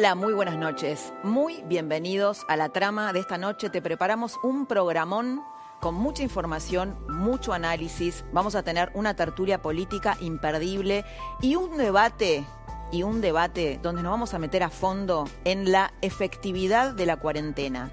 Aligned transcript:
Hola, 0.00 0.14
muy 0.14 0.32
buenas 0.32 0.56
noches. 0.56 1.12
Muy 1.22 1.62
bienvenidos 1.64 2.46
a 2.48 2.56
la 2.56 2.70
trama 2.70 3.12
de 3.12 3.18
esta 3.18 3.36
noche. 3.36 3.68
Te 3.68 3.82
preparamos 3.82 4.38
un 4.42 4.64
programón 4.64 5.42
con 5.78 5.94
mucha 5.94 6.22
información, 6.22 6.96
mucho 7.10 7.52
análisis. 7.52 8.24
Vamos 8.32 8.54
a 8.54 8.62
tener 8.62 8.90
una 8.94 9.14
tertulia 9.14 9.60
política 9.60 10.16
imperdible 10.22 11.04
y 11.42 11.56
un 11.56 11.76
debate 11.76 12.46
y 12.90 13.02
un 13.02 13.20
debate 13.20 13.78
donde 13.82 14.02
nos 14.02 14.12
vamos 14.12 14.32
a 14.32 14.38
meter 14.38 14.62
a 14.62 14.70
fondo 14.70 15.28
en 15.44 15.70
la 15.70 15.92
efectividad 16.00 16.94
de 16.94 17.04
la 17.04 17.18
cuarentena. 17.18 17.90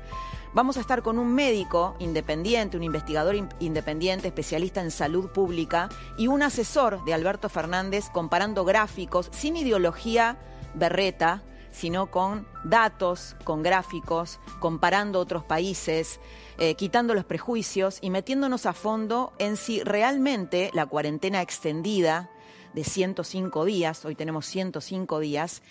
Vamos 0.54 0.78
a 0.78 0.80
estar 0.80 1.02
con 1.04 1.20
un 1.20 1.36
médico 1.36 1.98
independiente, 2.00 2.78
un 2.78 2.84
investigador 2.84 3.36
independiente, 3.60 4.30
especialista 4.30 4.80
en 4.80 4.92
salud 4.92 5.30
pública 5.32 5.90
y 6.18 6.28
un 6.28 6.42
asesor 6.42 7.04
de 7.04 7.14
Alberto 7.14 7.50
Fernández 7.50 8.06
comparando 8.14 8.64
gráficos 8.64 9.28
sin 9.34 9.58
ideología 9.58 10.38
berreta 10.74 11.44
sino 11.78 12.10
con 12.10 12.48
datos, 12.64 13.36
con 13.44 13.62
gráficos, 13.62 14.40
comparando 14.60 15.20
otros 15.20 15.44
países, 15.44 16.20
eh, 16.58 16.74
quitando 16.74 17.14
los 17.14 17.24
prejuicios 17.24 18.00
y 18.02 18.10
metiéndonos 18.10 18.66
a 18.66 18.74
fondo 18.74 19.32
en 19.38 19.58
si 19.58 19.84
realmente 19.84 20.72
la 20.74 20.88
cuarentena 20.88 21.44
extendida 21.44 22.32
de 22.74 22.84
105 22.84 23.64
días, 23.64 24.06
hoy 24.06 24.16
tenemos 24.16 24.48
105 24.48 25.20
días, 25.20 25.62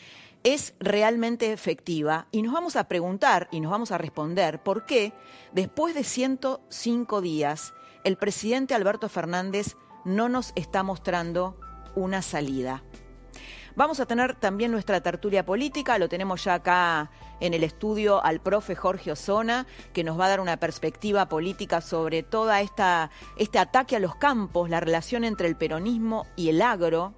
es 0.45 0.75
realmente 0.79 1.53
efectiva 1.53 2.29
y 2.31 2.43
nos 2.43 2.53
vamos 2.55 2.77
a 2.77 2.85
preguntar 2.85 3.49
y 3.51 3.61
nos 3.61 3.73
vamos 3.73 3.91
a 3.91 3.99
responder 3.99 4.63
por 4.63 4.87
qué 4.87 5.13
después 5.53 5.93
de 5.97 6.05
105 6.05 7.21
días 7.21 7.75
el 8.05 8.17
presidente 8.17 8.75
Alberto 8.75 9.09
Fernández 9.09 9.77
no 10.05 10.29
nos 10.29 10.53
está 10.55 10.85
mostrando 10.85 11.59
una 11.97 12.23
salida. 12.23 12.85
Vamos 13.77 14.01
a 14.01 14.07
tener 14.07 14.35
también 14.35 14.73
nuestra 14.73 15.03
tertulia 15.03 15.45
política, 15.45 15.99
lo 15.99 16.09
tenemos 16.09 16.43
ya 16.43 16.55
acá 16.55 17.11
en 17.41 17.53
el 17.53 17.63
estudio 17.63 18.25
al 18.25 18.41
profe 18.41 18.75
Jorge 18.75 19.13
Osona, 19.13 19.67
que 19.93 20.03
nos 20.03 20.19
va 20.19 20.25
a 20.25 20.29
dar 20.31 20.41
una 20.41 20.57
perspectiva 20.57 21.29
política 21.29 21.83
sobre 21.83 22.23
toda 22.23 22.63
esta 22.63 23.11
este 23.37 23.59
ataque 23.59 23.95
a 23.95 23.99
los 23.99 24.17
campos, 24.17 24.71
la 24.71 24.81
relación 24.81 25.25
entre 25.25 25.47
el 25.47 25.57
peronismo 25.57 26.27
y 26.37 26.49
el 26.49 26.63
agro, 26.63 27.13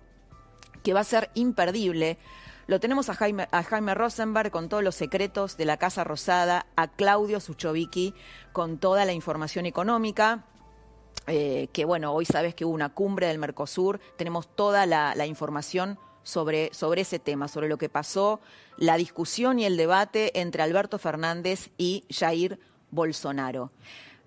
que 0.82 0.94
va 0.94 1.00
a 1.00 1.04
ser 1.04 1.30
imperdible. 1.34 2.18
Lo 2.66 2.80
tenemos 2.80 3.08
a 3.08 3.14
Jaime, 3.14 3.46
a 3.52 3.62
Jaime 3.62 3.94
Rosenberg 3.94 4.50
con 4.50 4.68
todos 4.68 4.82
los 4.82 4.96
secretos 4.96 5.56
de 5.56 5.64
la 5.64 5.76
Casa 5.76 6.02
Rosada, 6.02 6.66
a 6.74 6.88
Claudio 6.88 7.38
Suchovicki 7.38 8.14
con 8.52 8.78
toda 8.78 9.04
la 9.04 9.12
información 9.12 9.64
económica. 9.64 10.44
Eh, 11.28 11.68
que 11.72 11.84
bueno, 11.84 12.12
hoy 12.12 12.24
sabes 12.24 12.56
que 12.56 12.64
hubo 12.64 12.74
una 12.74 12.88
cumbre 12.88 13.28
del 13.28 13.38
Mercosur, 13.38 14.00
tenemos 14.16 14.48
toda 14.56 14.86
la, 14.86 15.14
la 15.14 15.26
información 15.26 16.00
sobre, 16.28 16.68
sobre 16.74 17.00
ese 17.00 17.18
tema, 17.18 17.48
sobre 17.48 17.70
lo 17.70 17.78
que 17.78 17.88
pasó, 17.88 18.40
la 18.76 18.98
discusión 18.98 19.58
y 19.58 19.64
el 19.64 19.78
debate 19.78 20.38
entre 20.38 20.62
Alberto 20.62 20.98
Fernández 20.98 21.70
y 21.78 22.04
Jair 22.10 22.60
Bolsonaro. 22.90 23.72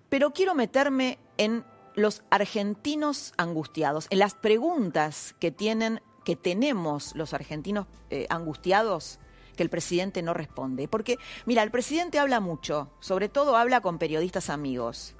Pero 0.09 0.31
quiero 0.31 0.55
meterme 0.55 1.19
en 1.37 1.63
los 1.93 2.23
argentinos 2.31 3.33
angustiados, 3.37 4.07
en 4.09 4.17
las 4.17 4.33
preguntas 4.33 5.35
que 5.39 5.51
tienen, 5.51 6.01
que 6.25 6.35
tenemos 6.35 7.15
los 7.15 7.35
argentinos 7.35 7.85
eh, 8.09 8.25
angustiados 8.31 9.19
que 9.55 9.61
el 9.61 9.69
presidente 9.69 10.23
no 10.23 10.33
responde. 10.33 10.87
Porque, 10.87 11.19
mira, 11.45 11.61
el 11.61 11.69
presidente 11.69 12.17
habla 12.17 12.39
mucho, 12.39 12.89
sobre 12.99 13.29
todo 13.29 13.55
habla 13.55 13.81
con 13.81 13.99
periodistas 13.99 14.49
amigos, 14.49 15.15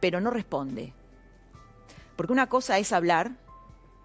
pero 0.00 0.20
no 0.20 0.30
responde. 0.30 0.92
Porque 2.14 2.34
una 2.34 2.50
cosa 2.50 2.78
es 2.78 2.92
hablar 2.92 3.38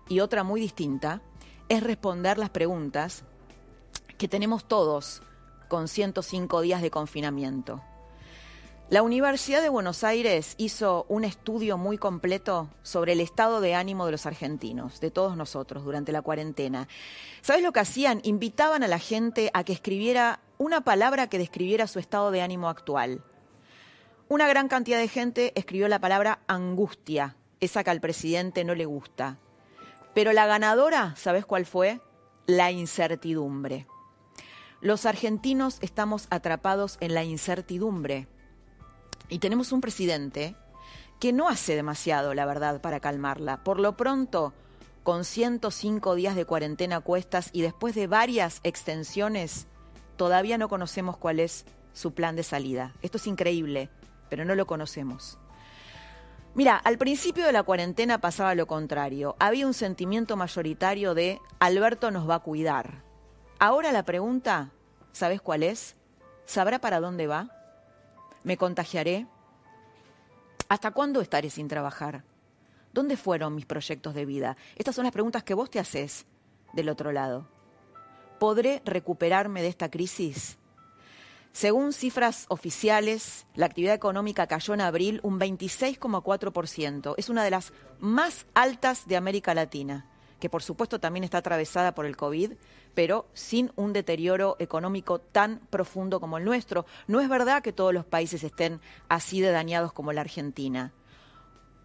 y 0.08 0.22
otra 0.22 0.46
muy 0.46 0.62
distinta 0.62 1.22
es 1.70 1.84
responder 1.84 2.38
las 2.38 2.50
preguntas 2.50 3.24
que 4.18 4.28
tenemos 4.28 4.66
todos 4.66 5.22
con 5.68 5.88
105 5.88 6.62
días 6.62 6.82
de 6.82 6.92
confinamiento. 6.92 7.82
La 8.88 9.02
Universidad 9.02 9.64
de 9.64 9.70
Buenos 9.70 10.04
Aires 10.04 10.54
hizo 10.60 11.08
un 11.10 11.24
estudio 11.24 11.76
muy 11.76 11.98
completo 11.98 12.70
sobre 12.84 13.14
el 13.14 13.20
estado 13.20 13.60
de 13.60 13.74
ánimo 13.74 14.06
de 14.06 14.12
los 14.12 14.28
argentinos, 14.28 15.00
de 15.00 15.10
todos 15.10 15.36
nosotros, 15.36 15.84
durante 15.84 16.12
la 16.12 16.22
cuarentena. 16.22 16.88
¿Sabes 17.42 17.64
lo 17.64 17.72
que 17.72 17.80
hacían? 17.80 18.22
Invitaban 18.24 18.84
a 18.84 18.88
la 18.88 19.00
gente 19.00 19.50
a 19.56 19.64
que 19.64 19.74
escribiera 19.74 20.40
una 20.60 20.82
palabra 20.82 21.28
que 21.28 21.40
describiera 21.40 21.88
su 21.88 21.98
estado 21.98 22.30
de 22.30 22.44
ánimo 22.44 22.70
actual. 22.70 23.24
Una 24.28 24.48
gran 24.48 24.68
cantidad 24.68 25.00
de 25.00 25.08
gente 25.08 25.52
escribió 25.56 25.88
la 25.88 26.00
palabra 26.00 26.40
angustia, 26.46 27.38
esa 27.60 27.84
que 27.84 27.90
al 27.90 28.02
presidente 28.02 28.64
no 28.64 28.76
le 28.76 28.86
gusta. 28.86 29.40
Pero 30.16 30.34
la 30.34 30.48
ganadora, 30.48 31.14
¿sabes 31.18 31.46
cuál 31.46 31.66
fue? 31.66 32.00
La 32.48 32.72
incertidumbre. 32.72 33.86
Los 34.80 35.06
argentinos 35.06 35.78
estamos 35.82 36.28
atrapados 36.30 36.98
en 37.02 37.14
la 37.14 37.26
incertidumbre. 37.26 38.28
Y 39.28 39.40
tenemos 39.40 39.74
un 39.74 39.82
presidente 39.82 40.56
que 41.20 41.34
no 41.34 41.50
hace 41.50 41.76
demasiado, 41.76 42.34
la 42.34 42.46
verdad, 42.46 42.80
para 42.80 43.02
calmarla. 43.02 43.64
Por 43.64 43.80
lo 43.80 43.98
pronto, 43.98 44.54
con 45.04 45.26
105 45.26 46.16
días 46.16 46.36
de 46.36 46.46
cuarentena 46.46 47.02
cuestas 47.02 47.50
y 47.52 47.62
después 47.62 47.94
de 47.94 48.08
varias 48.08 48.62
extensiones, 48.64 49.68
todavía 50.16 50.58
no 50.58 50.70
conocemos 50.70 51.18
cuál 51.18 51.42
es 51.42 51.66
su 51.94 52.14
plan 52.14 52.38
de 52.38 52.44
salida. 52.44 52.94
Esto 53.02 53.18
es 53.18 53.28
increíble, 53.28 53.90
pero 54.30 54.46
no 54.46 54.56
lo 54.56 54.66
conocemos. 54.66 55.38
Mira, 56.56 56.78
al 56.78 56.98
principio 56.98 57.46
de 57.46 57.52
la 57.52 57.64
cuarentena 57.64 58.22
pasaba 58.22 58.56
lo 58.56 58.66
contrario. 58.66 59.36
Había 59.40 59.68
un 59.68 59.74
sentimiento 59.74 60.38
mayoritario 60.38 61.14
de 61.14 61.42
Alberto 61.60 62.12
nos 62.12 62.30
va 62.30 62.36
a 62.36 62.40
cuidar. 62.40 63.04
Ahora 63.60 63.92
la 63.92 64.04
pregunta, 64.04 64.72
¿sabes 65.12 65.42
cuál 65.42 65.64
es? 65.64 65.98
¿Sabrá 66.46 66.80
para 66.80 67.02
dónde 67.02 67.28
va? 67.28 67.50
¿Me 68.44 68.56
contagiaré? 68.56 69.28
¿Hasta 70.70 70.92
cuándo 70.92 71.20
estaré 71.20 71.50
sin 71.50 71.68
trabajar? 71.68 72.24
¿Dónde 72.94 73.18
fueron 73.18 73.54
mis 73.54 73.66
proyectos 73.66 74.14
de 74.14 74.26
vida? 74.26 74.56
Estas 74.78 74.96
son 74.96 75.04
las 75.04 75.12
preguntas 75.12 75.44
que 75.44 75.56
vos 75.56 75.70
te 75.70 75.82
haces 75.82 76.26
del 76.72 76.88
otro 76.88 77.12
lado. 77.12 77.50
¿Podré 78.40 78.82
recuperarme 78.86 79.62
de 79.62 79.68
esta 79.68 79.92
crisis? 79.92 80.58
Según 81.56 81.94
cifras 81.94 82.48
oficiales, 82.50 83.48
la 83.56 83.68
actividad 83.68 83.96
económica 83.96 84.46
cayó 84.46 84.74
en 84.74 84.82
abril 84.82 85.22
un 85.24 85.40
26,4%. 85.40 87.16
Es 87.16 87.30
una 87.30 87.46
de 87.46 87.50
las 87.50 87.72
más 87.98 88.46
altas 88.54 89.08
de 89.08 89.16
América 89.16 89.54
Latina, 89.54 90.06
que 90.42 90.50
por 90.50 90.62
supuesto 90.62 91.00
también 91.00 91.24
está 91.24 91.38
atravesada 91.38 91.96
por 91.96 92.06
el 92.06 92.18
COVID, 92.18 92.52
pero 92.94 93.30
sin 93.34 93.72
un 93.78 93.94
deterioro 93.94 94.58
económico 94.60 95.20
tan 95.20 95.62
profundo 95.70 96.20
como 96.20 96.38
el 96.38 96.44
nuestro. 96.44 96.86
No 97.08 97.22
es 97.22 97.30
verdad 97.30 97.64
que 97.64 97.72
todos 97.72 97.94
los 97.94 98.04
países 98.04 98.44
estén 98.44 98.82
así 99.08 99.40
de 99.40 99.52
dañados 99.52 99.94
como 99.94 100.12
la 100.12 100.20
Argentina. 100.20 100.92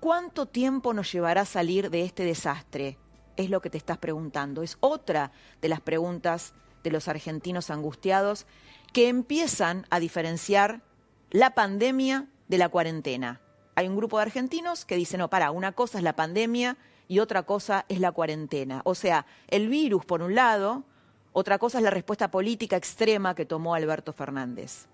¿Cuánto 0.00 0.46
tiempo 0.46 0.94
nos 0.94 1.12
llevará 1.12 1.42
a 1.42 1.46
salir 1.46 1.90
de 1.90 2.02
este 2.02 2.24
desastre? 2.24 2.98
Es 3.36 3.50
lo 3.50 3.60
que 3.60 3.70
te 3.70 3.78
estás 3.78 3.98
preguntando. 3.98 4.64
Es 4.64 4.78
otra 4.80 5.30
de 5.62 5.68
las 5.68 5.80
preguntas 5.80 6.54
de 6.82 6.90
los 6.90 7.06
argentinos 7.06 7.70
angustiados 7.70 8.46
que 8.92 9.08
empiezan 9.08 9.86
a 9.90 10.00
diferenciar 10.00 10.82
la 11.30 11.54
pandemia 11.54 12.26
de 12.48 12.58
la 12.58 12.68
cuarentena. 12.68 13.40
Hay 13.74 13.88
un 13.88 13.96
grupo 13.96 14.18
de 14.18 14.22
argentinos 14.22 14.84
que 14.84 14.96
dicen, 14.96 15.18
no, 15.20 15.30
para, 15.30 15.52
una 15.52 15.72
cosa 15.72 15.98
es 15.98 16.04
la 16.04 16.16
pandemia 16.16 16.76
y 17.08 17.20
otra 17.20 17.44
cosa 17.44 17.86
es 17.88 18.00
la 18.00 18.12
cuarentena. 18.12 18.82
O 18.84 18.94
sea, 18.94 19.26
el 19.48 19.68
virus 19.68 20.04
por 20.04 20.22
un 20.22 20.34
lado, 20.34 20.84
otra 21.32 21.58
cosa 21.58 21.78
es 21.78 21.84
la 21.84 21.90
respuesta 21.90 22.30
política 22.30 22.76
extrema 22.76 23.34
que 23.34 23.46
tomó 23.46 23.74
Alberto 23.74 24.12
Fernández. 24.12 24.86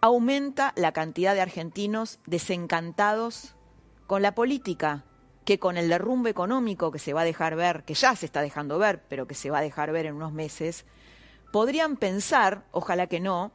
Aumenta 0.00 0.72
la 0.76 0.92
cantidad 0.92 1.34
de 1.34 1.40
argentinos 1.40 2.20
desencantados 2.26 3.56
con 4.06 4.22
la 4.22 4.34
política, 4.34 5.04
que 5.44 5.58
con 5.58 5.76
el 5.76 5.88
derrumbe 5.88 6.30
económico 6.30 6.92
que 6.92 6.98
se 6.98 7.12
va 7.12 7.22
a 7.22 7.24
dejar 7.24 7.56
ver, 7.56 7.82
que 7.84 7.94
ya 7.94 8.14
se 8.14 8.26
está 8.26 8.42
dejando 8.42 8.78
ver, 8.78 9.02
pero 9.08 9.26
que 9.26 9.34
se 9.34 9.50
va 9.50 9.58
a 9.58 9.62
dejar 9.62 9.92
ver 9.92 10.06
en 10.06 10.14
unos 10.14 10.32
meses, 10.32 10.84
podrían 11.50 11.96
pensar, 11.96 12.64
ojalá 12.72 13.06
que 13.06 13.20
no, 13.20 13.52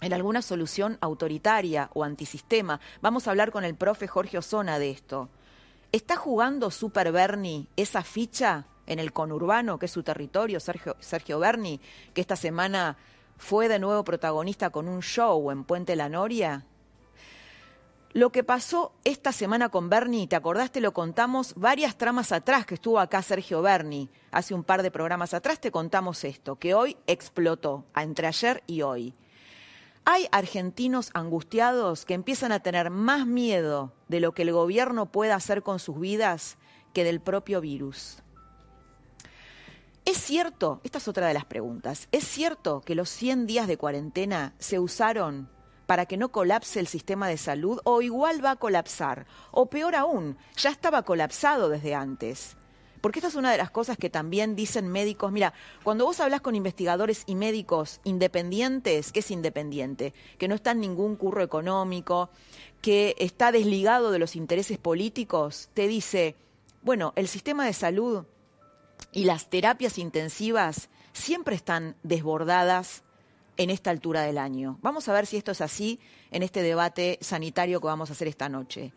en 0.00 0.12
alguna 0.12 0.42
solución 0.42 0.98
autoritaria 1.00 1.90
o 1.94 2.04
antisistema. 2.04 2.80
Vamos 3.00 3.26
a 3.26 3.30
hablar 3.30 3.50
con 3.50 3.64
el 3.64 3.74
profe 3.74 4.06
Jorge 4.06 4.38
Osona 4.38 4.78
de 4.78 4.90
esto. 4.90 5.28
¿Está 5.92 6.16
jugando 6.16 6.70
Super 6.70 7.12
Bernie 7.12 7.66
esa 7.76 8.02
ficha 8.02 8.66
en 8.86 8.98
el 8.98 9.12
conurbano, 9.12 9.78
que 9.78 9.86
es 9.86 9.92
su 9.92 10.02
territorio, 10.02 10.60
Sergio, 10.60 10.96
Sergio 11.00 11.38
Berni, 11.38 11.80
que 12.12 12.20
esta 12.20 12.36
semana 12.36 12.96
fue 13.38 13.68
de 13.68 13.78
nuevo 13.78 14.04
protagonista 14.04 14.70
con 14.70 14.88
un 14.88 15.00
show 15.00 15.50
en 15.50 15.64
Puente 15.64 15.96
La 15.96 16.08
Noria? 16.08 16.64
Lo 18.16 18.32
que 18.32 18.42
pasó 18.42 18.94
esta 19.04 19.30
semana 19.30 19.68
con 19.68 19.90
Bernie, 19.90 20.26
¿te 20.26 20.36
acordaste? 20.36 20.80
Lo 20.80 20.94
contamos 20.94 21.52
varias 21.54 21.98
tramas 21.98 22.32
atrás 22.32 22.64
que 22.64 22.76
estuvo 22.76 22.98
acá 22.98 23.20
Sergio 23.20 23.60
Berni. 23.60 24.08
Hace 24.30 24.54
un 24.54 24.64
par 24.64 24.82
de 24.82 24.90
programas 24.90 25.34
atrás 25.34 25.60
te 25.60 25.70
contamos 25.70 26.24
esto, 26.24 26.56
que 26.56 26.72
hoy 26.72 26.96
explotó, 27.06 27.84
entre 27.94 28.26
ayer 28.26 28.62
y 28.66 28.80
hoy. 28.80 29.12
Hay 30.06 30.28
argentinos 30.32 31.10
angustiados 31.12 32.06
que 32.06 32.14
empiezan 32.14 32.52
a 32.52 32.60
tener 32.60 32.88
más 32.88 33.26
miedo 33.26 33.92
de 34.08 34.20
lo 34.20 34.32
que 34.32 34.44
el 34.44 34.52
gobierno 34.52 35.12
pueda 35.12 35.34
hacer 35.34 35.62
con 35.62 35.78
sus 35.78 36.00
vidas 36.00 36.56
que 36.94 37.04
del 37.04 37.20
propio 37.20 37.60
virus. 37.60 38.22
¿Es 40.06 40.16
cierto, 40.16 40.80
esta 40.84 40.96
es 40.96 41.06
otra 41.06 41.28
de 41.28 41.34
las 41.34 41.44
preguntas, 41.44 42.08
¿es 42.12 42.24
cierto 42.26 42.80
que 42.80 42.94
los 42.94 43.10
100 43.10 43.46
días 43.46 43.66
de 43.68 43.76
cuarentena 43.76 44.54
se 44.58 44.78
usaron 44.78 45.50
para 45.86 46.06
que 46.06 46.16
no 46.16 46.30
colapse 46.30 46.80
el 46.80 46.86
sistema 46.86 47.28
de 47.28 47.36
salud 47.36 47.80
o 47.84 48.02
igual 48.02 48.44
va 48.44 48.52
a 48.52 48.56
colapsar? 48.56 49.26
O 49.50 49.66
peor 49.66 49.94
aún, 49.94 50.36
ya 50.56 50.70
estaba 50.70 51.02
colapsado 51.02 51.68
desde 51.68 51.94
antes. 51.94 52.56
Porque 53.00 53.20
esta 53.20 53.28
es 53.28 53.36
una 53.36 53.52
de 53.52 53.58
las 53.58 53.70
cosas 53.70 53.96
que 53.96 54.10
también 54.10 54.56
dicen 54.56 54.88
médicos. 54.88 55.30
Mira, 55.30 55.52
cuando 55.84 56.06
vos 56.06 56.18
hablas 56.18 56.40
con 56.40 56.56
investigadores 56.56 57.22
y 57.26 57.36
médicos 57.36 58.00
independientes, 58.04 59.12
¿qué 59.12 59.20
es 59.20 59.30
independiente? 59.30 60.12
Que 60.38 60.48
no 60.48 60.56
está 60.56 60.72
en 60.72 60.80
ningún 60.80 61.14
curro 61.14 61.42
económico, 61.42 62.30
que 62.82 63.14
está 63.18 63.52
desligado 63.52 64.10
de 64.10 64.18
los 64.18 64.34
intereses 64.34 64.78
políticos, 64.78 65.70
te 65.72 65.86
dice, 65.86 66.34
bueno, 66.82 67.12
el 67.16 67.28
sistema 67.28 67.64
de 67.64 67.74
salud 67.74 68.24
y 69.12 69.24
las 69.24 69.50
terapias 69.50 69.98
intensivas 69.98 70.88
siempre 71.12 71.54
están 71.54 71.96
desbordadas 72.02 73.04
en 73.56 73.70
esta 73.70 73.90
altura 73.90 74.22
del 74.22 74.38
año. 74.38 74.78
Vamos 74.82 75.08
a 75.08 75.12
ver 75.12 75.26
si 75.26 75.36
esto 75.36 75.52
es 75.52 75.60
así 75.60 76.00
en 76.30 76.42
este 76.42 76.62
debate 76.62 77.18
sanitario 77.20 77.80
que 77.80 77.86
vamos 77.86 78.10
a 78.10 78.12
hacer 78.12 78.28
esta 78.28 78.48
noche. 78.48 78.92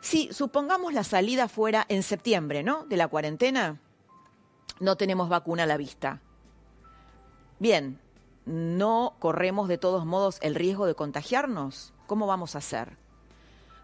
Si 0.00 0.32
supongamos 0.32 0.92
la 0.92 1.04
salida 1.04 1.48
fuera 1.48 1.84
en 1.88 2.02
septiembre, 2.02 2.62
¿no? 2.62 2.84
De 2.84 2.96
la 2.96 3.08
cuarentena, 3.08 3.80
no 4.80 4.96
tenemos 4.96 5.28
vacuna 5.28 5.64
a 5.64 5.66
la 5.66 5.76
vista. 5.76 6.20
Bien, 7.58 7.98
no 8.46 9.16
corremos 9.18 9.68
de 9.68 9.78
todos 9.78 10.06
modos 10.06 10.38
el 10.40 10.54
riesgo 10.54 10.86
de 10.86 10.94
contagiarnos. 10.94 11.92
¿Cómo 12.06 12.26
vamos 12.26 12.54
a 12.54 12.58
hacer? 12.58 12.96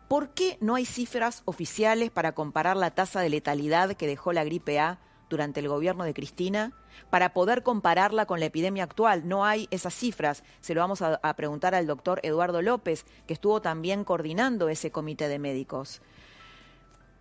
¿Por 0.08 0.30
qué 0.30 0.56
no 0.60 0.76
hay 0.76 0.84
cifras 0.84 1.42
oficiales 1.44 2.10
para 2.10 2.32
comparar 2.32 2.76
la 2.76 2.92
tasa 2.92 3.20
de 3.20 3.30
letalidad 3.30 3.94
que 3.94 4.06
dejó 4.06 4.32
la 4.32 4.44
gripe 4.44 4.78
A 4.78 5.00
durante 5.28 5.60
el 5.60 5.68
gobierno 5.68 6.04
de 6.04 6.14
Cristina 6.14 6.72
para 7.10 7.32
poder 7.32 7.62
compararla 7.62 8.26
con 8.26 8.40
la 8.40 8.46
epidemia 8.46 8.84
actual. 8.84 9.26
No 9.26 9.44
hay 9.44 9.68
esas 9.70 9.94
cifras. 9.94 10.44
Se 10.60 10.74
lo 10.74 10.80
vamos 10.80 11.02
a, 11.02 11.18
preguntar 11.36 11.74
al 11.74 11.86
doctor 11.86 12.20
Eduardo 12.22 12.62
López, 12.62 13.04
que 13.26 13.34
estuvo 13.34 13.60
también 13.60 14.04
coordinando 14.04 14.68
ese 14.68 14.90
comité 14.90 15.28
de 15.28 15.38
médicos. 15.38 16.00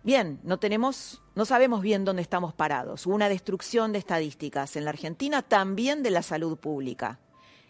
Bien, 0.02 0.38
no 0.42 0.58
tenemos, 0.58 1.22
no 1.34 1.44
sabemos 1.44 1.80
bien 1.80 2.04
dónde 2.04 2.22
estamos 2.22 2.52
parados. 2.52 3.06
Hubo 3.06 3.14
una 3.14 3.28
destrucción 3.28 3.92
de 3.92 3.98
estadísticas 3.98 4.76
en 4.76 4.84
la 4.84 4.90
Argentina, 4.90 5.42
también 5.42 6.02
de 6.02 6.10
la 6.10 6.22
salud 6.22 6.58
pública. 6.58 7.20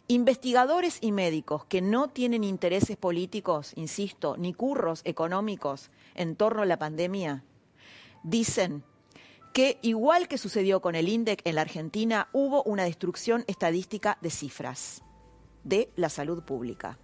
Investigadores 0.09 0.99
y 1.01 1.13
médicos 1.13 1.65
que 1.65 1.81
no 1.81 2.09
tienen 2.09 2.45
intereses 2.45 2.97
políticos, 2.97 3.73
insisto, 3.77 4.37
ni 4.37 4.53
curros 4.53 5.01
económicos 5.05 5.91
en 6.15 6.37
torno 6.37 6.63
a 6.63 6.67
la 6.67 6.79
pandemia, 6.79 7.45
dicen 8.23 8.85
que 9.55 9.79
igual 9.83 10.27
que 10.27 10.37
sucedió 10.37 10.81
con 10.81 10.97
el 10.97 11.09
INDEC 11.09 11.41
en 11.45 11.55
la 11.55 11.61
Argentina, 11.61 12.29
hubo 12.33 12.65
una 12.65 12.83
destrucción 12.83 13.45
estadística 13.47 14.19
de 14.21 14.31
cifras 14.31 15.03
de 15.63 15.93
la 15.95 16.09
salud 16.09 16.43
pública. 16.43 16.99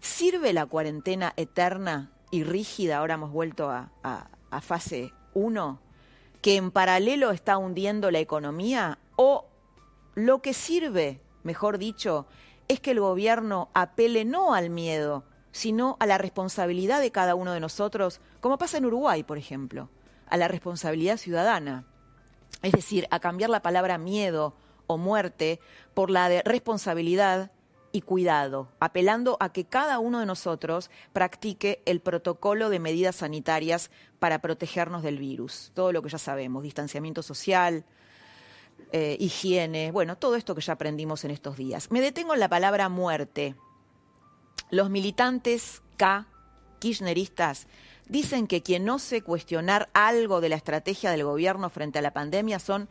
¿Sirve 0.00 0.54
la 0.54 0.64
cuarentena 0.64 1.34
eterna 1.36 2.12
y 2.30 2.44
rígida, 2.44 2.96
ahora 2.96 3.14
hemos 3.14 3.30
vuelto 3.30 3.68
a, 3.70 3.90
fase 4.62 5.12
1, 5.34 5.80
que 6.40 6.56
en 6.56 6.70
paralelo 6.70 7.30
está 7.30 7.58
hundiendo 7.58 8.10
la 8.10 8.20
economía? 8.20 8.98
¿O 9.16 9.44
lo 10.14 10.40
que 10.40 10.54
sirve, 10.54 11.20
mejor 11.42 11.76
dicho, 11.76 12.26
es 12.68 12.80
que 12.80 12.92
el 12.92 13.00
gobierno 13.00 13.68
apele 13.74 14.24
no 14.24 14.54
al 14.54 14.70
miedo, 14.70 15.24
sino 15.52 15.98
a 16.00 16.06
la 16.06 16.16
responsabilidad 16.16 17.02
de 17.02 17.12
cada 17.12 17.34
uno 17.34 17.52
de 17.52 17.60
nosotros, 17.60 18.22
como 18.40 18.56
pasa 18.56 18.78
en 18.78 18.86
Uruguay, 18.86 19.24
por 19.24 19.36
ejemplo? 19.36 19.90
A 20.26 20.36
la 20.36 20.48
responsabilidad 20.48 21.16
ciudadana, 21.16 21.84
es 22.62 22.72
decir, 22.72 23.06
a 23.10 23.20
cambiar 23.20 23.50
la 23.50 23.62
palabra 23.62 23.98
miedo 23.98 24.54
o 24.86 24.96
muerte 24.98 25.60
por 25.94 26.10
la 26.10 26.28
de 26.28 26.42
responsabilidad 26.42 27.50
y 27.92 28.00
cuidado, 28.00 28.68
apelando 28.80 29.36
a 29.38 29.52
que 29.52 29.66
cada 29.66 30.00
uno 30.00 30.18
de 30.18 30.26
nosotros 30.26 30.90
practique 31.12 31.80
el 31.86 32.00
protocolo 32.00 32.68
de 32.68 32.80
medidas 32.80 33.16
sanitarias 33.16 33.90
para 34.18 34.40
protegernos 34.40 35.04
del 35.04 35.18
virus. 35.18 35.70
Todo 35.74 35.92
lo 35.92 36.02
que 36.02 36.08
ya 36.08 36.18
sabemos, 36.18 36.64
distanciamiento 36.64 37.22
social, 37.22 37.84
eh, 38.90 39.16
higiene, 39.20 39.92
bueno, 39.92 40.16
todo 40.16 40.34
esto 40.34 40.56
que 40.56 40.60
ya 40.60 40.72
aprendimos 40.72 41.24
en 41.24 41.30
estos 41.30 41.56
días. 41.56 41.90
Me 41.92 42.00
detengo 42.00 42.34
en 42.34 42.40
la 42.40 42.48
palabra 42.48 42.88
muerte. 42.88 43.54
Los 44.70 44.90
militantes 44.90 45.82
K, 45.96 46.26
kirchneristas, 46.80 47.68
dicen 48.08 48.46
que 48.46 48.62
quien 48.62 48.84
no 48.84 48.98
sé 48.98 49.22
cuestionar 49.22 49.88
algo 49.92 50.40
de 50.40 50.48
la 50.48 50.56
estrategia 50.56 51.10
del 51.10 51.24
gobierno 51.24 51.70
frente 51.70 51.98
a 51.98 52.02
la 52.02 52.12
pandemia 52.12 52.58
son 52.58 52.88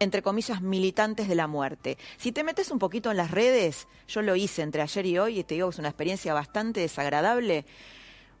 entre 0.00 0.22
comillas, 0.22 0.60
militantes 0.62 1.28
de 1.28 1.34
la 1.34 1.46
muerte. 1.46 1.98
Si 2.18 2.32
te 2.32 2.44
metes 2.44 2.70
un 2.70 2.78
poquito 2.78 3.10
en 3.10 3.16
las 3.16 3.30
redes, 3.30 3.88
yo 4.06 4.22
lo 4.22 4.36
hice 4.36 4.62
entre 4.62 4.82
ayer 4.82 5.06
y 5.06 5.18
hoy, 5.18 5.40
y 5.40 5.44
te 5.44 5.54
digo 5.54 5.68
que 5.68 5.74
es 5.74 5.78
una 5.78 5.88
experiencia 5.88 6.34
bastante 6.34 6.80
desagradable, 6.80 7.66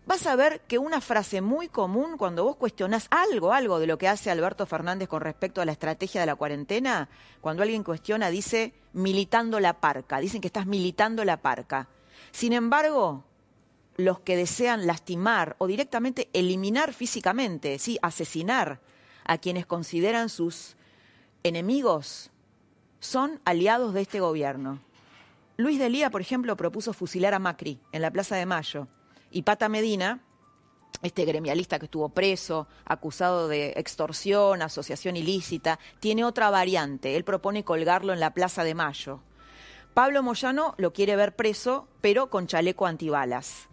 vas 0.06 0.26
a 0.26 0.36
ver 0.36 0.62
que 0.62 0.78
una 0.78 1.00
frase 1.00 1.40
muy 1.40 1.68
común 1.68 2.16
cuando 2.16 2.44
vos 2.44 2.56
cuestionás 2.56 3.08
algo, 3.10 3.52
algo 3.52 3.78
de 3.78 3.86
lo 3.86 3.98
que 3.98 4.08
hace 4.08 4.30
Alberto 4.30 4.66
Fernández 4.66 5.08
con 5.08 5.20
respecto 5.20 5.60
a 5.60 5.64
la 5.64 5.72
estrategia 5.72 6.20
de 6.20 6.26
la 6.26 6.36
cuarentena, 6.36 7.08
cuando 7.40 7.62
alguien 7.62 7.84
cuestiona 7.84 8.30
dice 8.30 8.72
militando 8.92 9.60
la 9.60 9.80
parca, 9.80 10.18
dicen 10.20 10.40
que 10.40 10.48
estás 10.48 10.66
militando 10.66 11.24
la 11.24 11.38
parca. 11.38 11.88
Sin 12.30 12.52
embargo, 12.52 13.24
los 13.98 14.20
que 14.20 14.36
desean 14.36 14.86
lastimar 14.86 15.56
o 15.58 15.66
directamente 15.66 16.30
eliminar 16.32 16.94
físicamente, 16.94 17.80
sí, 17.80 17.98
asesinar 18.00 18.80
a 19.24 19.38
quienes 19.38 19.66
consideran 19.66 20.28
sus 20.28 20.76
enemigos, 21.42 22.30
son 23.00 23.40
aliados 23.44 23.92
de 23.94 24.02
este 24.02 24.20
gobierno. 24.20 24.80
Luis 25.56 25.80
Delía, 25.80 26.10
por 26.10 26.20
ejemplo, 26.20 26.56
propuso 26.56 26.92
fusilar 26.92 27.34
a 27.34 27.40
Macri 27.40 27.80
en 27.90 28.00
la 28.02 28.12
Plaza 28.12 28.36
de 28.36 28.46
Mayo. 28.46 28.86
Y 29.32 29.42
Pata 29.42 29.68
Medina, 29.68 30.20
este 31.02 31.24
gremialista 31.24 31.80
que 31.80 31.86
estuvo 31.86 32.08
preso, 32.08 32.68
acusado 32.84 33.48
de 33.48 33.72
extorsión, 33.76 34.62
asociación 34.62 35.16
ilícita, 35.16 35.80
tiene 35.98 36.24
otra 36.24 36.50
variante. 36.50 37.16
Él 37.16 37.24
propone 37.24 37.64
colgarlo 37.64 38.12
en 38.12 38.20
la 38.20 38.32
Plaza 38.32 38.62
de 38.62 38.76
Mayo. 38.76 39.20
Pablo 39.92 40.22
Moyano 40.22 40.76
lo 40.78 40.92
quiere 40.92 41.16
ver 41.16 41.34
preso, 41.34 41.88
pero 42.00 42.30
con 42.30 42.46
chaleco 42.46 42.86
antibalas. 42.86 43.67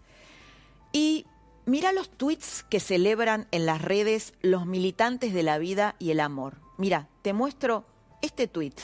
Y 0.96 1.26
mira 1.66 1.92
los 1.92 2.10
tweets 2.10 2.64
que 2.70 2.80
celebran 2.80 3.50
en 3.52 3.66
las 3.66 3.82
redes 3.82 4.34
los 4.42 4.66
militantes 4.66 5.34
de 5.34 5.44
la 5.44 5.58
vida 5.58 5.98
y 6.00 6.12
el 6.12 6.22
amor. 6.22 6.54
Mira, 6.78 7.10
te 7.22 7.34
muestro 7.34 7.84
este 8.22 8.48
tweet. 8.48 8.76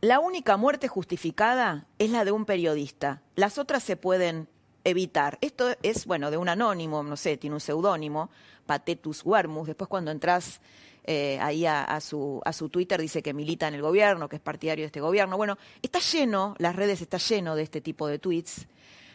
La 0.00 0.18
única 0.18 0.56
muerte 0.56 0.88
justificada 0.88 1.86
es 1.98 2.08
la 2.08 2.24
de 2.24 2.32
un 2.32 2.46
periodista. 2.46 3.20
Las 3.36 3.58
otras 3.58 3.82
se 3.82 3.98
pueden 3.98 4.48
evitar. 4.84 5.36
Esto 5.42 5.76
es, 5.82 6.06
bueno, 6.06 6.30
de 6.30 6.38
un 6.38 6.48
anónimo, 6.48 7.02
no 7.02 7.18
sé, 7.18 7.36
tiene 7.36 7.52
un 7.52 7.60
seudónimo, 7.60 8.30
Patetus 8.64 9.26
Wermus. 9.26 9.66
Después 9.66 9.88
cuando 9.88 10.10
entras 10.10 10.62
eh, 11.04 11.38
ahí 11.40 11.66
a, 11.66 12.00
su, 12.00 12.40
a 12.44 12.52
su 12.52 12.68
Twitter 12.68 13.00
dice 13.00 13.22
que 13.22 13.34
milita 13.34 13.68
en 13.68 13.74
el 13.74 13.82
gobierno, 13.82 14.28
que 14.28 14.36
es 14.36 14.42
partidario 14.42 14.84
de 14.84 14.86
este 14.86 15.00
gobierno. 15.00 15.36
Bueno, 15.36 15.58
está 15.82 15.98
lleno, 15.98 16.54
las 16.58 16.76
redes 16.76 17.00
está 17.00 17.18
lleno 17.18 17.56
de 17.56 17.62
este 17.62 17.80
tipo 17.80 18.06
de 18.06 18.18
tweets. 18.18 18.66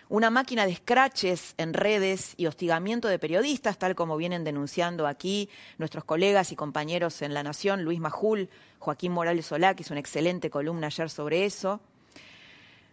Una 0.09 0.29
máquina 0.29 0.65
de 0.65 0.73
scratches 0.73 1.53
en 1.57 1.73
redes 1.73 2.33
y 2.37 2.45
hostigamiento 2.45 3.09
de 3.09 3.19
periodistas, 3.19 3.77
tal 3.77 3.93
como 3.93 4.15
vienen 4.15 4.45
denunciando 4.45 5.05
aquí 5.05 5.49
nuestros 5.77 6.05
colegas 6.05 6.53
y 6.53 6.55
compañeros 6.55 7.21
en 7.21 7.33
La 7.33 7.43
Nación, 7.43 7.83
Luis 7.83 7.99
Majul, 7.99 8.49
Joaquín 8.79 9.11
Morales 9.11 9.47
Solá, 9.47 9.75
que 9.75 9.81
hizo 9.81 9.93
una 9.93 9.99
excelente 9.99 10.49
columna 10.49 10.87
ayer 10.87 11.09
sobre 11.09 11.43
eso. 11.43 11.81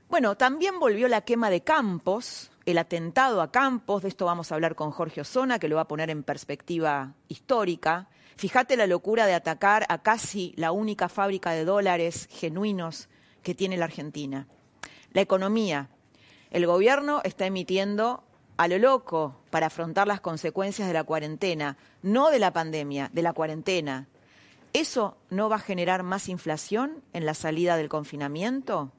Bueno, 0.09 0.37
también 0.37 0.79
volvió 0.79 1.09
la 1.09 1.23
quema 1.23 1.51
de 1.51 1.63
Campos, 1.63 2.51
el 2.67 2.79
atentado 2.79 3.41
a 3.43 3.51
Campos, 3.51 4.03
de 4.03 4.09
esto 4.09 4.27
vamos 4.27 4.51
a 4.51 4.55
hablar 4.55 4.75
con 4.75 4.91
Jorge 4.91 5.23
Osona, 5.23 5.59
que 5.59 5.69
lo 5.69 5.77
va 5.77 5.83
a 5.83 5.89
poner 5.89 6.11
en 6.11 6.23
perspectiva 6.23 7.15
histórica. 7.29 8.09
Fíjate 8.37 8.77
la 8.77 8.87
locura 8.87 9.27
de 9.27 9.35
atacar 9.35 9.87
a 9.89 10.03
casi 10.03 10.53
la 10.57 10.73
única 10.73 11.09
fábrica 11.09 11.53
de 11.53 11.65
dólares 11.65 12.29
genuinos 12.31 13.09
que 13.43 13.55
tiene 13.55 13.77
la 13.77 13.87
Argentina. 13.87 14.47
La 15.13 15.21
economía. 15.21 15.89
El 16.51 16.67
gobierno 16.67 17.21
está 17.25 17.47
emitiendo 17.47 18.25
a 18.57 18.69
lo 18.69 18.79
loco 18.79 19.41
para 19.51 19.67
afrontar 19.67 20.07
las 20.07 20.21
consecuencias 20.21 20.87
de 20.87 20.95
la 20.95 21.05
cuarentena, 21.05 21.77
no 22.03 22.31
de 22.31 22.39
la 22.39 22.53
pandemia, 22.53 23.11
de 23.13 23.23
la 23.23 23.33
cuarentena. 23.33 24.07
¿Eso 24.73 25.17
no 25.31 25.49
va 25.49 25.57
a 25.57 25.61
generar 25.61 26.03
más 26.03 26.29
inflación 26.29 27.03
en 27.13 27.27
la 27.27 27.35
salida 27.35 27.77
del 27.77 27.89
confinamiento? 27.89 28.93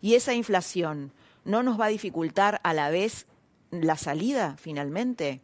¿Y 0.00 0.14
esa 0.14 0.34
inflación 0.34 1.12
no 1.44 1.62
nos 1.62 1.80
va 1.80 1.86
a 1.86 1.88
dificultar 1.88 2.60
a 2.62 2.72
la 2.74 2.90
vez 2.90 3.26
la 3.70 3.96
salida 3.96 4.56
finalmente? 4.58 5.40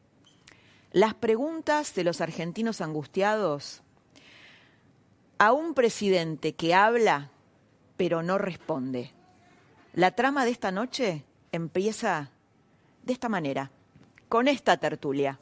Las 0.93 1.15
preguntas 1.15 1.95
de 1.95 2.05
los 2.05 2.21
argentinos 2.21 2.81
angustiados 2.81 3.83
a 5.39 5.53
un 5.53 5.75
presidente 5.75 6.55
que 6.55 6.75
habla 6.75 7.31
pero 8.01 8.23
no 8.23 8.39
responde. 8.39 9.11
La 9.93 10.13
trama 10.13 10.47
de 10.47 10.53
esta 10.53 10.71
noche 10.71 11.23
empieza 11.53 12.31
de 13.03 13.13
esta 13.13 13.29
manera, 13.29 13.71
con 14.31 14.49
esta 14.49 14.79
tertulia. 14.79 15.39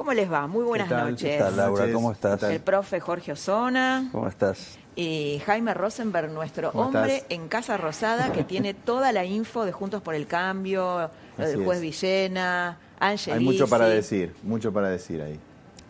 ¿Cómo 0.00 0.14
les 0.14 0.32
va? 0.32 0.46
Muy 0.46 0.64
buenas 0.64 0.88
noches. 0.88 1.30
¿Qué 1.30 1.36
tal, 1.36 1.58
Laura? 1.58 1.92
¿Cómo 1.92 2.10
estás? 2.10 2.42
El 2.44 2.60
profe 2.60 3.00
Jorge 3.00 3.32
Osona. 3.32 4.08
¿Cómo 4.10 4.28
estás? 4.28 4.78
Y 4.96 5.42
Jaime 5.44 5.74
Rosenberg, 5.74 6.30
nuestro 6.30 6.70
hombre 6.70 7.24
en 7.28 7.48
Casa 7.48 7.76
Rosada, 7.76 8.32
que 8.32 8.42
tiene 8.44 8.72
toda 8.72 9.12
la 9.12 9.26
info 9.26 9.66
de 9.66 9.72
Juntos 9.72 10.00
por 10.00 10.14
el 10.14 10.26
Cambio, 10.26 11.10
lo 11.36 11.46
del 11.46 11.62
juez 11.66 11.82
Villena, 11.82 12.78
Angelisi. 12.98 13.30
Hay 13.30 13.44
mucho 13.44 13.68
para 13.68 13.90
decir, 13.90 14.34
mucho 14.42 14.72
para 14.72 14.88
decir 14.88 15.20
ahí. 15.20 15.38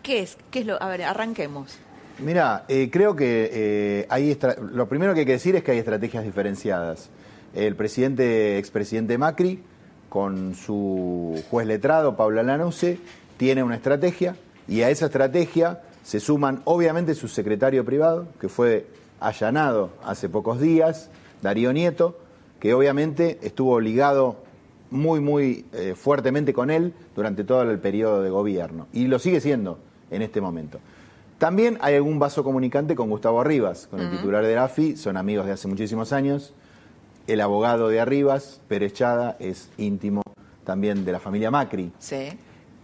¿Qué 0.02 0.22
es? 0.22 0.36
¿Qué 0.50 0.58
es 0.58 0.66
lo? 0.66 0.82
A 0.82 0.88
ver, 0.88 1.04
arranquemos. 1.04 1.78
Mira, 2.18 2.64
eh, 2.66 2.90
creo 2.90 3.14
que 3.14 3.48
eh, 3.52 4.06
hay 4.10 4.36
lo 4.72 4.88
primero 4.88 5.14
que 5.14 5.20
hay 5.20 5.26
que 5.26 5.32
decir 5.34 5.54
es 5.54 5.62
que 5.62 5.70
hay 5.70 5.78
estrategias 5.78 6.24
diferenciadas. 6.24 7.10
El 7.54 7.76
presidente, 7.76 8.58
expresidente 8.58 9.16
Macri, 9.18 9.62
con 10.08 10.56
su 10.56 11.40
juez 11.48 11.68
letrado, 11.68 12.16
Pablo 12.16 12.42
Lanuse, 12.42 12.98
tiene 13.40 13.62
una 13.62 13.76
estrategia 13.76 14.36
y 14.68 14.82
a 14.82 14.90
esa 14.90 15.06
estrategia 15.06 15.80
se 16.02 16.20
suman 16.20 16.60
obviamente 16.66 17.14
su 17.14 17.26
secretario 17.26 17.86
privado, 17.86 18.26
que 18.38 18.50
fue 18.50 18.86
allanado 19.18 19.92
hace 20.04 20.28
pocos 20.28 20.60
días, 20.60 21.08
Darío 21.40 21.72
Nieto, 21.72 22.18
que 22.58 22.74
obviamente 22.74 23.38
estuvo 23.40 23.80
ligado 23.80 24.36
muy, 24.90 25.20
muy 25.20 25.64
eh, 25.72 25.94
fuertemente 25.96 26.52
con 26.52 26.70
él 26.70 26.92
durante 27.16 27.42
todo 27.42 27.62
el 27.62 27.78
periodo 27.78 28.20
de 28.20 28.28
gobierno 28.28 28.88
y 28.92 29.06
lo 29.06 29.18
sigue 29.18 29.40
siendo 29.40 29.78
en 30.10 30.20
este 30.20 30.42
momento. 30.42 30.78
También 31.38 31.78
hay 31.80 31.94
algún 31.94 32.18
vaso 32.18 32.44
comunicante 32.44 32.94
con 32.94 33.08
Gustavo 33.08 33.40
Arribas, 33.40 33.86
con 33.86 34.00
el 34.00 34.10
titular 34.10 34.44
de 34.44 34.54
la 34.54 34.64
AFI, 34.64 34.98
son 34.98 35.16
amigos 35.16 35.46
de 35.46 35.52
hace 35.52 35.66
muchísimos 35.66 36.12
años. 36.12 36.52
El 37.26 37.40
abogado 37.40 37.88
de 37.88 38.00
Arribas, 38.00 38.60
Pérez 38.68 38.92
Chada, 38.92 39.38
es 39.40 39.70
íntimo 39.78 40.20
también 40.62 41.06
de 41.06 41.12
la 41.12 41.20
familia 41.20 41.50
Macri. 41.50 41.90
Sí. 41.98 42.36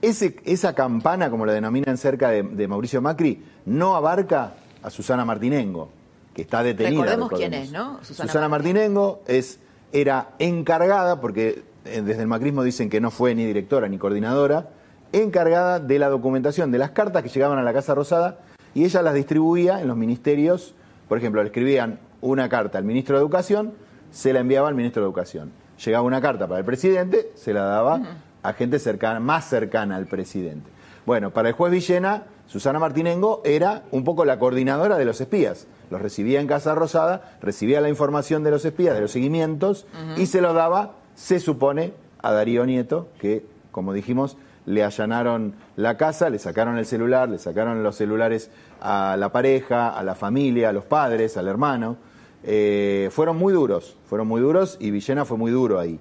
Ese, 0.07 0.37
esa 0.45 0.73
campana, 0.73 1.31
como 1.31 1.45
la 1.47 1.53
denominan 1.53 1.99
cerca 1.99 2.31
de, 2.31 2.69
Mauricio 2.69 3.03
Macri, 3.03 3.43
no 3.65 3.97
abarca 3.97 4.55
a 4.81 4.89
Susana 4.89 5.25
Martinengo, 5.25 5.91
que 6.33 6.43
está 6.43 6.63
detenida. 6.63 7.03
Recordemos, 7.03 7.33
quién 7.33 7.53
es, 7.53 7.73
¿no? 7.73 7.99
Susana, 8.05 8.49
Martinengo 8.49 9.25
es, 9.27 9.59
era 9.93 10.29
encargada, 10.39 11.21
porque 11.21 11.65
eh, 11.87 12.03
desde 12.03 12.23
el 12.23 12.29
macrismo 12.29 12.63
dicen 12.63 12.89
que 12.89 13.01
no 13.01 13.11
fue 13.11 13.35
ni 13.35 13.47
directora 13.47 13.89
ni 13.89 13.99
coordinadora, 13.99 14.69
encargada 15.13 15.81
de 15.81 15.99
la 15.99 16.09
documentación 16.09 16.71
de 16.71 16.79
las 16.79 16.91
cartas 16.93 17.25
que 17.25 17.29
llegaban 17.29 17.59
a 17.59 17.65
la 17.65 17.73
Casa 17.73 17.93
Rosada 17.97 18.39
y 18.75 18.85
ella 18.85 19.03
las 19.03 19.15
distribuía 19.15 19.81
en 19.81 19.89
los 19.89 19.97
ministerios. 19.97 20.77
Por 21.09 21.19
ejemplo, 21.19 21.43
le 21.43 21.49
escribían 21.49 21.99
una 22.21 22.49
carta 22.49 22.79
al 22.79 22.85
ministro 22.85 23.17
de 23.17 23.23
Educación, 23.23 23.73
se 24.13 24.33
la 24.33 24.39
enviaba 24.39 24.69
al 24.69 24.77
ministro 24.77 25.03
de 25.03 25.07
Educación. 25.07 25.51
Llegaba 25.85 26.05
una 26.05 26.21
carta 26.21 26.47
para 26.47 26.61
el 26.61 26.65
presidente, 26.65 27.33
se 27.35 27.53
la 27.53 27.65
daba 27.65 28.03
a 28.47 28.53
gente 28.53 28.79
cercana, 28.79 29.21
más 29.21 29.49
cercana 29.49 29.97
al 29.97 30.07
presidente. 30.07 30.71
Bueno, 31.05 31.31
para 31.31 31.49
el 31.49 31.55
juez 31.55 31.73
Villena, 31.73 32.25
Susana 32.47 32.79
Martinengo 32.79 33.43
era 33.45 33.83
un 33.91 34.05
poco 34.05 34.25
la 34.25 34.39
coordinadora 34.39 34.97
de 34.97 35.05
los 35.05 35.21
espías. 35.21 35.67
Los 35.91 36.01
recibía 36.01 36.41
en 36.41 36.47
Casa 36.47 36.75
Rosada, 36.75 37.37
recibía 37.41 37.81
la 37.81 37.89
información 37.89 38.45
de 38.45 38.51
los 38.51 38.65
espías, 38.65 38.95
de 38.95 39.01
los 39.01 39.11
seguimientos, 39.11 39.87
y 40.17 40.27
se 40.27 40.41
lo 40.41 40.53
daba, 40.53 40.95
se 41.15 41.41
supone, 41.41 41.93
a 42.23 42.33
Darío 42.33 42.67
Nieto, 42.67 43.09
que, 43.21 43.45
como 43.71 43.93
dijimos, 43.93 44.37
le 44.65 44.83
allanaron 44.83 45.55
la 45.77 45.97
casa, 45.97 46.29
le 46.29 46.39
sacaron 46.39 46.77
el 46.79 46.87
celular, 46.87 47.29
le 47.29 47.39
sacaron 47.39 47.83
los 47.83 47.97
celulares 47.97 48.51
a 48.81 49.17
la 49.17 49.31
pareja, 49.31 49.91
a 49.91 50.03
la 50.03 50.15
familia, 50.15 50.71
a 50.71 50.73
los 50.73 50.85
padres, 50.85 51.37
al 51.37 51.47
hermano. 51.49 51.97
Eh, 52.43 53.09
fueron 53.13 53.37
muy 53.37 53.53
duros, 53.53 53.97
fueron 54.07 54.27
muy 54.29 54.41
duros 54.41 54.77
y 54.81 54.91
Villena 54.91 55.25
fue 55.25 55.37
muy 55.37 55.51
duro 55.53 55.79
ahí. 55.79 56.01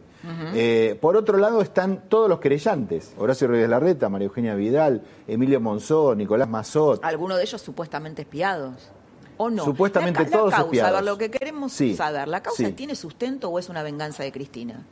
Eh, 0.53 0.97
por 1.01 1.15
otro 1.15 1.37
lado 1.37 1.61
están 1.61 2.09
todos 2.09 2.29
los 2.29 2.39
querellantes, 2.39 3.13
Horacio 3.17 3.47
Rodríguez 3.47 3.69
Larreta, 3.69 4.09
María 4.09 4.25
Eugenia 4.25 4.55
Vidal, 4.55 5.03
Emilio 5.27 5.59
Monzó, 5.59 6.15
Nicolás 6.15 6.49
Mazot. 6.49 7.03
Algunos 7.03 7.37
de 7.37 7.43
ellos 7.43 7.61
supuestamente 7.61 8.23
espiados. 8.23 8.91
¿O 9.37 9.49
no? 9.49 9.65
Supuestamente 9.65 10.25
todos 10.25 10.51
causa, 10.51 10.65
espiados. 10.65 10.91
A 10.91 10.95
ver, 10.95 11.03
lo 11.03 11.17
que 11.17 11.29
queremos 11.29 11.73
saber, 11.95 12.27
¿la 12.27 12.41
causa 12.41 12.71
tiene 12.71 12.95
sustento 12.95 13.49
o 13.49 13.59
es 13.59 13.69
una 13.69 13.83
venganza 13.83 14.23
de 14.23 14.31
Cristina? 14.31 14.85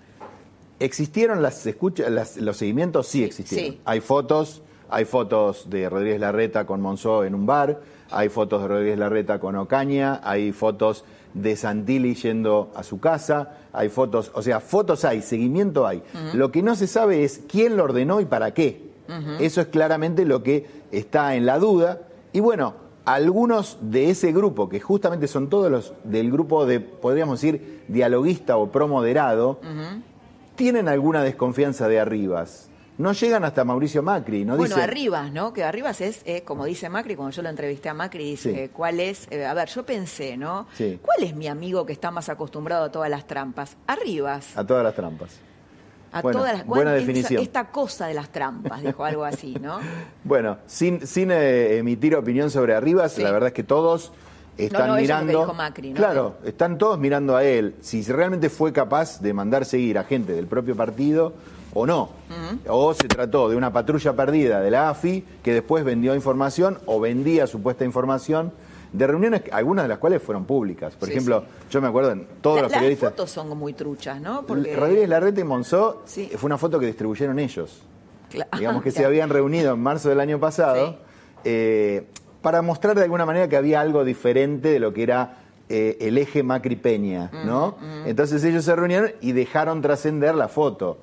¿Existieron 0.79 1.41
las 1.41 1.65
escuchas, 1.65 2.37
los 2.37 2.57
seguimientos? 2.57 3.07
Sí, 3.07 3.23
existieron. 3.23 3.77
Hay 3.85 4.01
fotos, 4.01 4.61
hay 4.89 5.05
fotos 5.05 5.69
de 5.69 5.89
Rodríguez 5.89 6.19
Larreta 6.19 6.65
con 6.65 6.81
Monzó 6.81 7.23
en 7.23 7.35
un 7.35 7.45
bar, 7.45 7.79
hay 8.11 8.29
fotos 8.29 8.61
de 8.61 8.67
Rodríguez 8.67 8.99
Larreta 8.99 9.39
con 9.39 9.55
Ocaña, 9.55 10.19
hay 10.23 10.51
fotos 10.51 11.05
de 11.33 11.55
Santilli 11.55 12.15
yendo 12.15 12.71
a 12.75 12.83
su 12.83 12.99
casa, 12.99 13.57
hay 13.73 13.89
fotos, 13.89 14.31
o 14.33 14.41
sea, 14.41 14.59
fotos 14.59 15.03
hay, 15.05 15.21
seguimiento 15.21 15.87
hay. 15.87 16.03
Lo 16.33 16.51
que 16.51 16.61
no 16.61 16.75
se 16.75 16.87
sabe 16.87 17.23
es 17.23 17.41
quién 17.47 17.75
lo 17.77 17.83
ordenó 17.83 18.21
y 18.21 18.25
para 18.25 18.53
qué. 18.53 18.93
Eso 19.39 19.61
es 19.61 19.67
claramente 19.67 20.25
lo 20.25 20.43
que 20.43 20.67
está 20.91 21.35
en 21.35 21.45
la 21.45 21.59
duda. 21.59 22.01
Y 22.31 22.39
bueno, 22.39 22.75
algunos 23.05 23.77
de 23.81 24.09
ese 24.09 24.31
grupo, 24.31 24.69
que 24.69 24.79
justamente 24.79 25.27
son 25.27 25.49
todos 25.49 25.69
los 25.69 25.93
del 26.03 26.31
grupo 26.31 26.65
de, 26.65 26.79
podríamos 26.79 27.41
decir, 27.41 27.83
dialoguista 27.87 28.57
o 28.57 28.71
promoderado, 28.71 29.59
tienen 30.55 30.87
alguna 30.87 31.23
desconfianza 31.23 31.87
de 31.87 31.99
Arribas. 31.99 32.69
No 32.97 33.11
llegan 33.13 33.43
hasta 33.43 33.63
Mauricio 33.63 34.03
Macri, 34.03 34.45
¿no? 34.45 34.55
Bueno, 34.55 34.75
Arribas, 34.75 35.31
¿no? 35.31 35.51
Que 35.51 35.63
Arribas 35.63 35.99
es, 36.01 36.21
eh, 36.25 36.43
como 36.43 36.65
dice 36.65 36.89
Macri, 36.89 37.15
cuando 37.15 37.35
yo 37.35 37.41
lo 37.41 37.49
entrevisté 37.49 37.89
a 37.89 37.93
Macri, 37.93 38.23
dice, 38.23 38.69
¿cuál 38.71 38.99
es? 38.99 39.27
Eh, 39.31 39.45
a 39.45 39.53
ver, 39.53 39.67
yo 39.69 39.83
pensé, 39.83 40.37
¿no? 40.37 40.67
¿Cuál 41.01 41.23
es 41.23 41.35
mi 41.35 41.47
amigo 41.47 41.85
que 41.85 41.93
está 41.93 42.11
más 42.11 42.29
acostumbrado 42.29 42.85
a 42.85 42.91
todas 42.91 43.09
las 43.09 43.25
trampas? 43.25 43.77
Arribas. 43.87 44.55
A 44.55 44.65
todas 44.65 44.83
las 44.83 44.93
trampas. 44.93 45.39
A 46.11 46.21
todas 46.21 46.53
las 46.53 46.65
buena 46.67 46.93
definición. 46.93 47.41
Esta 47.41 47.71
cosa 47.71 48.05
de 48.05 48.13
las 48.13 48.29
trampas, 48.29 48.83
dijo 48.83 49.03
algo 49.03 49.23
así, 49.23 49.57
¿no? 49.59 49.79
bueno, 50.23 50.59
sin, 50.67 51.07
sin 51.07 51.31
eh, 51.31 51.77
emitir 51.77 52.15
opinión 52.15 52.51
sobre 52.51 52.75
Arribas, 52.75 53.17
la 53.17 53.31
verdad 53.31 53.47
es 53.47 53.53
que 53.53 53.63
todos 53.63 54.11
están 54.55 54.95
mirando. 54.95 55.51
Claro, 55.95 56.37
están 56.45 56.77
todos 56.77 56.99
mirando 56.99 57.35
a 57.35 57.43
él 57.43 57.73
si 57.81 58.03
realmente 58.03 58.51
fue 58.51 58.71
capaz 58.71 59.19
de 59.19 59.33
mandar 59.33 59.65
seguir 59.65 59.97
a 59.97 60.03
gente 60.03 60.33
del 60.33 60.45
propio 60.45 60.75
partido 60.75 61.33
o 61.73 61.85
no. 61.85 62.09
O 62.67 62.93
se 62.93 63.07
trató 63.07 63.49
de 63.49 63.55
una 63.55 63.71
patrulla 63.71 64.13
perdida 64.13 64.61
de 64.61 64.71
la 64.71 64.89
AFI 64.89 65.23
que 65.41 65.53
después 65.53 65.83
vendió 65.83 66.15
información 66.15 66.79
o 66.85 66.99
vendía 66.99 67.47
supuesta 67.47 67.85
información 67.85 68.51
de 68.91 69.07
reuniones, 69.07 69.41
algunas 69.51 69.85
de 69.85 69.89
las 69.89 69.97
cuales 69.97 70.21
fueron 70.21 70.45
públicas. 70.45 70.95
Por 70.95 71.09
ejemplo, 71.09 71.43
yo 71.69 71.81
me 71.81 71.87
acuerdo 71.87 72.11
en 72.11 72.27
todos 72.41 72.61
los 72.61 72.71
periodistas. 72.71 73.03
Las 73.03 73.13
fotos 73.13 73.31
son 73.31 73.57
muy 73.57 73.73
truchas, 73.73 74.21
¿no? 74.21 74.45
Porque... 74.45 74.75
Rodríguez 74.75 75.09
Larrete 75.09 75.41
y 75.41 75.43
Monzó 75.43 76.03
fue 76.05 76.47
una 76.47 76.57
foto 76.57 76.79
que 76.79 76.85
distribuyeron 76.85 77.39
ellos. 77.39 77.81
Digamos 78.57 78.83
que 78.83 78.91
se 78.91 79.05
habían 79.05 79.29
reunido 79.29 79.73
en 79.73 79.79
marzo 79.81 80.09
del 80.09 80.19
año 80.19 80.39
pasado. 80.39 80.97
Eh, 81.43 82.07
para 82.41 82.61
mostrar 82.61 82.95
de 82.95 83.03
alguna 83.03 83.25
manera 83.25 83.47
que 83.47 83.55
había 83.55 83.81
algo 83.81 84.03
diferente 84.03 84.69
de 84.69 84.79
lo 84.79 84.93
que 84.93 85.03
era 85.03 85.37
eh, 85.69 85.97
el 86.01 86.17
eje 86.17 86.43
Macri-Peña, 86.43 87.31
mm, 87.31 87.47
¿no? 87.47 87.77
Mm. 87.79 88.07
Entonces 88.07 88.43
ellos 88.43 88.65
se 88.65 88.75
reunieron 88.75 89.11
y 89.21 89.31
dejaron 89.31 89.81
trascender 89.81 90.35
la 90.35 90.49
foto. 90.49 90.99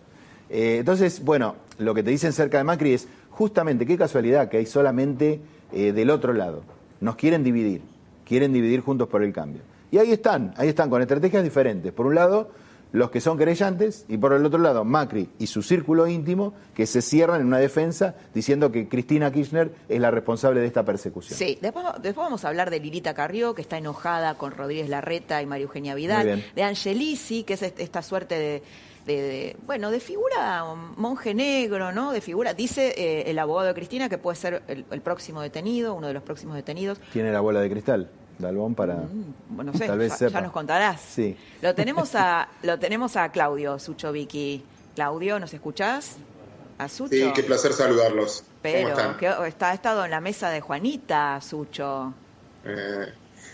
Eh, 0.50 0.78
entonces, 0.80 1.24
bueno, 1.24 1.54
lo 1.78 1.94
que 1.94 2.02
te 2.02 2.10
dicen 2.10 2.32
cerca 2.32 2.58
de 2.58 2.64
Macri 2.64 2.92
es, 2.92 3.08
justamente, 3.30 3.86
qué 3.86 3.96
casualidad 3.96 4.48
que 4.48 4.58
hay 4.58 4.66
solamente 4.66 5.40
eh, 5.72 5.92
del 5.92 6.10
otro 6.10 6.32
lado. 6.32 6.62
Nos 7.00 7.16
quieren 7.16 7.44
dividir, 7.44 7.82
quieren 8.26 8.52
dividir 8.52 8.80
juntos 8.80 9.08
por 9.08 9.22
el 9.22 9.32
cambio. 9.32 9.62
Y 9.92 9.98
ahí 9.98 10.12
están, 10.12 10.52
ahí 10.56 10.68
están, 10.68 10.90
con 10.90 11.00
estrategias 11.00 11.42
diferentes. 11.42 11.92
Por 11.92 12.06
un 12.06 12.14
lado, 12.14 12.50
los 12.92 13.10
que 13.10 13.20
son 13.20 13.38
querellantes 13.38 14.04
y 14.08 14.18
por 14.18 14.32
el 14.32 14.44
otro 14.44 14.58
lado 14.58 14.84
Macri 14.84 15.28
y 15.38 15.46
su 15.46 15.62
círculo 15.62 16.08
íntimo 16.08 16.54
que 16.74 16.86
se 16.86 17.02
cierran 17.02 17.40
en 17.40 17.46
una 17.46 17.58
defensa 17.58 18.16
diciendo 18.34 18.72
que 18.72 18.88
Cristina 18.88 19.30
Kirchner 19.30 19.72
es 19.88 20.00
la 20.00 20.10
responsable 20.10 20.60
de 20.60 20.66
esta 20.66 20.84
persecución. 20.84 21.38
Sí, 21.38 21.58
después, 21.60 21.84
vamos 22.16 22.44
a 22.44 22.48
hablar 22.48 22.70
de 22.70 22.80
Lilita 22.80 23.14
Carrió, 23.14 23.54
que 23.54 23.62
está 23.62 23.78
enojada 23.78 24.34
con 24.34 24.50
Rodríguez 24.52 24.88
Larreta 24.88 25.40
y 25.40 25.46
María 25.46 25.64
Eugenia 25.64 25.94
Vidal, 25.94 26.44
de 26.54 26.62
Angelisi, 26.62 27.44
que 27.44 27.54
es 27.54 27.62
esta 27.62 28.02
suerte 28.02 28.36
de, 28.36 28.62
bueno, 29.66 29.90
de 29.90 30.00
figura 30.00 30.64
monje 30.96 31.34
negro, 31.34 31.92
¿no? 31.92 32.12
De 32.12 32.20
figura, 32.20 32.54
dice 32.54 32.94
eh, 32.96 33.30
el 33.30 33.38
abogado 33.38 33.68
de 33.68 33.74
Cristina 33.74 34.08
que 34.08 34.18
puede 34.18 34.36
ser 34.36 34.62
el, 34.68 35.00
próximo 35.00 35.40
detenido, 35.40 35.94
uno 35.94 36.08
de 36.08 36.14
los 36.14 36.22
próximos 36.22 36.56
detenidos. 36.56 36.98
¿Tiene 37.12 37.32
la 37.32 37.40
bola 37.40 37.60
de 37.60 37.70
cristal? 37.70 38.10
Dalbón 38.38 38.74
para. 38.74 38.94
Mm, 38.94 39.34
bueno, 39.50 39.72
no 39.72 39.78
sé, 39.78 39.86
tal 39.86 39.98
vez 39.98 40.10
ya, 40.12 40.16
sepa. 40.16 40.32
ya 40.32 40.40
nos 40.40 40.52
contarás. 40.52 41.00
Sí. 41.00 41.36
Lo 41.62 41.74
tenemos 41.76 42.14
a, 42.14 42.48
lo 42.62 42.78
tenemos 42.78 43.16
a 43.16 43.30
Claudio 43.30 43.78
Sucho 43.78 44.12
Vicky. 44.12 44.64
Claudio, 44.94 45.38
¿nos 45.38 45.52
escuchás? 45.54 46.16
A 46.78 46.88
Sucho. 46.88 47.14
Sí, 47.14 47.30
qué 47.34 47.42
placer 47.42 47.72
saludarlos. 47.72 48.44
Pero 48.62 48.90
¿Cómo 48.90 49.00
están? 49.00 49.16
que 49.16 49.48
está, 49.48 49.70
ha 49.70 49.74
estado 49.74 50.04
en 50.04 50.10
la 50.10 50.20
mesa 50.20 50.50
de 50.50 50.60
Juanita, 50.60 51.40
Sucho. 51.40 52.12
Eh, 52.64 53.06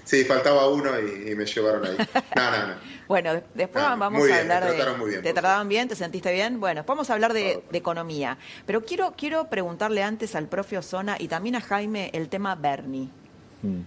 sí, 0.04 0.24
faltaba 0.24 0.68
uno 0.68 0.90
y, 1.00 1.32
y 1.32 1.34
me 1.34 1.44
llevaron 1.44 1.84
ahí. 1.84 1.96
No, 2.36 2.50
no, 2.50 2.66
no. 2.68 2.95
Bueno, 3.08 3.34
de- 3.34 3.44
después 3.54 3.84
Ah, 3.86 3.94
vamos 3.96 4.20
muy 4.20 4.30
a 4.30 4.34
bien, 4.34 4.40
hablar 4.52 4.64
de. 4.64 4.74
trataron 4.76 4.98
muy 5.00 5.10
bien, 5.10 5.22
¿Te 5.22 5.32
trataban 5.32 5.68
bien? 5.68 5.88
¿Te 5.88 5.94
sentiste 5.96 6.32
bien? 6.32 6.58
Bueno, 6.60 6.80
después 6.80 6.96
vamos 6.96 7.10
a 7.10 7.14
hablar 7.14 7.32
de, 7.32 7.62
de 7.70 7.78
economía. 7.78 8.36
Pero 8.66 8.84
quiero, 8.84 9.14
quiero 9.16 9.48
preguntarle 9.48 10.02
antes 10.02 10.34
al 10.34 10.46
profe 10.48 10.76
Osona 10.78 11.16
y 11.18 11.28
también 11.28 11.54
a 11.56 11.60
Jaime 11.60 12.10
el 12.14 12.28
tema 12.28 12.54
Bernie. 12.56 13.08
Mm. 13.62 13.80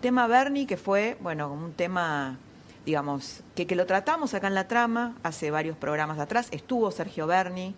Tema 0.00 0.26
Bernie, 0.26 0.66
que 0.66 0.76
fue, 0.76 1.16
bueno, 1.20 1.50
un 1.52 1.72
tema, 1.72 2.36
digamos, 2.84 3.40
que, 3.54 3.66
que 3.66 3.74
lo 3.76 3.86
tratamos 3.86 4.34
acá 4.34 4.46
en 4.48 4.54
la 4.54 4.68
trama 4.68 5.14
hace 5.22 5.50
varios 5.50 5.76
programas 5.76 6.18
atrás. 6.18 6.48
Estuvo 6.50 6.90
Sergio 6.90 7.26
Berni. 7.26 7.74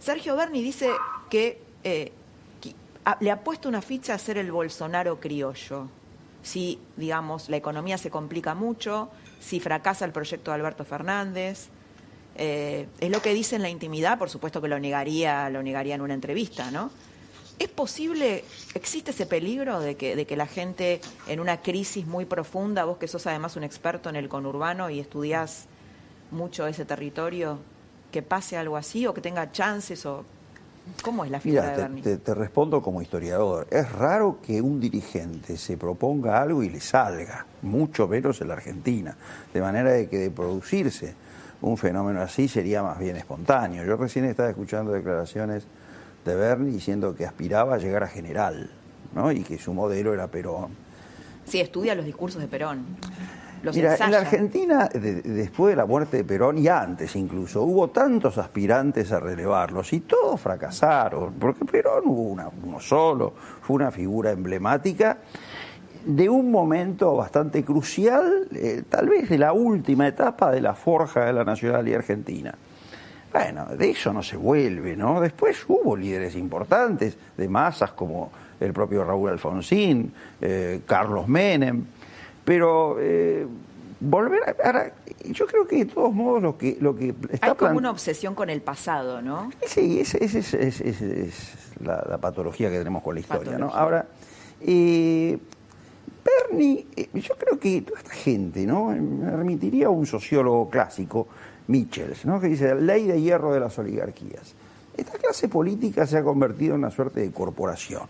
Sergio 0.00 0.36
Berni 0.36 0.62
dice 0.62 0.90
que, 1.28 1.60
eh, 1.82 2.12
que 2.60 2.74
a- 3.04 3.16
le 3.20 3.30
ha 3.30 3.40
puesto 3.40 3.68
una 3.68 3.82
ficha 3.82 4.14
a 4.14 4.18
ser 4.18 4.38
el 4.38 4.52
Bolsonaro 4.52 5.18
criollo. 5.18 5.88
Si, 6.42 6.78
digamos, 6.96 7.48
la 7.48 7.56
economía 7.56 7.96
se 7.98 8.10
complica 8.10 8.54
mucho, 8.54 9.10
si 9.44 9.60
fracasa 9.60 10.04
el 10.04 10.12
proyecto 10.12 10.50
de 10.50 10.54
Alberto 10.56 10.84
Fernández. 10.84 11.68
Eh, 12.36 12.88
es 12.98 13.10
lo 13.10 13.20
que 13.20 13.34
dice 13.34 13.56
en 13.56 13.62
la 13.62 13.68
intimidad, 13.68 14.18
por 14.18 14.30
supuesto 14.30 14.60
que 14.60 14.68
lo 14.68 14.78
negaría, 14.78 15.50
lo 15.50 15.62
negaría 15.62 15.94
en 15.94 16.00
una 16.00 16.14
entrevista, 16.14 16.70
¿no? 16.70 16.90
¿Es 17.58 17.68
posible, 17.68 18.42
existe 18.74 19.12
ese 19.12 19.26
peligro 19.26 19.78
de 19.78 19.96
que, 19.96 20.16
de 20.16 20.26
que 20.26 20.36
la 20.36 20.46
gente 20.46 21.00
en 21.28 21.38
una 21.38 21.62
crisis 21.62 22.04
muy 22.06 22.24
profunda, 22.24 22.84
vos 22.84 22.98
que 22.98 23.06
sos 23.06 23.26
además 23.28 23.54
un 23.54 23.62
experto 23.62 24.08
en 24.08 24.16
el 24.16 24.28
conurbano 24.28 24.90
y 24.90 24.98
estudiás 24.98 25.66
mucho 26.32 26.66
ese 26.66 26.84
territorio, 26.84 27.60
que 28.10 28.22
pase 28.22 28.56
algo 28.56 28.76
así 28.76 29.06
o 29.06 29.14
que 29.14 29.20
tenga 29.20 29.52
chances 29.52 30.04
o... 30.06 30.24
¿Cómo 31.02 31.24
es 31.24 31.30
la 31.30 31.40
figura 31.40 31.62
Mira, 31.62 31.70
de 31.72 31.76
te, 31.76 31.82
Bernie? 31.82 32.02
te- 32.02 32.16
te 32.18 32.34
respondo 32.34 32.82
como 32.82 33.00
historiador. 33.02 33.66
Es 33.70 33.90
raro 33.92 34.38
que 34.42 34.60
un 34.60 34.80
dirigente 34.80 35.56
se 35.56 35.76
proponga 35.76 36.40
algo 36.40 36.62
y 36.62 36.68
le 36.70 36.80
salga, 36.80 37.46
mucho 37.62 38.06
menos 38.08 38.40
en 38.40 38.48
la 38.48 38.54
Argentina. 38.54 39.16
De 39.52 39.60
manera 39.60 39.90
de 39.92 40.08
que 40.08 40.18
de 40.18 40.30
producirse 40.30 41.14
un 41.62 41.76
fenómeno 41.78 42.20
así 42.20 42.48
sería 42.48 42.82
más 42.82 42.98
bien 42.98 43.16
espontáneo. 43.16 43.84
Yo 43.84 43.96
recién 43.96 44.26
estaba 44.26 44.50
escuchando 44.50 44.92
declaraciones 44.92 45.64
de 46.24 46.34
Bernie 46.34 46.72
diciendo 46.72 47.14
que 47.14 47.24
aspiraba 47.26 47.74
a 47.74 47.78
llegar 47.78 48.02
a 48.02 48.08
general, 48.08 48.70
¿no? 49.14 49.32
Y 49.32 49.42
que 49.42 49.58
su 49.58 49.72
modelo 49.72 50.12
era 50.12 50.26
Perón. 50.28 50.70
Sí, 51.46 51.60
estudia 51.60 51.94
los 51.94 52.04
discursos 52.04 52.40
de 52.40 52.48
Perón. 52.48 52.84
Los 53.64 53.74
Mira, 53.76 53.96
en 53.96 54.10
la. 54.10 54.18
Argentina, 54.18 54.88
de- 54.92 55.22
después 55.22 55.72
de 55.72 55.76
la 55.76 55.86
muerte 55.86 56.18
de 56.18 56.24
Perón 56.24 56.58
y 56.58 56.68
antes 56.68 57.16
incluso, 57.16 57.62
hubo 57.62 57.88
tantos 57.88 58.36
aspirantes 58.38 59.10
a 59.10 59.20
relevarlos 59.20 59.92
y 59.92 60.00
todos 60.00 60.40
fracasaron, 60.40 61.32
porque 61.40 61.64
Perón 61.64 62.02
hubo 62.06 62.22
una- 62.22 62.48
uno 62.62 62.78
solo, 62.78 63.32
fue 63.62 63.76
una 63.76 63.90
figura 63.90 64.30
emblemática 64.32 65.18
de 66.04 66.28
un 66.28 66.50
momento 66.50 67.16
bastante 67.16 67.64
crucial, 67.64 68.46
eh, 68.54 68.82
tal 68.88 69.08
vez 69.08 69.28
de 69.30 69.38
la 69.38 69.54
última 69.54 70.06
etapa 70.06 70.50
de 70.52 70.60
la 70.60 70.74
forja 70.74 71.24
de 71.24 71.32
la 71.32 71.44
nacionalidad 71.44 72.00
argentina. 72.00 72.54
Bueno, 73.32 73.64
de 73.76 73.90
eso 73.90 74.12
no 74.12 74.22
se 74.22 74.36
vuelve, 74.36 74.94
¿no? 74.96 75.20
Después 75.20 75.64
hubo 75.66 75.96
líderes 75.96 76.36
importantes 76.36 77.16
de 77.36 77.48
masas 77.48 77.92
como 77.92 78.30
el 78.60 78.72
propio 78.72 79.02
Raúl 79.02 79.30
Alfonsín, 79.30 80.12
eh, 80.40 80.82
Carlos 80.86 81.26
Menem, 81.26 81.84
pero 82.44 82.96
eh, 83.00 83.46
volver 84.00 84.40
a... 84.48 84.66
Ahora, 84.66 84.92
yo 85.24 85.46
creo 85.46 85.66
que 85.66 85.76
de 85.76 85.84
todos 85.86 86.12
modos 86.12 86.42
lo 86.42 86.58
que, 86.58 86.76
lo 86.80 86.94
que 86.94 87.14
está 87.30 87.48
Hay 87.48 87.54
como 87.54 87.78
una 87.78 87.90
obsesión 87.90 88.34
con 88.34 88.50
el 88.50 88.60
pasado, 88.60 89.22
¿no? 89.22 89.50
Sí, 89.66 90.00
esa 90.00 90.18
es, 90.18 90.34
es- 90.34 90.54
es- 90.54 90.80
es- 90.80 91.00
es 91.02 91.54
la, 91.82 92.04
la 92.08 92.18
patología 92.18 92.70
que 92.70 92.78
tenemos 92.78 93.02
con 93.02 93.14
la 93.14 93.20
historia, 93.20 93.56
¿no? 93.58 93.68
Ahora, 93.74 94.06
eh, 94.60 95.38
Bernie, 96.24 96.86
eh, 96.96 97.08
yo 97.14 97.34
creo 97.36 97.58
que 97.58 97.82
toda 97.82 97.98
esta 98.00 98.14
gente, 98.14 98.66
¿no? 98.66 98.86
Me 98.86 99.30
remitiría 99.30 99.86
a 99.86 99.90
un 99.90 100.06
sociólogo 100.06 100.68
clásico, 100.70 101.28
Michels, 101.66 102.24
¿no? 102.24 102.40
Que 102.40 102.48
dice, 102.48 102.68
la 102.68 102.74
ley 102.80 103.06
de 103.06 103.20
hierro 103.20 103.52
de 103.52 103.60
las 103.60 103.78
oligarquías. 103.78 104.54
Esta 104.96 105.18
clase 105.18 105.48
política 105.48 106.06
se 106.06 106.16
ha 106.18 106.22
convertido 106.22 106.74
en 106.74 106.80
una 106.80 106.90
suerte 106.90 107.20
de 107.20 107.32
corporación, 107.32 108.02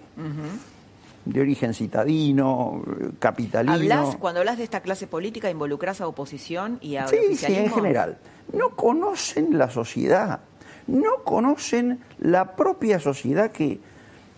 de 1.24 1.40
origen 1.40 1.74
citadino, 1.74 2.82
capitalino. 3.18 3.74
Hablas, 3.74 4.16
cuando 4.16 4.40
hablas 4.40 4.58
de 4.58 4.64
esta 4.64 4.80
clase 4.80 5.06
política, 5.06 5.50
involucras 5.50 6.00
a 6.00 6.06
oposición 6.06 6.78
y 6.80 6.96
a 6.96 7.08
Sí, 7.08 7.36
sí, 7.36 7.54
en 7.54 7.70
general. 7.70 8.18
No 8.52 8.70
conocen 8.70 9.56
la 9.56 9.70
sociedad, 9.70 10.40
no 10.86 11.22
conocen 11.24 12.00
la 12.18 12.54
propia 12.56 12.98
sociedad 13.00 13.50
que, 13.50 13.80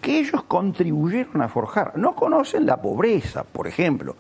que 0.00 0.20
ellos 0.20 0.44
contribuyeron 0.44 1.42
a 1.42 1.48
forjar, 1.48 1.98
no 1.98 2.14
conocen 2.14 2.66
la 2.66 2.80
pobreza, 2.80 3.42
por 3.42 3.66
ejemplo. 3.66 4.14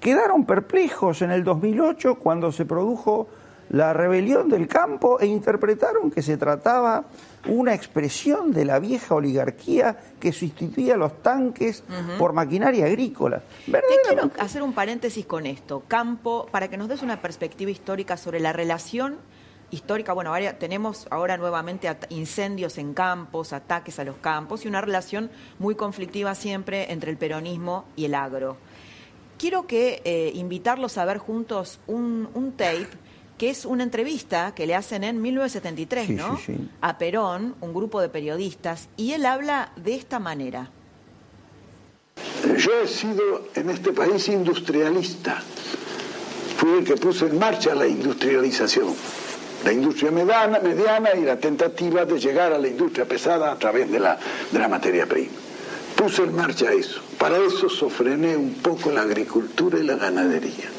Quedaron 0.00 0.46
perplejos 0.46 1.22
en 1.22 1.32
el 1.32 1.44
2008 1.44 2.14
cuando 2.14 2.52
se 2.52 2.64
produjo 2.64 3.28
la 3.70 3.92
rebelión 3.92 4.48
del 4.48 4.66
campo 4.66 5.20
e 5.20 5.26
interpretaron 5.26 6.10
que 6.10 6.22
se 6.22 6.36
trataba 6.36 7.04
una 7.46 7.74
expresión 7.74 8.52
de 8.52 8.64
la 8.64 8.78
vieja 8.78 9.14
oligarquía 9.14 9.96
que 10.18 10.32
sustituía 10.32 10.96
los 10.96 11.22
tanques 11.22 11.84
por 12.18 12.32
maquinaria 12.32 12.86
agrícola. 12.86 13.42
Te 13.66 13.80
quiero 14.06 14.30
hacer 14.38 14.62
un 14.62 14.72
paréntesis 14.72 15.26
con 15.26 15.46
esto, 15.46 15.82
Campo, 15.86 16.46
para 16.50 16.68
que 16.68 16.76
nos 16.76 16.88
des 16.88 17.02
una 17.02 17.20
perspectiva 17.20 17.70
histórica 17.70 18.16
sobre 18.16 18.40
la 18.40 18.52
relación 18.52 19.16
histórica. 19.70 20.12
Bueno, 20.12 20.34
ahora 20.34 20.58
tenemos 20.58 21.06
ahora 21.10 21.36
nuevamente 21.36 21.94
incendios 22.08 22.78
en 22.78 22.94
campos, 22.94 23.52
ataques 23.52 23.98
a 23.98 24.04
los 24.04 24.16
campos 24.16 24.64
y 24.64 24.68
una 24.68 24.80
relación 24.80 25.30
muy 25.58 25.74
conflictiva 25.74 26.34
siempre 26.34 26.90
entre 26.92 27.10
el 27.10 27.18
peronismo 27.18 27.84
y 27.96 28.06
el 28.06 28.14
agro. 28.14 28.56
Quiero 29.38 29.66
que 29.66 30.02
eh, 30.04 30.32
invitarlos 30.34 30.98
a 30.98 31.04
ver 31.04 31.18
juntos 31.18 31.78
un, 31.86 32.28
un 32.34 32.52
tape 32.52 32.88
que 33.38 33.50
es 33.50 33.64
una 33.64 33.84
entrevista 33.84 34.52
que 34.54 34.66
le 34.66 34.74
hacen 34.74 35.04
en 35.04 35.22
1973, 35.22 36.06
Sí, 36.06 36.12
¿no? 36.14 36.36
sí, 36.38 36.42
sí. 36.48 36.68
A 36.80 36.98
Perón, 36.98 37.54
un 37.60 37.72
grupo 37.72 38.00
de 38.00 38.08
periodistas, 38.08 38.88
y 38.96 39.12
él 39.12 39.24
habla 39.24 39.72
de 39.76 39.94
esta 39.94 40.18
manera. 40.18 40.70
Yo 42.58 42.70
he 42.82 42.86
sido 42.88 43.48
en 43.54 43.70
este 43.70 43.92
país 43.92 44.28
industrialista. 44.28 45.40
Fui 46.56 46.78
el 46.78 46.84
que 46.84 46.96
puso 46.96 47.26
en 47.26 47.38
marcha 47.38 47.74
la 47.74 47.86
industrialización. 47.86 48.94
La 49.64 49.72
industria 49.72 50.10
mediana, 50.10 50.58
mediana 50.60 51.10
y 51.14 51.22
la 51.24 51.36
tentativa 51.38 52.04
de 52.04 52.18
llegar 52.18 52.52
a 52.52 52.58
la 52.58 52.68
industria 52.68 53.04
pesada 53.06 53.52
a 53.52 53.58
través 53.58 53.90
de 53.90 54.00
la, 54.00 54.18
de 54.50 54.58
la 54.58 54.68
materia 54.68 55.06
prima. 55.06 55.32
Puse 55.96 56.22
en 56.22 56.34
marcha 56.34 56.72
eso. 56.72 57.00
Para 57.18 57.38
eso 57.38 57.68
sofrené 57.68 58.36
un 58.36 58.54
poco 58.54 58.90
la 58.92 59.02
agricultura 59.02 59.78
y 59.78 59.82
la 59.84 59.96
ganadería. 59.96 60.70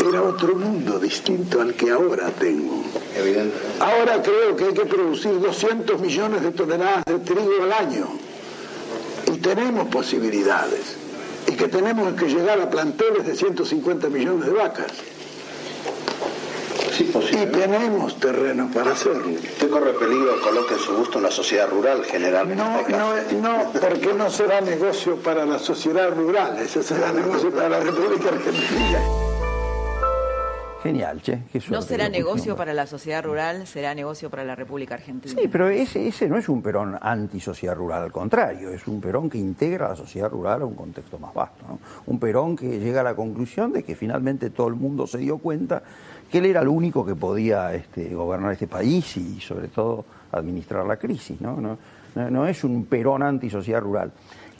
Era 0.00 0.22
otro 0.22 0.54
mundo 0.56 0.98
distinto 0.98 1.60
al 1.60 1.74
que 1.74 1.90
ahora 1.90 2.30
tengo. 2.30 2.82
Ahora 3.80 4.22
creo 4.22 4.56
que 4.56 4.64
hay 4.64 4.74
que 4.74 4.86
producir 4.86 5.38
200 5.40 6.00
millones 6.00 6.42
de 6.42 6.50
toneladas 6.50 7.04
de 7.04 7.18
trigo 7.18 7.62
al 7.62 7.72
año 7.72 8.06
y 9.32 9.38
tenemos 9.38 9.88
posibilidades 9.88 10.96
y 11.46 11.52
que 11.52 11.68
tenemos 11.68 12.14
que 12.14 12.26
llegar 12.26 12.60
a 12.60 12.70
planteles 12.70 13.26
de 13.26 13.34
150 13.36 14.08
millones 14.08 14.46
de 14.46 14.52
vacas. 14.52 14.92
Sí, 16.96 17.10
Y 17.32 17.46
tenemos 17.46 18.20
terreno 18.20 18.70
para 18.72 18.92
hacerlo. 18.92 19.28
Usted 19.28 19.70
corre 19.70 19.92
peligro, 19.94 20.40
coloque 20.42 20.74
en 20.74 20.80
su 20.80 20.94
gusto 20.94 21.18
en 21.18 21.24
la 21.24 21.30
sociedad 21.30 21.68
rural 21.70 22.04
general. 22.04 22.54
No, 22.54 22.82
no, 22.88 23.14
no, 23.40 23.72
porque 23.72 24.12
no 24.14 24.30
será 24.30 24.60
negocio 24.60 25.16
para 25.16 25.46
la 25.46 25.58
sociedad 25.58 26.14
rural, 26.14 26.58
ese 26.58 26.82
será 26.82 27.12
negocio 27.12 27.50
para 27.50 27.70
la 27.70 27.80
República 27.80 28.28
Argentina. 28.28 29.31
Genial, 30.82 31.22
che. 31.22 31.38
qué 31.52 31.62
No 31.70 31.80
será 31.80 32.08
negocio 32.08 32.56
para 32.56 32.74
la 32.74 32.86
sociedad 32.86 33.22
rural, 33.22 33.66
será 33.66 33.94
negocio 33.94 34.28
para 34.30 34.44
la 34.44 34.56
República 34.56 34.94
Argentina. 34.94 35.34
Sí, 35.40 35.48
pero 35.48 35.68
ese, 35.68 36.08
ese 36.08 36.28
no 36.28 36.36
es 36.36 36.48
un 36.48 36.60
Perón 36.60 36.98
anti-sociedad 37.00 37.76
rural, 37.76 38.02
al 38.02 38.12
contrario, 38.12 38.70
es 38.70 38.86
un 38.88 39.00
Perón 39.00 39.30
que 39.30 39.38
integra 39.38 39.86
a 39.86 39.88
la 39.90 39.96
sociedad 39.96 40.28
rural 40.28 40.62
a 40.62 40.64
un 40.66 40.74
contexto 40.74 41.18
más 41.18 41.32
vasto. 41.32 41.64
¿no? 41.68 41.78
Un 42.06 42.18
Perón 42.18 42.56
que 42.56 42.80
llega 42.80 43.00
a 43.00 43.04
la 43.04 43.14
conclusión 43.14 43.72
de 43.72 43.84
que 43.84 43.94
finalmente 43.94 44.50
todo 44.50 44.68
el 44.68 44.74
mundo 44.74 45.06
se 45.06 45.18
dio 45.18 45.38
cuenta 45.38 45.82
que 46.30 46.38
él 46.38 46.46
era 46.46 46.62
el 46.62 46.68
único 46.68 47.06
que 47.06 47.14
podía 47.14 47.74
este, 47.74 48.12
gobernar 48.14 48.52
este 48.52 48.66
país 48.66 49.16
y, 49.16 49.40
sobre 49.40 49.68
todo, 49.68 50.04
administrar 50.32 50.84
la 50.84 50.96
crisis. 50.96 51.40
No, 51.40 51.60
no, 51.60 51.78
no, 52.14 52.30
no 52.30 52.46
es 52.46 52.64
un 52.64 52.86
Perón 52.86 53.22
anti-sociedad 53.22 53.80
rural. 53.80 54.10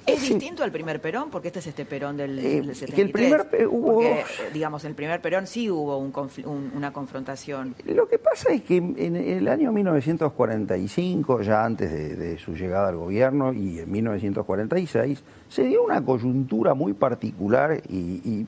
¿Es 0.07 0.21
distinto 0.29 0.62
al 0.65 0.73
primer 0.73 1.01
Perón? 1.01 1.31
Porque 1.31 1.49
este 1.49 1.61
es 1.61 1.67
este 1.69 1.85
Perón 1.85 2.17
del, 2.17 2.38
Eh, 2.38 2.43
del 2.43 2.62
que 2.65 2.69
el 2.71 2.75
73. 2.77 3.12
primer 3.12 3.69
hubo- 3.69 3.95
Porque, 3.95 4.25
digamos, 4.53 4.85
en 4.85 4.91
el 4.91 4.95
primer 4.97 5.21
Perón 5.21 5.47
sí 5.47 5.71
hubo 5.71 5.97
un 5.99 6.12
un- 6.45 6.73
una 6.77 6.93
confrontación. 6.93 7.75
Lo 7.87 8.07
que 8.09 8.19
pasa 8.19 8.53
es 8.53 8.62
que 8.62 8.77
en 8.77 9.17
el 9.17 9.49
año 9.49 9.71
1945, 9.73 11.43
ya 11.43 11.65
antes 11.65 11.91
de, 11.93 12.17
de 12.17 12.38
su 12.38 12.55
llegada 12.55 12.88
al 12.88 12.97
gobierno, 12.97 13.53
y 13.53 13.79
en 13.79 13.91
1946, 13.91 15.23
se 15.49 15.65
dio 15.65 15.83
una 15.85 16.05
coyuntura 16.05 16.75
muy 16.75 16.93
particular 16.93 17.81
y, 17.88 17.97
y- 17.97 18.47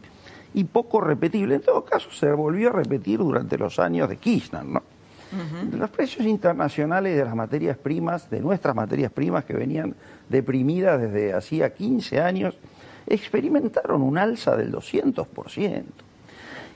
y 0.55 0.65
poco 0.65 1.01
repetible. 1.01 1.57
En 1.57 1.63
todo 1.63 1.85
caso, 1.85 2.11
se 2.13 2.31
volvió 2.33 2.69
a 2.71 2.73
repetir 2.73 3.19
durante 3.19 3.59
los 3.59 3.79
años 3.79 4.09
de 4.09 4.17
Kirchner, 4.17 4.65
¿no? 4.65 4.83
Los 5.73 5.91
precios 5.91 6.27
internacionales 6.27 7.17
de 7.17 7.25
las 7.25 7.35
materias 7.35 7.77
primas, 7.77 8.31
de 8.31 8.41
nuestras 8.41 8.75
materias 8.75 9.11
primas 9.11 9.45
que 9.45 9.55
venían 9.55 9.95
deprimidas 10.29 11.01
desde 11.01 11.33
hacía 11.33 11.73
15 11.73 12.21
años, 12.21 12.57
experimentaron 13.07 14.03
un 14.03 14.19
alza 14.19 14.57
del 14.57 14.73
200%. 14.73 15.83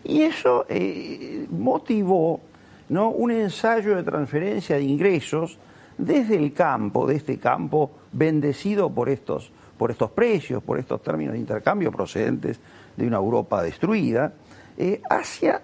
Y 0.04 0.22
eso 0.22 0.66
eh, 0.68 1.46
motivó 1.50 2.40
¿no? 2.88 3.10
un 3.10 3.30
ensayo 3.30 3.96
de 3.96 4.02
transferencia 4.02 4.76
de 4.76 4.82
ingresos 4.82 5.58
desde 5.96 6.36
el 6.36 6.52
campo, 6.52 7.06
de 7.06 7.16
este 7.16 7.38
campo 7.38 7.90
bendecido 8.12 8.90
por 8.90 9.08
estos, 9.08 9.50
por 9.76 9.90
estos 9.90 10.10
precios, 10.10 10.62
por 10.62 10.78
estos 10.78 11.02
términos 11.02 11.34
de 11.34 11.40
intercambio 11.40 11.90
procedentes 11.90 12.60
de 12.96 13.06
una 13.06 13.16
Europa 13.16 13.62
destruida, 13.62 14.32
eh, 14.76 15.00
hacia 15.10 15.60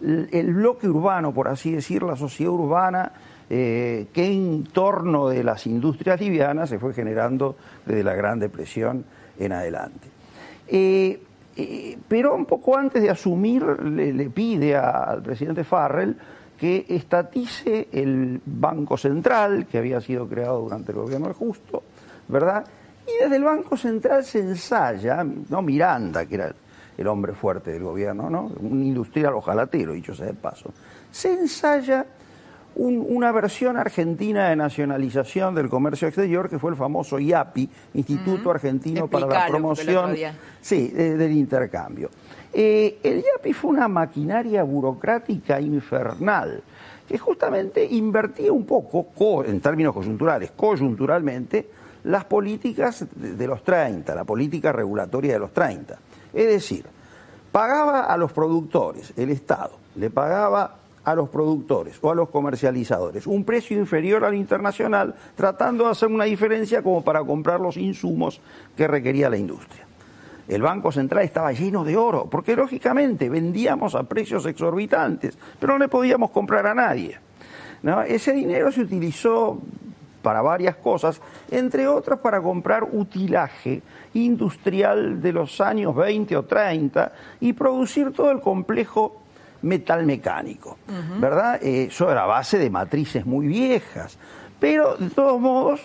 el 0.00 0.54
bloque 0.54 0.88
urbano, 0.88 1.32
por 1.32 1.48
así 1.48 1.72
decir, 1.72 2.02
la 2.02 2.16
sociedad 2.16 2.52
urbana, 2.52 3.12
eh, 3.52 4.06
que 4.12 4.26
en 4.26 4.62
torno 4.62 5.28
de 5.28 5.42
las 5.42 5.66
industrias 5.66 6.20
livianas 6.20 6.68
se 6.68 6.78
fue 6.78 6.94
generando 6.94 7.56
desde 7.84 8.04
la 8.04 8.14
Gran 8.14 8.38
Depresión 8.38 9.04
en 9.40 9.52
adelante. 9.52 10.06
Eh, 10.68 11.20
eh, 11.56 11.98
Perón, 12.06 12.46
poco 12.46 12.76
antes 12.76 13.02
de 13.02 13.10
asumir, 13.10 13.64
le, 13.82 14.30
pide 14.30 14.76
al 14.76 15.20
presidente 15.22 15.64
Farrell 15.64 16.16
que 16.56 16.86
estatice 16.88 17.88
el 17.90 18.40
Banco 18.46 18.96
Central, 18.96 19.66
que 19.66 19.78
había 19.78 20.00
sido 20.00 20.28
creado 20.28 20.60
durante 20.60 20.92
el 20.92 20.98
gobierno 20.98 21.26
de 21.26 21.34
Justo, 21.34 21.82
¿verdad? 22.28 22.64
Y 23.04 23.24
desde 23.24 23.34
el 23.34 23.42
Banco 23.42 23.76
Central 23.76 24.22
se 24.22 24.38
ensaya, 24.38 25.24
¿no? 25.24 25.60
Miranda, 25.60 26.24
que 26.24 26.36
era 26.36 26.54
el 27.00 27.08
hombre 27.08 27.32
fuerte 27.32 27.72
del 27.72 27.82
gobierno, 27.82 28.28
¿no? 28.28 28.50
Un 28.60 28.82
industrial 28.84 29.32
ojalatero, 29.34 29.92
dicho 29.94 30.14
sea 30.14 30.26
de 30.26 30.34
paso, 30.34 30.70
se 31.10 31.32
ensaya 31.32 32.04
un- 32.76 33.04
una 33.08 33.32
versión 33.32 33.76
argentina 33.78 34.50
de 34.50 34.56
nacionalización 34.56 35.54
del 35.54 35.68
comercio 35.68 36.06
exterior, 36.08 36.48
que 36.50 36.58
fue 36.58 36.70
el 36.70 36.76
famoso 36.76 37.18
IAPI, 37.18 37.68
Instituto 37.94 38.50
Argentino 38.50 39.08
para 39.08 39.26
la 39.26 39.32
Explicalo, 39.34 39.52
Promoción 39.58 40.14
sí, 40.60 40.88
de- 40.88 41.16
del 41.16 41.32
Intercambio. 41.32 42.10
Eh, 42.52 42.98
el 43.02 43.24
IAPI 43.24 43.52
fue 43.54 43.70
una 43.70 43.88
maquinaria 43.88 44.62
burocrática 44.62 45.60
infernal, 45.60 46.62
que 47.08 47.18
justamente 47.18 47.84
invertía 47.84 48.52
un 48.52 48.64
poco, 48.66 49.06
co- 49.06 49.42
en 49.44 49.60
términos 49.60 49.94
coyunturales, 49.94 50.52
coyunturalmente, 50.54 51.66
las 52.04 52.24
políticas 52.24 53.04
de, 53.14 53.34
de 53.34 53.46
los 53.46 53.62
30, 53.64 54.14
la 54.14 54.24
política 54.24 54.70
regulatoria 54.72 55.32
de 55.32 55.38
los 55.38 55.52
30. 55.52 55.98
Es 56.32 56.46
decir, 56.46 56.84
pagaba 57.52 58.04
a 58.04 58.16
los 58.16 58.32
productores, 58.32 59.12
el 59.16 59.30
Estado, 59.30 59.72
le 59.96 60.10
pagaba 60.10 60.76
a 61.04 61.14
los 61.14 61.28
productores 61.28 61.98
o 62.02 62.10
a 62.10 62.14
los 62.14 62.28
comercializadores 62.28 63.26
un 63.26 63.44
precio 63.44 63.78
inferior 63.78 64.24
al 64.24 64.34
internacional, 64.34 65.14
tratando 65.34 65.84
de 65.84 65.90
hacer 65.90 66.08
una 66.08 66.24
diferencia 66.24 66.82
como 66.82 67.02
para 67.02 67.24
comprar 67.24 67.60
los 67.60 67.76
insumos 67.76 68.40
que 68.76 68.86
requería 68.86 69.30
la 69.30 69.38
industria. 69.38 69.86
El 70.46 70.62
Banco 70.62 70.90
Central 70.90 71.24
estaba 71.24 71.52
lleno 71.52 71.84
de 71.84 71.96
oro, 71.96 72.26
porque 72.28 72.56
lógicamente 72.56 73.28
vendíamos 73.28 73.94
a 73.94 74.02
precios 74.02 74.44
exorbitantes, 74.46 75.38
pero 75.60 75.74
no 75.74 75.78
le 75.78 75.88
podíamos 75.88 76.30
comprar 76.30 76.66
a 76.66 76.74
nadie. 76.74 77.18
Ese 78.08 78.32
dinero 78.32 78.70
se 78.72 78.82
utilizó 78.82 79.58
para 80.22 80.42
varias 80.42 80.76
cosas, 80.76 81.20
entre 81.50 81.88
otras 81.88 82.20
para 82.20 82.40
comprar 82.40 82.84
utilaje 82.84 83.82
industrial 84.14 85.20
de 85.20 85.32
los 85.32 85.60
años 85.60 85.94
20 85.94 86.36
o 86.36 86.44
30 86.44 87.12
y 87.40 87.52
producir 87.52 88.12
todo 88.12 88.30
el 88.30 88.40
complejo 88.40 89.20
metalmecánico, 89.62 90.78
¿verdad? 91.18 91.62
Eh, 91.62 91.84
eso 91.84 92.10
era 92.10 92.24
a 92.24 92.26
base 92.26 92.58
de 92.58 92.70
matrices 92.70 93.26
muy 93.26 93.46
viejas, 93.46 94.18
pero 94.58 94.96
de 94.96 95.10
todos 95.10 95.40
modos, 95.40 95.80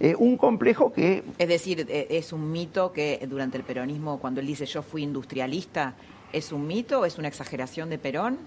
eh, 0.00 0.14
un 0.16 0.36
complejo 0.36 0.92
que 0.92 1.22
Es 1.38 1.48
decir, 1.48 1.86
eh, 1.88 2.06
es 2.10 2.32
un 2.32 2.50
mito 2.50 2.92
que 2.92 3.24
durante 3.28 3.56
el 3.58 3.64
peronismo, 3.64 4.18
cuando 4.18 4.40
él 4.40 4.46
dice 4.46 4.66
yo 4.66 4.82
fui 4.82 5.02
industrialista, 5.02 5.94
¿es 6.32 6.52
un 6.52 6.66
mito 6.66 7.00
o 7.00 7.04
es 7.04 7.18
una 7.18 7.28
exageración 7.28 7.90
de 7.90 7.98
Perón? 7.98 8.38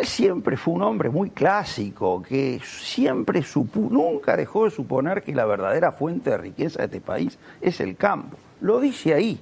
Él 0.00 0.06
siempre 0.06 0.56
fue 0.56 0.74
un 0.74 0.82
hombre 0.82 1.08
muy 1.08 1.30
clásico, 1.30 2.22
que 2.22 2.60
siempre 2.64 3.40
supu- 3.42 3.90
nunca 3.90 4.36
dejó 4.36 4.64
de 4.64 4.70
suponer 4.70 5.22
que 5.22 5.34
la 5.34 5.44
verdadera 5.46 5.92
fuente 5.92 6.30
de 6.30 6.38
riqueza 6.38 6.80
de 6.80 6.84
este 6.86 7.00
país 7.00 7.38
es 7.60 7.80
el 7.80 7.96
campo. 7.96 8.36
Lo 8.60 8.80
dice 8.80 9.14
ahí. 9.14 9.40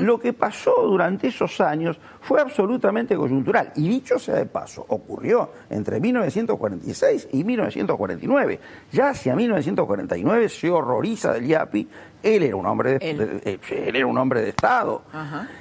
Lo 0.00 0.18
que 0.18 0.32
pasó 0.32 0.72
durante 0.82 1.28
esos 1.28 1.60
años 1.60 1.98
fue 2.22 2.40
absolutamente 2.40 3.14
coyuntural. 3.16 3.70
Y 3.76 3.86
dicho 3.88 4.18
sea 4.18 4.36
de 4.36 4.46
paso, 4.46 4.84
ocurrió 4.88 5.50
entre 5.68 6.00
1946 6.00 7.28
y 7.32 7.44
1949. 7.44 8.60
Ya 8.92 9.10
hacia 9.10 9.34
1949 9.36 10.48
se 10.48 10.70
horroriza 10.70 11.32
del 11.34 11.46
IAPI. 11.46 11.88
Él 12.22 12.42
era 12.42 12.56
un 12.56 12.66
hombre 12.66 12.98
de, 12.98 13.10
Él. 13.10 13.18
de- 13.18 13.52
eh, 13.52 13.58
él 13.88 13.96
era 13.96 14.06
un 14.06 14.18
hombre 14.18 14.40
de 14.42 14.48
Estado. 14.50 15.02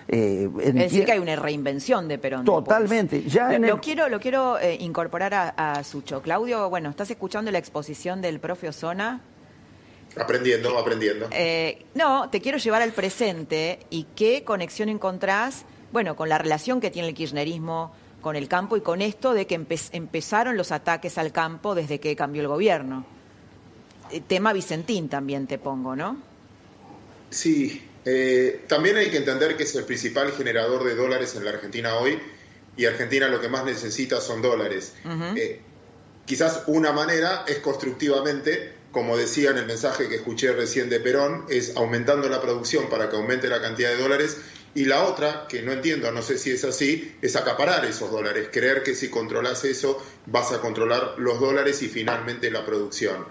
Eh, 0.08 0.50
Es 0.62 0.74
decir, 0.74 1.06
que 1.06 1.12
hay 1.12 1.20
una 1.20 1.36
reinvención 1.36 2.08
de 2.08 2.18
Perón. 2.18 2.46
Totalmente. 2.46 3.24
Ya 3.24 3.54
en 3.54 3.62
lo, 3.68 3.76
el- 3.76 3.82
quiero, 3.82 4.10
lo 4.10 4.20
quiero 4.20 4.58
eh, 4.60 4.78
incorporar 4.80 5.34
a, 5.34 5.50
a 5.50 5.84
Sucho. 5.84 6.22
Claudio, 6.22 6.70
bueno, 6.70 6.90
estás 6.90 7.12
escuchando 7.12 7.52
la 7.52 7.58
exposición 7.60 8.22
del 8.22 8.40
profe 8.40 8.70
Osona. 8.70 9.22
Aprendiendo, 10.20 10.78
aprendiendo. 10.78 11.28
Eh, 11.32 11.86
no, 11.96 12.30
te 12.30 12.42
quiero 12.42 12.58
llevar 12.58 12.82
al 12.82 12.92
presente 12.92 13.80
y 13.90 14.06
qué 14.16 14.44
conexión 14.44 14.90
encontrás, 14.90 15.66
bueno, 15.92 16.16
con 16.16 16.30
la 16.30 16.38
relación 16.38 16.82
que 16.82 16.92
tiene 16.92 17.08
el 17.10 17.14
kirchnerismo 17.14 17.94
con 18.22 18.36
el 18.36 18.48
campo 18.48 18.76
y 18.76 18.82
con 18.82 19.02
esto 19.02 19.34
de 19.34 19.46
que 19.48 19.60
empe- 19.60 19.90
empezaron 19.94 20.58
los 20.58 20.72
ataques 20.72 21.18
al 21.18 21.32
campo 21.32 21.76
desde 21.76 22.00
que 22.00 22.16
cambió 22.16 22.42
el 22.42 22.48
gobierno. 22.48 23.06
Eh, 24.12 24.22
tema 24.26 24.54
Vicentín 24.54 25.08
también 25.08 25.48
te 25.48 25.58
pongo, 25.58 25.96
¿no? 25.96 26.18
Sí, 27.30 27.84
eh, 28.06 28.64
también 28.68 28.98
hay 28.98 29.10
que 29.12 29.18
entender 29.18 29.56
que 29.56 29.64
es 29.64 29.76
el 29.76 29.84
principal 29.86 30.32
generador 30.32 30.84
de 30.84 30.96
dólares 30.96 31.36
en 31.36 31.46
la 31.46 31.52
Argentina 31.52 31.96
hoy 31.96 32.20
y 32.76 32.86
Argentina 32.86 33.28
lo 33.28 33.40
que 33.42 33.50
más 33.50 33.66
necesita 33.66 34.20
son 34.22 34.42
dólares. 34.42 34.94
Eh, 35.36 35.62
quizás 36.26 36.64
una 36.68 36.92
manera 36.94 37.44
es 37.48 37.60
constructivamente, 37.60 38.74
como 38.98 39.16
decía 39.16 39.52
en 39.52 39.60
el 39.60 39.68
mensaje 39.68 40.10
que 40.10 40.16
escuché 40.16 40.52
recién 40.54 40.90
de 40.90 41.00
Perón, 41.00 41.46
es 41.50 41.78
aumentando 41.78 42.28
la 42.30 42.42
producción 42.42 42.90
para 42.90 43.12
que 43.12 43.16
aumente 43.16 43.48
la 43.48 43.62
cantidad 43.62 43.92
de 43.92 43.98
dólares 43.98 44.38
y 44.74 44.86
la 44.86 45.04
otra, 45.04 45.46
que 45.48 45.62
no 45.62 45.72
entiendo, 45.72 46.12
no 46.12 46.24
sé 46.24 46.40
si 46.40 46.50
es 46.50 46.64
así, 46.64 47.16
es 47.22 47.36
acaparar 47.36 47.86
esos 47.86 48.10
dólares, 48.10 48.50
creer 48.52 48.82
que 48.82 48.96
si 48.96 49.10
controlas 49.10 49.64
eso 49.66 50.04
vas 50.26 50.52
a 50.52 50.62
controlar 50.62 51.14
los 51.20 51.40
dólares 51.40 51.84
y 51.84 51.90
finalmente 51.90 52.50
la 52.50 52.66
producción. 52.66 53.24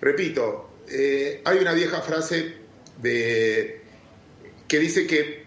Repito, 0.00 0.70
eh, 0.88 1.42
hay 1.44 1.58
una 1.58 1.74
vieja 1.74 2.00
frase 2.00 2.54
de, 3.02 3.82
que 4.66 4.78
dice 4.78 5.06
que 5.06 5.44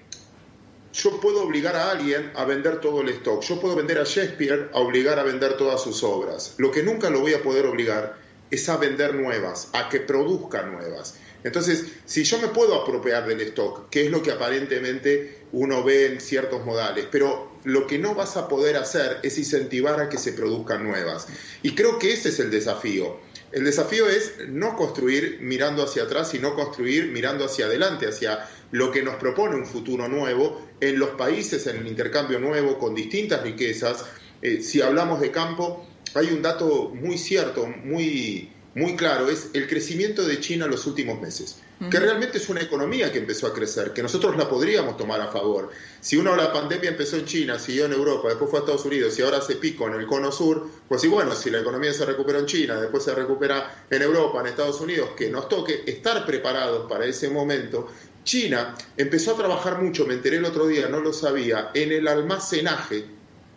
yo 0.93 1.20
puedo 1.20 1.41
obligar 1.41 1.76
a 1.76 1.89
alguien 1.89 2.32
a 2.36 2.46
vender 2.46 2.80
todo 2.80 3.02
el 3.02 3.10
stock, 3.10 3.41
yo 3.41 3.60
puedo 3.60 3.76
vender 3.76 3.98
a 3.98 4.04
Shakespeare 4.04 4.70
a 4.72 4.82
obligar 4.82 5.17
a 5.17 5.24
vender 5.24 5.58
todas 5.58 5.82
sus 5.82 6.04
obras. 6.04 6.54
Lo 6.60 6.70
que 6.70 6.84
nunca 6.84 7.10
lo 7.10 7.22
voy 7.22 7.34
a 7.34 7.41
poder 7.41 7.65
obligar 7.65 8.26
es 8.51 8.69
a 8.69 8.77
vender 8.77 9.15
nuevas, 9.15 9.69
a 9.73 9.89
que 9.89 9.99
produzca 9.99 10.63
nuevas. 10.63 11.15
Entonces, 11.43 11.86
si 12.05 12.23
yo 12.23 12.39
me 12.39 12.47
puedo 12.47 12.75
apropiar 12.81 13.27
del 13.27 13.41
stock, 13.41 13.89
que 13.89 14.05
es 14.05 14.12
lo 14.12 14.21
que 14.21 14.31
aparentemente 14.31 15.45
uno 15.51 15.83
ve 15.83 16.07
en 16.07 16.19
ciertos 16.19 16.65
modales, 16.65 17.07
pero 17.12 17.51
lo 17.63 17.88
que 17.88 17.99
no 17.99 18.15
vas 18.15 18.38
a 18.38 18.47
poder 18.47 18.77
hacer 18.77 19.19
es 19.23 19.38
incentivar 19.38 19.99
a 19.99 20.10
que 20.10 20.17
se 20.17 20.33
produzcan 20.33 20.83
nuevas. 20.83 21.27
Y 21.63 21.75
creo 21.75 21.99
que 21.99 22.13
ese 22.13 22.29
es 22.29 22.39
el 22.39 22.49
desafío. 22.49 23.19
El 23.51 23.63
desafío 23.63 24.10
es 24.10 24.33
no 24.49 24.75
construir 24.75 25.39
mirando 25.41 25.83
hacia 25.83 26.03
atrás, 26.03 26.31
sino 26.31 26.53
construir 26.53 27.12
mirando 27.12 27.45
hacia 27.45 27.65
adelante, 27.65 28.07
hacia 28.07 28.45
lo 28.71 28.91
que 28.91 29.03
nos 29.03 29.15
propone 29.15 29.55
un 29.55 29.65
futuro 29.65 30.10
nuevo 30.10 30.67
en 30.81 30.99
los 30.99 31.12
países, 31.12 31.65
en 31.67 31.77
el 31.77 31.88
intercambio 31.88 32.39
nuevo, 32.39 32.77
con 32.77 32.93
distintas 32.93 33.43
riquezas. 33.43 34.05
Eh, 34.41 34.62
si 34.62 34.81
hablamos 34.81 35.21
de 35.21 35.31
campo, 35.31 35.88
hay 36.13 36.28
un 36.28 36.41
dato 36.41 36.91
muy 36.93 37.17
cierto, 37.17 37.67
muy, 37.67 38.50
muy 38.78 38.96
claro 38.96 39.28
es 39.28 39.50
el 39.54 39.67
crecimiento 39.67 40.24
de 40.24 40.39
China 40.39 40.65
en 40.65 40.72
los 40.72 40.86
últimos 40.86 41.20
meses, 41.20 41.58
que 41.89 42.00
realmente 42.00 42.38
es 42.38 42.48
una 42.48 42.62
economía 42.62 43.12
que 43.12 43.17
empezó 43.17 43.48
a 43.48 43.54
crecer, 43.54 43.91
que 43.91 44.04
nosotros 44.04 44.38
la 44.38 44.48
podríamos 44.48 44.98
tomar 44.98 45.20
a 45.20 45.32
favor. 45.32 45.72
Si 46.00 46.15
uno 46.15 46.36
la 46.36 46.54
pandemia 46.54 46.91
empezó 46.91 47.17
en 47.17 47.26
China, 47.26 47.58
siguió 47.58 47.86
en 47.86 47.93
Europa, 47.93 48.30
después 48.30 48.52
fue 48.52 48.60
a 48.60 48.62
Estados 48.62 48.86
Unidos 48.86 49.17
y 49.17 49.24
ahora 49.24 49.41
se 49.41 49.56
pico 49.56 49.88
en 49.88 49.96
el 49.96 50.06
cono 50.06 50.32
sur, 50.32 50.70
pues 50.88 51.02
sí, 51.02 51.08
bueno, 51.08 51.34
si 51.34 51.50
la 51.50 51.60
economía 51.60 51.91
se 51.91 52.06
recupera 52.06 52.38
en 52.38 52.46
China, 52.46 52.80
después 52.80 53.04
se 53.04 53.15
recupera 53.15 53.86
en 53.89 54.02
Europa, 54.02 54.41
en 54.41 54.48
Estados 54.48 54.80
Unidos, 54.80 55.10
que 55.17 55.30
nos 55.30 55.50
toque 55.50 55.84
estar 55.88 56.24
preparados 56.26 56.88
para 56.88 57.06
ese 57.06 57.30
momento. 57.30 57.91
China 58.24 58.76
empezó 58.96 59.34
a 59.34 59.38
trabajar 59.38 59.82
mucho, 59.82 60.06
me 60.06 60.13
enteré 60.13 60.38
el 60.38 60.46
otro 60.46 60.67
día, 60.67 60.88
no 60.88 61.00
lo 61.00 61.13
sabía, 61.13 61.72
en 61.74 61.91
el 61.91 62.08
almacenaje 62.08 63.06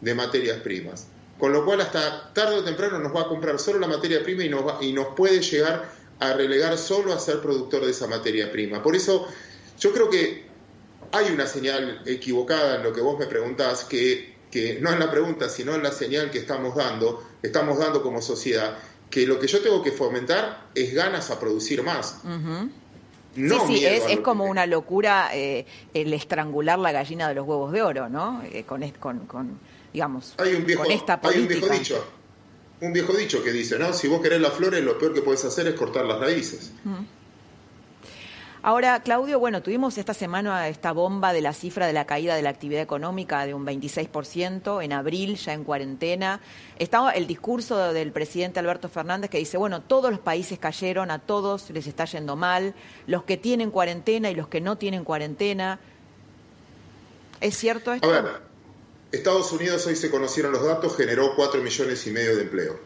de 0.00 0.14
materias 0.14 0.58
primas 0.60 1.09
con 1.40 1.52
lo 1.52 1.64
cual 1.64 1.80
hasta 1.80 2.32
tarde 2.34 2.56
o 2.56 2.64
temprano 2.64 2.98
nos 2.98 3.16
va 3.16 3.22
a 3.22 3.28
comprar 3.28 3.58
solo 3.58 3.78
la 3.78 3.88
materia 3.88 4.22
prima 4.22 4.44
y 4.44 4.50
nos, 4.50 4.82
y 4.82 4.92
nos 4.92 5.08
puede 5.16 5.40
llegar 5.40 5.90
a 6.20 6.34
relegar 6.34 6.76
solo 6.76 7.14
a 7.14 7.18
ser 7.18 7.40
productor 7.40 7.84
de 7.84 7.90
esa 7.90 8.06
materia 8.06 8.52
prima. 8.52 8.82
Por 8.82 8.94
eso 8.94 9.26
yo 9.78 9.92
creo 9.92 10.10
que 10.10 10.44
hay 11.12 11.32
una 11.32 11.46
señal 11.46 12.02
equivocada 12.04 12.76
en 12.76 12.82
lo 12.82 12.92
que 12.92 13.00
vos 13.00 13.18
me 13.18 13.26
preguntás, 13.26 13.84
que, 13.84 14.36
que 14.50 14.78
no 14.80 14.92
en 14.92 15.00
la 15.00 15.10
pregunta, 15.10 15.48
sino 15.48 15.74
en 15.74 15.82
la 15.82 15.92
señal 15.92 16.30
que 16.30 16.38
estamos 16.38 16.76
dando, 16.76 17.24
estamos 17.42 17.78
dando 17.78 18.02
como 18.02 18.20
sociedad, 18.20 18.76
que 19.08 19.26
lo 19.26 19.40
que 19.40 19.46
yo 19.46 19.60
tengo 19.62 19.82
que 19.82 19.92
fomentar 19.92 20.68
es 20.74 20.94
ganas 20.94 21.30
a 21.30 21.40
producir 21.40 21.82
más. 21.82 22.20
No 23.34 23.66
sí, 23.66 23.78
sí, 23.78 23.86
es, 23.86 24.20
como 24.20 24.44
una 24.44 24.66
locura 24.66 25.30
eh, 25.32 25.64
el 25.94 26.12
estrangular 26.12 26.78
la 26.78 26.92
gallina 26.92 27.28
de 27.28 27.36
los 27.36 27.46
huevos 27.46 27.72
de 27.72 27.80
oro, 27.80 28.08
¿no? 28.08 28.42
Eh, 28.42 28.64
con, 28.64 28.82
con 29.20 29.58
digamos, 29.92 30.34
hay 30.38 30.54
un 30.54 30.64
viejo, 30.64 30.82
con 30.82 30.92
esta 30.92 31.20
Hay 31.22 31.40
un 31.40 31.48
viejo 31.48 31.68
dicho, 31.68 32.04
un 32.80 32.92
viejo 32.92 33.12
dicho 33.12 33.42
que 33.42 33.52
dice, 33.52 33.78
¿no? 33.78 33.92
Si 33.92 34.08
vos 34.08 34.20
querés 34.20 34.40
las 34.40 34.54
flores, 34.54 34.82
lo 34.82 34.98
peor 34.98 35.12
que 35.12 35.22
puedes 35.22 35.44
hacer 35.44 35.66
es 35.66 35.74
cortar 35.74 36.04
las 36.06 36.20
raíces. 36.20 36.72
Ahora, 38.62 39.00
Claudio, 39.00 39.38
bueno, 39.38 39.62
tuvimos 39.62 39.96
esta 39.96 40.12
semana 40.12 40.68
esta 40.68 40.92
bomba 40.92 41.32
de 41.32 41.40
la 41.40 41.54
cifra 41.54 41.86
de 41.86 41.94
la 41.94 42.04
caída 42.04 42.34
de 42.34 42.42
la 42.42 42.50
actividad 42.50 42.82
económica 42.82 43.46
de 43.46 43.54
un 43.54 43.64
26%, 43.64 44.84
en 44.84 44.92
abril 44.92 45.36
ya 45.36 45.54
en 45.54 45.64
cuarentena. 45.64 46.40
Estaba 46.78 47.12
el 47.12 47.26
discurso 47.26 47.94
del 47.94 48.12
presidente 48.12 48.60
Alberto 48.60 48.90
Fernández 48.90 49.30
que 49.30 49.38
dice, 49.38 49.56
bueno, 49.56 49.80
todos 49.80 50.10
los 50.10 50.20
países 50.20 50.58
cayeron, 50.58 51.10
a 51.10 51.20
todos 51.20 51.70
les 51.70 51.86
está 51.86 52.04
yendo 52.04 52.36
mal, 52.36 52.74
los 53.06 53.24
que 53.24 53.38
tienen 53.38 53.70
cuarentena 53.70 54.30
y 54.30 54.34
los 54.34 54.48
que 54.48 54.60
no 54.60 54.76
tienen 54.76 55.04
cuarentena. 55.04 55.80
¿Es 57.40 57.56
cierto 57.56 57.94
esto? 57.94 58.10
A 58.10 58.20
ver, 58.20 58.49
Estados 59.12 59.50
Unidos, 59.50 59.86
hoy 59.86 59.96
se 59.96 60.08
conocieron 60.08 60.52
los 60.52 60.64
datos, 60.64 60.96
generó 60.96 61.34
4 61.34 61.60
millones 61.62 62.06
y 62.06 62.10
medio 62.10 62.36
de 62.36 62.42
empleo. 62.42 62.78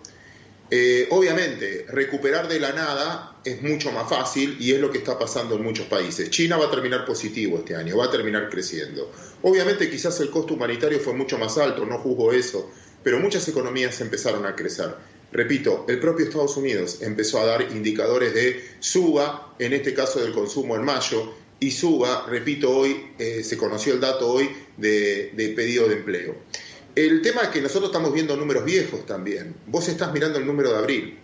Eh, 0.70 1.06
obviamente, 1.10 1.84
recuperar 1.88 2.48
de 2.48 2.58
la 2.58 2.72
nada 2.72 3.36
es 3.44 3.60
mucho 3.60 3.92
más 3.92 4.08
fácil 4.08 4.56
y 4.58 4.72
es 4.72 4.80
lo 4.80 4.90
que 4.90 4.98
está 4.98 5.18
pasando 5.18 5.56
en 5.56 5.62
muchos 5.62 5.86
países. 5.86 6.30
China 6.30 6.56
va 6.56 6.66
a 6.66 6.70
terminar 6.70 7.04
positivo 7.04 7.58
este 7.58 7.76
año, 7.76 7.98
va 7.98 8.06
a 8.06 8.10
terminar 8.10 8.48
creciendo. 8.48 9.12
Obviamente 9.42 9.90
quizás 9.90 10.18
el 10.20 10.30
costo 10.30 10.54
humanitario 10.54 10.98
fue 10.98 11.12
mucho 11.12 11.36
más 11.36 11.58
alto, 11.58 11.84
no 11.84 11.98
juzgo 11.98 12.32
eso, 12.32 12.70
pero 13.02 13.20
muchas 13.20 13.46
economías 13.46 14.00
empezaron 14.00 14.46
a 14.46 14.56
crecer. 14.56 14.94
Repito, 15.30 15.84
el 15.88 16.00
propio 16.00 16.24
Estados 16.24 16.56
Unidos 16.56 17.02
empezó 17.02 17.40
a 17.40 17.44
dar 17.44 17.62
indicadores 17.70 18.32
de 18.32 18.64
suba, 18.80 19.54
en 19.58 19.74
este 19.74 19.92
caso 19.92 20.20
del 20.20 20.32
consumo 20.32 20.74
en 20.76 20.84
mayo, 20.84 21.34
y 21.64 21.70
suba, 21.70 22.26
repito, 22.28 22.70
hoy 22.70 23.12
eh, 23.18 23.42
se 23.42 23.56
conoció 23.56 23.94
el 23.94 24.00
dato 24.00 24.30
hoy 24.30 24.50
de, 24.76 25.32
pedido 25.56 25.88
de 25.88 25.94
empleo. 25.94 26.36
El 26.94 27.22
tema 27.22 27.40
es 27.40 27.48
que 27.48 27.62
nosotros 27.62 27.88
estamos 27.88 28.12
viendo 28.12 28.36
números 28.36 28.66
viejos 28.66 29.06
también. 29.06 29.56
Vos 29.66 29.88
estás 29.88 30.12
mirando 30.12 30.38
el 30.38 30.46
número 30.46 30.72
de 30.72 30.76
abril. 30.76 31.18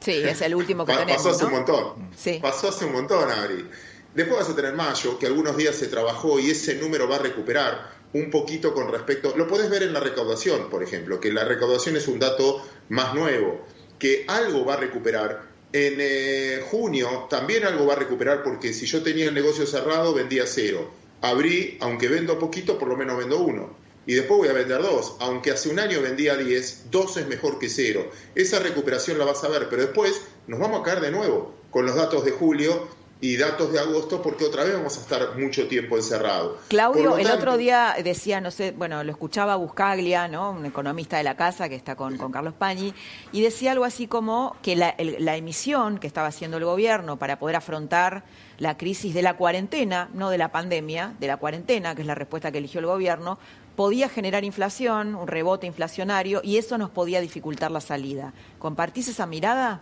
Sí, 0.00 0.12
es 0.24 0.42
el 0.42 0.54
último 0.54 0.84
que 0.84 0.92
tenemos. 0.92 1.16
Pasó 1.16 1.30
hace 1.30 1.46
un 1.46 1.52
montón. 1.52 2.10
Sí. 2.14 2.38
Pasó 2.42 2.68
hace 2.68 2.84
un 2.84 2.92
montón 2.92 3.30
abril. 3.30 3.70
Después 4.14 4.38
vas 4.38 4.50
a 4.50 4.54
tener 4.54 4.74
mayo, 4.74 5.18
que 5.18 5.26
algunos 5.26 5.56
días 5.56 5.74
se 5.76 5.86
trabajó 5.86 6.38
y 6.38 6.50
ese 6.50 6.74
número 6.74 7.08
va 7.08 7.16
a 7.16 7.20
recuperar 7.20 7.90
un 8.12 8.30
poquito 8.30 8.74
con 8.74 8.92
respecto. 8.92 9.34
Lo 9.34 9.48
podés 9.48 9.70
ver 9.70 9.82
en 9.82 9.94
la 9.94 10.00
recaudación, 10.00 10.68
por 10.68 10.82
ejemplo, 10.82 11.20
que 11.20 11.32
la 11.32 11.44
recaudación 11.44 11.96
es 11.96 12.06
un 12.06 12.18
dato 12.18 12.62
más 12.90 13.14
nuevo, 13.14 13.64
que 13.98 14.26
algo 14.28 14.66
va 14.66 14.74
a 14.74 14.76
recuperar 14.76 15.47
en 15.72 15.96
eh, 15.98 16.62
junio 16.70 17.26
también 17.28 17.64
algo 17.64 17.86
va 17.86 17.94
a 17.94 17.98
recuperar 17.98 18.42
porque 18.42 18.72
si 18.72 18.86
yo 18.86 19.02
tenía 19.02 19.26
el 19.26 19.34
negocio 19.34 19.66
cerrado 19.66 20.14
vendía 20.14 20.46
cero. 20.46 20.90
Abrí, 21.20 21.76
aunque 21.80 22.08
vendo 22.08 22.38
poquito, 22.38 22.78
por 22.78 22.88
lo 22.88 22.96
menos 22.96 23.18
vendo 23.18 23.38
uno. 23.38 23.76
Y 24.06 24.14
después 24.14 24.38
voy 24.38 24.48
a 24.48 24.52
vender 24.52 24.80
dos. 24.80 25.16
Aunque 25.20 25.50
hace 25.50 25.68
un 25.68 25.78
año 25.78 26.00
vendía 26.00 26.36
10, 26.36 26.90
dos 26.90 27.16
es 27.18 27.26
mejor 27.26 27.58
que 27.58 27.68
cero. 27.68 28.10
Esa 28.34 28.58
recuperación 28.58 29.18
la 29.18 29.26
vas 29.26 29.44
a 29.44 29.48
ver, 29.48 29.68
pero 29.68 29.82
después 29.82 30.22
nos 30.46 30.60
vamos 30.60 30.80
a 30.80 30.84
caer 30.84 31.00
de 31.00 31.10
nuevo 31.10 31.54
con 31.70 31.84
los 31.84 31.94
datos 31.94 32.24
de 32.24 32.30
julio 32.30 32.88
y 33.20 33.36
datos 33.36 33.72
de 33.72 33.80
agosto 33.80 34.22
porque 34.22 34.44
otra 34.44 34.62
vez 34.62 34.74
vamos 34.74 34.96
a 34.96 35.00
estar 35.00 35.36
mucho 35.36 35.66
tiempo 35.66 35.96
encerrados. 35.96 36.60
Claudio, 36.68 37.18
el 37.18 37.28
otro 37.28 37.56
día 37.56 37.96
decía, 38.02 38.40
no 38.40 38.50
sé, 38.50 38.70
bueno, 38.70 39.02
lo 39.02 39.10
escuchaba 39.10 39.56
Buscaglia, 39.56 40.28
¿no? 40.28 40.52
un 40.52 40.66
economista 40.66 41.16
de 41.16 41.24
la 41.24 41.36
casa 41.36 41.68
que 41.68 41.74
está 41.74 41.96
con, 41.96 42.16
con 42.16 42.30
Carlos 42.30 42.54
Pañi, 42.54 42.94
y 43.32 43.42
decía 43.42 43.72
algo 43.72 43.84
así 43.84 44.06
como 44.06 44.56
que 44.62 44.76
la, 44.76 44.94
la, 44.98 45.36
emisión 45.36 45.98
que 45.98 46.06
estaba 46.06 46.28
haciendo 46.28 46.58
el 46.58 46.64
gobierno 46.64 47.18
para 47.18 47.38
poder 47.40 47.56
afrontar 47.56 48.24
la 48.58 48.76
crisis 48.76 49.14
de 49.14 49.22
la 49.22 49.36
cuarentena, 49.36 50.10
no 50.14 50.30
de 50.30 50.38
la 50.38 50.52
pandemia, 50.52 51.14
de 51.18 51.26
la 51.26 51.38
cuarentena, 51.38 51.96
que 51.96 52.02
es 52.02 52.06
la 52.06 52.14
respuesta 52.14 52.52
que 52.52 52.58
eligió 52.58 52.78
el 52.78 52.86
gobierno, 52.86 53.38
podía 53.74 54.08
generar 54.08 54.44
inflación, 54.44 55.14
un 55.16 55.26
rebote 55.26 55.66
inflacionario, 55.66 56.40
y 56.44 56.56
eso 56.56 56.78
nos 56.78 56.90
podía 56.90 57.20
dificultar 57.20 57.70
la 57.70 57.80
salida. 57.80 58.32
¿Compartís 58.58 59.08
esa 59.08 59.26
mirada? 59.26 59.80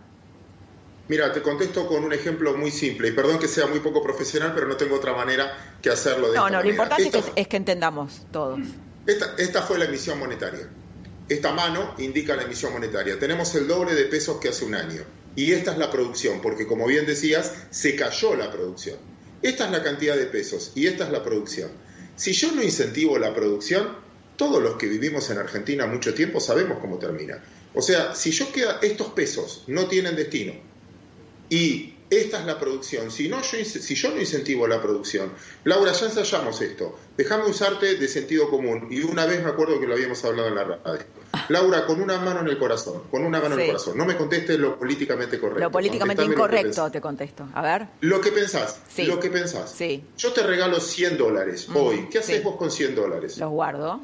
Mira, 1.09 1.33
te 1.33 1.40
contesto 1.40 1.87
con 1.87 2.03
un 2.03 2.12
ejemplo 2.12 2.57
muy 2.57 2.71
simple, 2.71 3.09
y 3.09 3.12
perdón 3.12 3.38
que 3.38 3.47
sea 3.47 3.66
muy 3.66 3.79
poco 3.81 4.03
profesional, 4.03 4.53
pero 4.55 4.66
no 4.66 4.77
tengo 4.77 4.97
otra 4.97 5.14
manera 5.14 5.77
que 5.81 5.90
hacerlo 5.90 6.31
de 6.31 6.37
No, 6.37 6.51
no, 6.51 6.62
lo 6.62 6.69
importante 6.69 7.11
es, 7.37 7.49
que, 7.49 7.57
entendamos 7.57 8.27
todos. 8.33 8.59
Esta, 9.07 9.35
esta 9.38 9.62
fue 9.62 9.79
la 9.79 9.85
emisión 9.85 10.19
monetaria. 10.19 10.69
Esta 11.29 11.53
mano 11.53 11.95
indica 11.99 12.35
la 12.35 12.42
emisión 12.42 12.73
monetaria. 12.73 13.19
Tenemos 13.19 13.55
el 13.55 13.69
doble 13.69 13.95
de 13.95 14.05
pesos 14.05 14.38
que 14.38 14.49
hace 14.49 14.64
un 14.64 14.75
año. 14.75 15.03
Y 15.37 15.53
esta 15.53 15.73
es 15.73 15.79
la 15.79 15.90
producción, 15.90 16.40
porque 16.40 16.66
como 16.66 16.87
bien 16.87 17.07
decías, 17.07 17.53
se 17.71 17.95
cayó 17.95 18.35
la 18.35 18.51
producción. 18.51 18.97
Esta 19.42 19.66
es 19.66 19.71
la 19.71 19.83
cantidad 19.83 20.16
de 20.16 20.27
pesos 20.27 20.73
y 20.75 20.87
esta 20.87 21.05
es 21.05 21.11
la 21.11 21.23
producción. 21.23 21.71
Si 22.16 22.33
yo 22.33 22.53
no 22.53 22.62
incentivo 22.62 23.19
la 23.19 23.35
producción, 23.35 23.88
todos 24.37 24.62
los 24.62 24.77
que 24.77 24.87
vivimos 24.87 25.31
en 25.31 25.38
Argentina 25.38 25.87
mucho 25.87 26.14
tiempo 26.14 26.40
sabemos 26.40 26.79
cómo 26.81 26.99
termina. 26.99 27.42
O 27.75 27.83
sea, 27.83 28.14
si 28.14 28.31
yo 28.31 28.51
queda, 28.51 28.79
estos 28.83 29.09
pesos 29.09 29.64
no 29.66 29.87
tienen 29.87 30.16
destino, 30.16 30.55
y 31.49 31.97
esta 32.09 32.39
es 32.39 32.47
la 32.47 32.59
producción. 32.59 33.11
Si, 33.11 33.29
no, 33.29 33.43
yo, 33.43 33.65
si 33.65 33.95
yo 33.95 34.11
no 34.11 34.21
incentivo 34.21 34.67
la 34.67 34.81
producción, 34.81 35.33
Laura, 35.65 35.93
ya 35.93 36.07
ensayamos 36.07 36.61
esto. 36.61 36.97
Déjame 37.17 37.45
usarte 37.47 37.97
de 37.97 38.09
sentido 38.09 38.49
común. 38.49 38.89
Y 38.91 39.03
una 39.03 39.27
vez 39.27 39.43
me 39.43 39.51
acuerdo 39.51 39.81
que 39.81 39.87
lo 39.87 39.95
habíamos 39.95 40.25
hablado 40.25 40.49
en 40.49 40.55
la 40.55 40.65
radio. 40.65 41.05
Laura, 41.49 41.85
con 41.85 42.01
una 42.01 42.19
mano 42.19 42.41
en 42.41 42.49
el 42.49 42.59
corazón, 42.59 43.03
con 43.11 43.25
una 43.25 43.41
mano 43.41 43.55
en 43.57 43.63
el 43.63 43.67
corazón. 43.67 43.99
No 43.99 44.05
me 44.05 44.17
contestes 44.17 44.59
lo 44.59 44.79
políticamente 44.79 45.41
correcto. 45.41 45.65
Lo 45.65 45.71
políticamente 45.71 46.25
incorrecto 46.25 46.91
te 46.91 47.01
contesto. 47.01 47.49
A 47.55 47.63
ver. 47.63 47.89
Lo 48.01 48.21
que 48.21 48.31
pensás. 48.31 48.81
Lo 48.99 49.19
que 49.19 49.31
pensás. 49.31 49.73
Sí. 49.73 50.05
Yo 50.17 50.33
te 50.33 50.43
regalo 50.43 50.79
100 50.79 51.19
dólares 51.19 51.69
hoy. 51.75 52.09
¿Qué 52.11 52.19
haces 52.19 52.43
vos 52.43 52.57
con 52.57 52.71
100 52.71 52.95
dólares? 52.95 53.37
Los 53.39 53.51
guardo. 53.51 54.01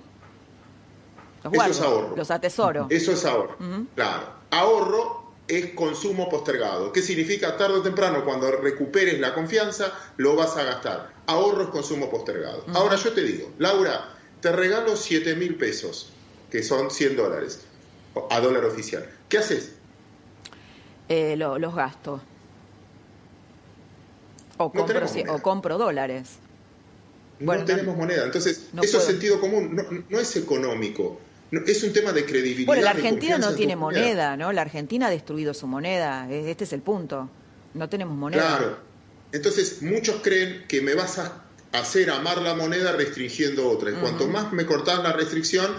Los 1.44 1.52
guardo. 1.52 1.70
Eso 1.72 1.81
es 1.81 1.87
ahorro. 1.87 2.16
Los 2.16 2.31
atesoro. 2.31 2.87
Eso 2.90 3.12
es 3.12 3.24
ahorro. 3.24 3.57
Claro. 3.94 4.42
Ahorro 4.50 5.21
es 5.52 5.72
consumo 5.74 6.28
postergado. 6.28 6.92
¿Qué 6.92 7.02
significa? 7.02 7.56
Tarde 7.56 7.78
o 7.78 7.82
temprano, 7.82 8.24
cuando 8.24 8.50
recuperes 8.50 9.20
la 9.20 9.34
confianza, 9.34 9.92
lo 10.16 10.34
vas 10.34 10.56
a 10.56 10.64
gastar. 10.64 11.12
Ahorro 11.26 11.64
es 11.64 11.68
consumo 11.68 12.10
postergado. 12.10 12.64
Ahora 12.72 12.96
yo 12.96 13.12
te 13.12 13.22
digo, 13.22 13.50
Laura, 13.58 14.14
te 14.40 14.50
regalo 14.50 14.96
7 14.96 15.36
mil 15.36 15.56
pesos, 15.56 16.10
que 16.50 16.62
son 16.62 16.90
100 16.90 17.16
dólares, 17.16 17.60
a 18.30 18.40
dólar 18.40 18.64
oficial. 18.64 19.06
¿Qué 19.28 19.38
haces? 19.38 19.72
Eh, 21.08 21.36
los 21.36 21.74
gasto. 21.74 22.22
O, 24.56 24.72
compro, 24.72 25.06
o 25.28 25.42
compro 25.42 25.76
dólares. 25.76 26.36
no 27.40 27.64
tenemos 27.64 27.96
moneda. 27.96 28.24
Entonces, 28.24 28.68
eso 28.80 28.98
es 28.98 29.04
sentido 29.04 29.40
común, 29.40 30.06
no 30.08 30.18
es 30.18 30.36
económico 30.36 31.18
es 31.52 31.82
un 31.82 31.92
tema 31.92 32.12
de 32.12 32.24
credibilidad. 32.24 32.66
Bueno, 32.66 32.82
la 32.82 32.90
Argentina 32.90 33.38
no 33.38 33.54
tiene 33.54 33.76
moneda, 33.76 34.36
¿no? 34.36 34.52
La 34.52 34.62
Argentina 34.62 35.06
ha 35.06 35.10
destruido 35.10 35.52
su 35.52 35.66
moneda. 35.66 36.30
Este 36.30 36.64
es 36.64 36.72
el 36.72 36.80
punto. 36.80 37.28
No 37.74 37.88
tenemos 37.88 38.16
moneda. 38.16 38.56
Claro. 38.56 38.78
Entonces, 39.32 39.82
muchos 39.82 40.20
creen 40.22 40.64
que 40.68 40.82
me 40.82 40.94
vas 40.94 41.18
a 41.18 41.44
hacer 41.72 42.10
amar 42.10 42.40
la 42.42 42.54
moneda 42.54 42.92
restringiendo 42.92 43.68
otra. 43.68 43.90
Y 43.90 43.94
cuanto 43.94 44.26
más 44.28 44.52
me 44.52 44.66
cortas 44.66 45.02
la 45.02 45.12
restricción, 45.12 45.74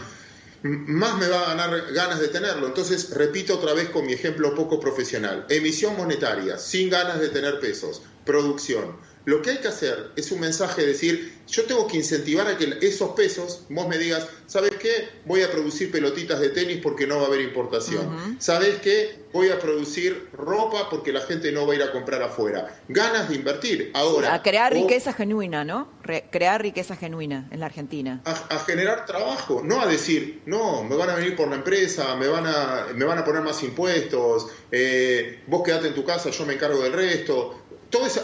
más 0.64 1.18
me 1.18 1.28
va 1.28 1.42
a 1.42 1.56
ganar 1.56 1.94
ganas 1.94 2.20
de 2.20 2.28
tenerlo. 2.30 2.68
Entonces, 2.68 3.12
repito 3.12 3.56
otra 3.56 3.74
vez 3.74 3.90
con 3.90 4.06
mi 4.06 4.14
ejemplo 4.14 4.56
poco 4.56 4.80
profesional. 4.80 5.46
Emisión 5.50 5.96
monetaria, 5.98 6.58
sin 6.58 6.90
ganas 6.90 7.20
de 7.20 7.30
tener 7.30 7.60
pesos. 7.60 8.02
Producción. 8.26 8.96
Lo 9.26 9.42
que 9.42 9.52
hay 9.52 9.58
que 9.58 9.70
hacer 9.70 10.12
es 10.16 10.32
un 10.32 10.42
mensaje 10.42 10.82
de 10.82 10.88
decir, 10.88 11.34
yo 11.48 11.64
tengo 11.66 11.88
que 11.88 11.98
incentivar 11.98 12.48
a 12.48 12.58
que 12.58 12.78
esos 12.82 13.12
pesos, 13.12 13.64
vos 13.70 13.88
me 13.88 13.98
digas, 13.98 14.28
¿sabes 14.48 14.72
qué? 14.72 15.10
Voy 15.26 15.42
a 15.44 15.52
producir 15.52 15.92
pelotitas 15.92 16.40
de 16.40 16.50
tenis 16.50 16.80
porque 16.82 17.08
no 17.08 17.18
va 17.18 17.24
a 17.24 17.28
haber 17.28 17.42
importación. 17.42 18.38
¿Sabes 18.40 18.80
qué? 18.82 19.24
Voy 19.32 19.50
a 19.50 19.60
producir 19.60 20.30
ropa 20.34 20.90
porque 20.90 21.12
la 21.12 21.22
gente 21.22 21.52
no 21.52 21.66
va 21.66 21.74
a 21.74 21.76
ir 21.76 21.84
a 21.84 21.92
comprar 21.92 22.22
afuera. 22.22 22.80
Ganas 22.88 23.30
de 23.30 23.36
invertir. 23.36 23.92
Ahora. 23.94 24.34
a 24.34 24.42
crear 24.42 24.74
riqueza 24.74 25.14
genuina, 25.14 25.64
¿no? 25.64 25.88
crear 26.32 26.62
riqueza 26.62 26.96
genuina 26.96 27.48
en 27.52 27.60
la 27.60 27.68
Argentina. 27.68 28.22
A, 28.26 28.60
generar 28.60 29.06
trabajo, 29.06 29.62
no 29.64 29.82
a 29.82 29.88
decir, 29.88 30.42
no, 30.46 30.84
me 30.84 30.96
van 30.96 31.10
a 31.10 31.16
venir 31.16 31.36
por 31.36 31.48
la 31.48 31.56
empresa, 31.56 32.16
me 32.16 32.28
van 32.28 32.46
a, 32.46 32.88
me 32.94 33.06
van 33.06 33.18
a 33.18 33.26
poner 33.26 33.42
más 33.42 33.64
impuestos, 33.64 34.48
eh, 34.72 35.42
vos 35.48 35.64
quedate 35.64 35.88
en 35.88 35.94
tu 35.94 36.04
casa, 36.04 36.30
yo 36.30 36.46
me 36.46 36.54
encargo 36.54 36.82
del 36.82 36.94
resto 36.94 37.63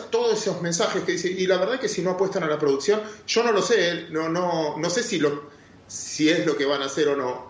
todos 0.09 0.33
esos 0.33 0.61
mensajes 0.61 1.03
que 1.03 1.13
dice, 1.13 1.29
y 1.29 1.45
la 1.45 1.57
verdad 1.57 1.79
que 1.79 1.87
si 1.87 2.01
no 2.01 2.11
apuestan 2.11 2.43
a 2.43 2.47
la 2.47 2.57
producción, 2.57 3.01
yo 3.27 3.43
no 3.43 3.51
lo 3.51 3.61
sé, 3.61 4.07
no, 4.09 4.27
no, 4.27 4.77
no 4.77 4.89
sé 4.89 5.03
si, 5.03 5.19
lo, 5.19 5.49
si 5.87 6.29
es 6.29 6.45
lo 6.45 6.57
que 6.57 6.65
van 6.65 6.81
a 6.81 6.85
hacer 6.85 7.07
o 7.09 7.15
no. 7.15 7.49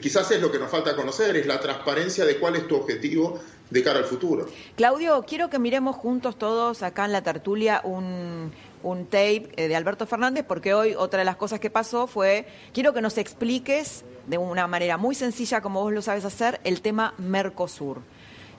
Quizás 0.00 0.30
es 0.30 0.40
lo 0.40 0.50
que 0.50 0.58
nos 0.58 0.70
falta 0.70 0.94
conocer, 0.94 1.36
es 1.36 1.46
la 1.46 1.58
transparencia 1.60 2.24
de 2.24 2.38
cuál 2.38 2.56
es 2.56 2.68
tu 2.68 2.76
objetivo 2.76 3.40
de 3.68 3.82
cara 3.82 3.98
al 3.98 4.04
futuro. 4.04 4.46
Claudio, 4.76 5.24
quiero 5.26 5.50
que 5.50 5.58
miremos 5.58 5.96
juntos 5.96 6.38
todos 6.38 6.82
acá 6.82 7.04
en 7.04 7.12
la 7.12 7.22
tertulia 7.22 7.80
un, 7.84 8.52
un 8.82 9.04
tape 9.06 9.50
eh, 9.56 9.68
de 9.68 9.76
Alberto 9.76 10.06
Fernández, 10.06 10.44
porque 10.46 10.74
hoy 10.74 10.94
otra 10.94 11.20
de 11.20 11.24
las 11.24 11.36
cosas 11.36 11.58
que 11.58 11.70
pasó 11.70 12.06
fue, 12.06 12.46
quiero 12.72 12.92
que 12.92 13.00
nos 13.00 13.18
expliques 13.18 14.04
de 14.26 14.38
una 14.38 14.66
manera 14.66 14.96
muy 14.96 15.14
sencilla, 15.14 15.60
como 15.60 15.82
vos 15.82 15.92
lo 15.92 16.02
sabes 16.02 16.24
hacer, 16.24 16.60
el 16.64 16.80
tema 16.80 17.14
Mercosur. 17.18 18.02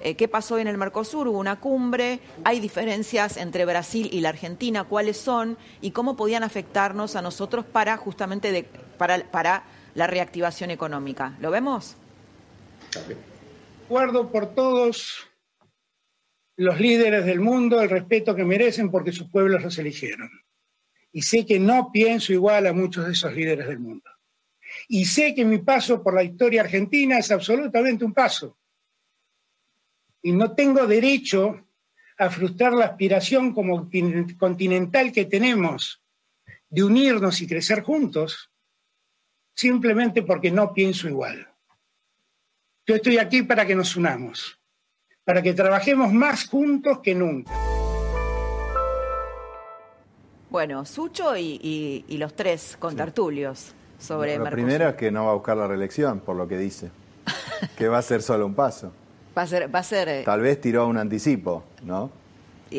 Eh, 0.05 0.15
qué 0.15 0.27
pasó 0.27 0.59
en 0.59 0.67
el 0.67 0.77
Mercosur, 0.77 1.29
hubo 1.29 1.39
una 1.39 1.61
cumbre, 1.61 2.19
hay 2.43 2.59
diferencias 2.59 3.37
entre 3.37 3.63
Brasil 3.63 4.09
y 4.11 4.19
la 4.19 4.29
Argentina, 4.29 4.83
cuáles 4.83 5.15
son 5.15 5.57
y 5.79 5.91
cómo 5.91 6.17
podían 6.17 6.43
afectarnos 6.43 7.15
a 7.15 7.21
nosotros 7.21 7.63
para 7.63 7.95
justamente 7.95 8.67
para, 8.97 9.23
para 9.31 9.63
la 9.95 10.05
reactivación 10.05 10.71
económica. 10.71 11.37
¿Lo 11.39 11.51
vemos? 11.51 11.95
Acuerdo 13.85 14.29
por 14.29 14.53
todos 14.53 15.25
los 16.57 16.81
líderes 16.81 17.25
del 17.25 17.39
mundo 17.39 17.81
el 17.81 17.89
respeto 17.89 18.35
que 18.35 18.43
merecen 18.43 18.91
porque 18.91 19.13
sus 19.13 19.29
pueblos 19.29 19.63
los 19.63 19.77
eligieron. 19.77 20.29
Y 21.13 21.21
sé 21.21 21.45
que 21.45 21.61
no 21.61 21.93
pienso 21.93 22.33
igual 22.33 22.67
a 22.67 22.73
muchos 22.73 23.05
de 23.05 23.13
esos 23.13 23.33
líderes 23.33 23.67
del 23.69 23.79
mundo. 23.79 24.09
Y 24.89 25.05
sé 25.05 25.33
que 25.33 25.45
mi 25.45 25.59
paso 25.59 26.03
por 26.03 26.13
la 26.13 26.23
historia 26.23 26.59
argentina 26.59 27.17
es 27.17 27.31
absolutamente 27.31 28.03
un 28.03 28.13
paso 28.13 28.57
y 30.23 30.31
no 30.31 30.53
tengo 30.53 30.87
derecho 30.87 31.67
a 32.17 32.29
frustrar 32.29 32.73
la 32.73 32.85
aspiración 32.85 33.53
como 33.53 33.89
continental 34.39 35.11
que 35.11 35.25
tenemos 35.25 36.01
de 36.69 36.83
unirnos 36.83 37.41
y 37.41 37.47
crecer 37.47 37.83
juntos, 37.83 38.49
simplemente 39.53 40.23
porque 40.23 40.49
no 40.49 40.73
pienso 40.73 41.07
igual. 41.07 41.47
Yo 42.87 42.95
estoy 42.95 43.17
aquí 43.17 43.43
para 43.43 43.65
que 43.65 43.75
nos 43.75 43.95
unamos, 43.95 44.59
para 45.23 45.41
que 45.41 45.53
trabajemos 45.53 46.11
más 46.11 46.47
juntos 46.47 46.99
que 46.99 47.13
nunca. 47.13 47.51
Bueno, 50.49 50.85
Sucho 50.85 51.35
y, 51.35 52.05
los 52.09 52.33
tres 52.35 52.77
con 52.79 52.95
tertulios 52.95 53.73
sobre 53.99 54.37
Lo 54.37 54.49
primero 54.49 54.89
es 54.89 54.95
que 54.95 55.11
no 55.11 55.25
va 55.25 55.31
a 55.31 55.35
buscar 55.35 55.57
la 55.57 55.67
reelección, 55.67 56.19
por 56.21 56.35
lo 56.35 56.47
que 56.47 56.57
dice, 56.57 56.91
que 57.77 57.87
va 57.87 57.97
a 57.97 58.01
ser 58.01 58.21
solo 58.21 58.45
un 58.45 58.53
paso. 58.53 58.93
Va 59.37 59.43
a 59.43 59.47
ser... 59.47 59.73
Va 59.73 59.79
a 59.79 59.83
ser 59.83 60.09
eh, 60.09 60.23
Tal 60.23 60.41
vez 60.41 60.61
tiró 60.61 60.87
un 60.87 60.97
anticipo, 60.97 61.63
¿no? 61.83 62.11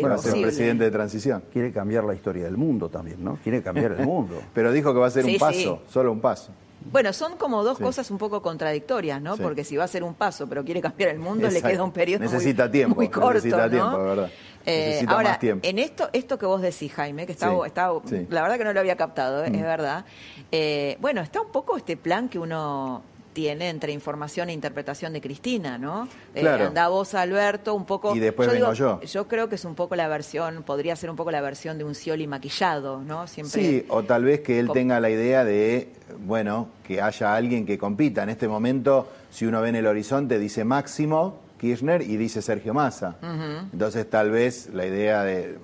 Bueno, 0.01 0.19
ser 0.19 0.40
presidente 0.40 0.85
de 0.85 0.90
transición. 0.90 1.43
Quiere 1.53 1.73
cambiar 1.73 2.05
la 2.05 2.14
historia 2.14 2.45
del 2.45 2.57
mundo 2.57 2.88
también, 2.88 3.23
¿no? 3.23 3.38
Quiere 3.43 3.62
cambiar 3.62 3.93
el 3.93 4.07
mundo. 4.07 4.40
Pero 4.55 4.73
dijo 4.73 4.93
que 4.93 4.99
va 4.99 5.07
a 5.07 5.11
ser 5.11 5.25
un 5.25 5.38
paso, 5.38 5.83
solo 5.88 6.12
un 6.12 6.21
paso. 6.21 6.51
Bueno, 6.90 7.12
son 7.14 7.37
como 7.37 7.62
dos 7.64 7.79
cosas 7.79 8.11
un 8.11 8.19
poco 8.19 8.43
contradictorias, 8.43 9.21
¿no? 9.21 9.37
Porque 9.38 9.64
si 9.64 9.77
va 9.77 9.85
a 9.85 9.88
ser 9.88 10.03
un 10.03 10.12
paso, 10.12 10.47
pero 10.47 10.64
quiere 10.64 10.83
cambiar 10.83 11.11
el 11.11 11.19
mundo, 11.19 11.49
le 11.49 11.62
queda 11.62 11.83
un 11.83 11.93
periodo 11.93 12.23
necesita 12.23 12.64
muy, 12.64 12.73
tiempo, 12.73 12.97
muy 12.97 13.09
corto, 13.09 13.35
necesita 13.35 13.71
tiempo, 13.71 14.05
verdad. 14.05 14.31
Eh, 14.67 14.87
necesita 14.88 15.12
ahora, 15.12 15.29
más 15.31 15.38
tiempo. 15.38 15.67
en 15.67 15.79
esto, 15.79 16.11
esto 16.12 16.38
que 16.38 16.45
vos 16.45 16.61
decís, 16.61 16.93
Jaime, 16.93 17.25
que 17.25 17.33
está, 17.33 17.51
está 17.67 17.90
la 18.29 18.43
verdad 18.43 18.59
que 18.59 18.64
no 18.64 18.75
lo 18.75 18.81
había 18.81 18.97
captado, 18.97 19.45
es 19.45 19.51
mm. 19.51 19.62
verdad. 19.62 20.05
Eh, 20.53 20.99
bueno, 21.01 21.23
está 21.23 21.40
un 21.40 21.51
poco 21.51 21.79
este 21.79 21.97
plan 21.97 22.29
que 22.29 22.38
uno 22.38 23.03
tiene 23.35 23.68
entre 23.68 23.92
información 23.92 24.49
e 24.49 24.53
interpretación 24.53 25.12
de 25.12 25.20
Cristina, 25.20 25.77
¿no? 25.77 26.09
Eh, 26.35 26.40
claro. 26.40 26.68
anda 26.68 26.88
vos, 26.88 27.14
Alberto, 27.14 27.75
un 27.75 27.85
poco... 27.85 28.14
Y 28.16 28.20
después 28.20 28.51
vengo 28.51 28.73
yo. 28.73 29.01
Yo 29.03 29.29
creo 29.29 29.49
que 29.49 29.57
es 29.57 29.64
un 29.64 29.75
poco 29.75 29.97
la 29.97 30.09
versión, 30.09 30.62
podría 30.62 30.97
ser 30.97 31.11
un 31.11 31.16
poco 31.16 31.31
la 31.31 31.42
versión 31.42 31.77
de 31.77 31.85
un 31.85 31.94
Scioli 31.94 32.27
maquillado, 32.27 33.03
¿no? 33.03 33.27
Siempre... 33.27 33.61
Sí, 33.61 33.85
o 33.88 34.05
tal 34.05 34.25
vez 34.25 34.40
que 34.40 34.59
él 34.61 34.70
tenga 34.73 35.01
la 35.01 35.11
idea 35.11 35.44
de, 35.44 35.92
bueno, 36.25 36.68
que 36.87 37.03
haya 37.03 37.35
alguien 37.35 37.66
que 37.66 37.77
compita. 37.77 38.23
En 38.23 38.31
este 38.31 38.49
momento, 38.49 39.11
si 39.31 39.44
uno 39.44 39.61
ve 39.61 39.68
en 39.70 39.77
el 39.77 39.87
horizonte, 39.87 40.38
dice 40.38 40.64
Máximo 40.64 41.40
Kirchner 41.59 42.03
y 42.03 42.16
dice 42.16 42.40
Sergio 42.40 42.73
Massa. 42.73 43.16
Entonces, 43.73 44.09
tal 44.09 44.31
vez 44.31 44.70
la 44.73 44.87
idea 44.87 45.25
de... 45.25 45.59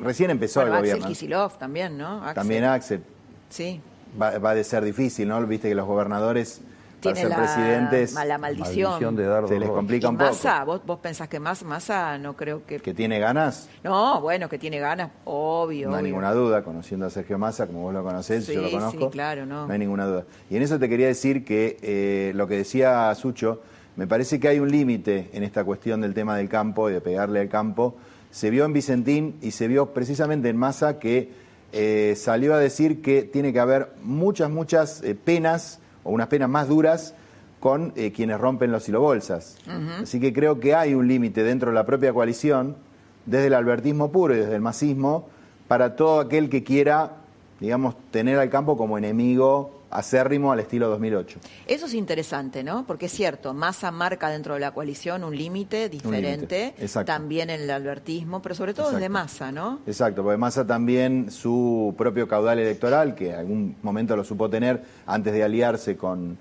Recién 0.00 0.30
empezó 0.30 0.62
el 0.62 0.68
gobierno. 0.68 1.04
Axel 1.04 1.08
Kicillof 1.08 1.58
también, 1.58 1.98
¿no? 1.98 2.22
También 2.34 2.64
Axel. 2.64 3.02
Sí. 3.48 3.80
Va, 4.20 4.38
va 4.38 4.52
a 4.52 4.62
ser 4.62 4.84
difícil, 4.84 5.26
¿no? 5.26 5.44
Viste 5.46 5.68
que 5.68 5.74
los 5.74 5.86
gobernadores 5.86 6.60
tiene 7.00 7.28
la, 7.28 8.24
la 8.24 8.38
maldición. 8.38 9.16
de 9.16 9.24
dar 9.24 9.48
Se 9.48 9.58
les 9.58 9.68
complica 9.68 10.08
un 10.08 10.16
poco. 10.16 10.30
Massa, 10.30 10.64
¿vos, 10.64 10.80
vos 10.84 10.98
pensás 11.00 11.28
que 11.28 11.40
más 11.40 11.62
Massa 11.62 12.18
no 12.18 12.34
creo 12.34 12.64
que... 12.66 12.78
¿Que 12.78 12.94
tiene 12.94 13.18
ganas? 13.18 13.68
No, 13.84 14.20
bueno, 14.20 14.48
que 14.48 14.58
tiene 14.58 14.78
ganas, 14.78 15.10
obvio. 15.24 15.90
No 15.90 15.96
hay 15.96 16.04
ninguna 16.04 16.32
duda, 16.32 16.62
conociendo 16.62 17.06
a 17.06 17.10
Sergio 17.10 17.38
Massa, 17.38 17.66
como 17.66 17.82
vos 17.82 17.94
lo 17.94 18.02
conocés, 18.02 18.46
yo 18.46 18.62
lo 18.62 18.70
conozco. 18.70 19.06
Sí, 19.06 19.10
claro, 19.10 19.46
no. 19.46 19.66
No 19.66 19.72
hay 19.72 19.78
ninguna 19.78 20.06
duda. 20.06 20.24
Y 20.50 20.56
en 20.56 20.62
eso 20.62 20.78
te 20.78 20.88
quería 20.88 21.06
decir 21.06 21.44
que 21.44 21.78
eh, 21.82 22.32
lo 22.34 22.46
que 22.46 22.56
decía 22.56 23.14
Sucho, 23.14 23.60
me 23.96 24.06
parece 24.06 24.38
que 24.40 24.48
hay 24.48 24.58
un 24.58 24.70
límite 24.70 25.30
en 25.32 25.42
esta 25.42 25.64
cuestión 25.64 26.00
del 26.00 26.14
tema 26.14 26.36
del 26.36 26.48
campo 26.48 26.90
y 26.90 26.92
de 26.92 27.00
pegarle 27.00 27.40
al 27.40 27.48
campo. 27.48 27.96
Se 28.30 28.50
vio 28.50 28.64
en 28.64 28.72
Vicentín 28.72 29.36
y 29.40 29.52
se 29.52 29.68
vio 29.68 29.94
precisamente 29.94 30.48
en 30.50 30.56
Massa 30.56 30.98
que 30.98 31.30
eh, 31.72 32.14
salió 32.16 32.54
a 32.54 32.58
decir 32.58 33.00
que 33.02 33.22
tiene 33.22 33.52
que 33.52 33.60
haber 33.60 33.92
muchas, 34.02 34.50
muchas 34.50 35.02
eh, 35.02 35.14
penas 35.14 35.80
o 36.06 36.10
unas 36.10 36.28
penas 36.28 36.48
más 36.48 36.68
duras 36.68 37.14
con 37.60 37.92
eh, 37.96 38.12
quienes 38.12 38.38
rompen 38.40 38.70
los 38.70 38.84
silobolsas. 38.84 39.58
Así 40.02 40.20
que 40.20 40.32
creo 40.32 40.60
que 40.60 40.74
hay 40.74 40.94
un 40.94 41.08
límite 41.08 41.42
dentro 41.42 41.70
de 41.70 41.74
la 41.74 41.84
propia 41.84 42.12
coalición, 42.12 42.76
desde 43.24 43.48
el 43.48 43.54
albertismo 43.54 44.12
puro 44.12 44.34
y 44.34 44.38
desde 44.38 44.54
el 44.54 44.60
masismo, 44.60 45.28
para 45.68 45.96
todo 45.96 46.20
aquel 46.20 46.48
que 46.48 46.62
quiera, 46.62 47.12
digamos, 47.60 47.96
tener 48.10 48.38
al 48.38 48.50
campo 48.50 48.76
como 48.76 48.98
enemigo 48.98 49.75
acérrimo 49.90 50.52
al 50.52 50.60
estilo 50.60 50.88
2008. 50.88 51.38
Eso 51.66 51.86
es 51.86 51.94
interesante, 51.94 52.62
¿no? 52.62 52.86
Porque 52.86 53.06
es 53.06 53.12
cierto, 53.12 53.54
Massa 53.54 53.90
marca 53.90 54.28
dentro 54.28 54.54
de 54.54 54.60
la 54.60 54.72
coalición 54.72 55.24
un 55.24 55.36
límite 55.36 55.88
diferente, 55.88 56.74
también 57.04 57.50
en 57.50 57.60
el 57.60 57.70
albertismo, 57.70 58.42
pero 58.42 58.54
sobre 58.54 58.74
todo 58.74 58.92
desde 58.92 59.08
Massa, 59.08 59.52
¿no? 59.52 59.80
Exacto, 59.86 60.22
porque 60.22 60.36
Massa 60.36 60.66
también 60.66 61.30
su 61.30 61.94
propio 61.96 62.28
caudal 62.28 62.58
electoral, 62.58 63.14
que 63.14 63.30
en 63.30 63.36
algún 63.36 63.76
momento 63.82 64.16
lo 64.16 64.24
supo 64.24 64.50
tener 64.50 64.82
antes 65.06 65.32
de 65.32 65.42
aliarse 65.42 65.96
con, 65.96 66.36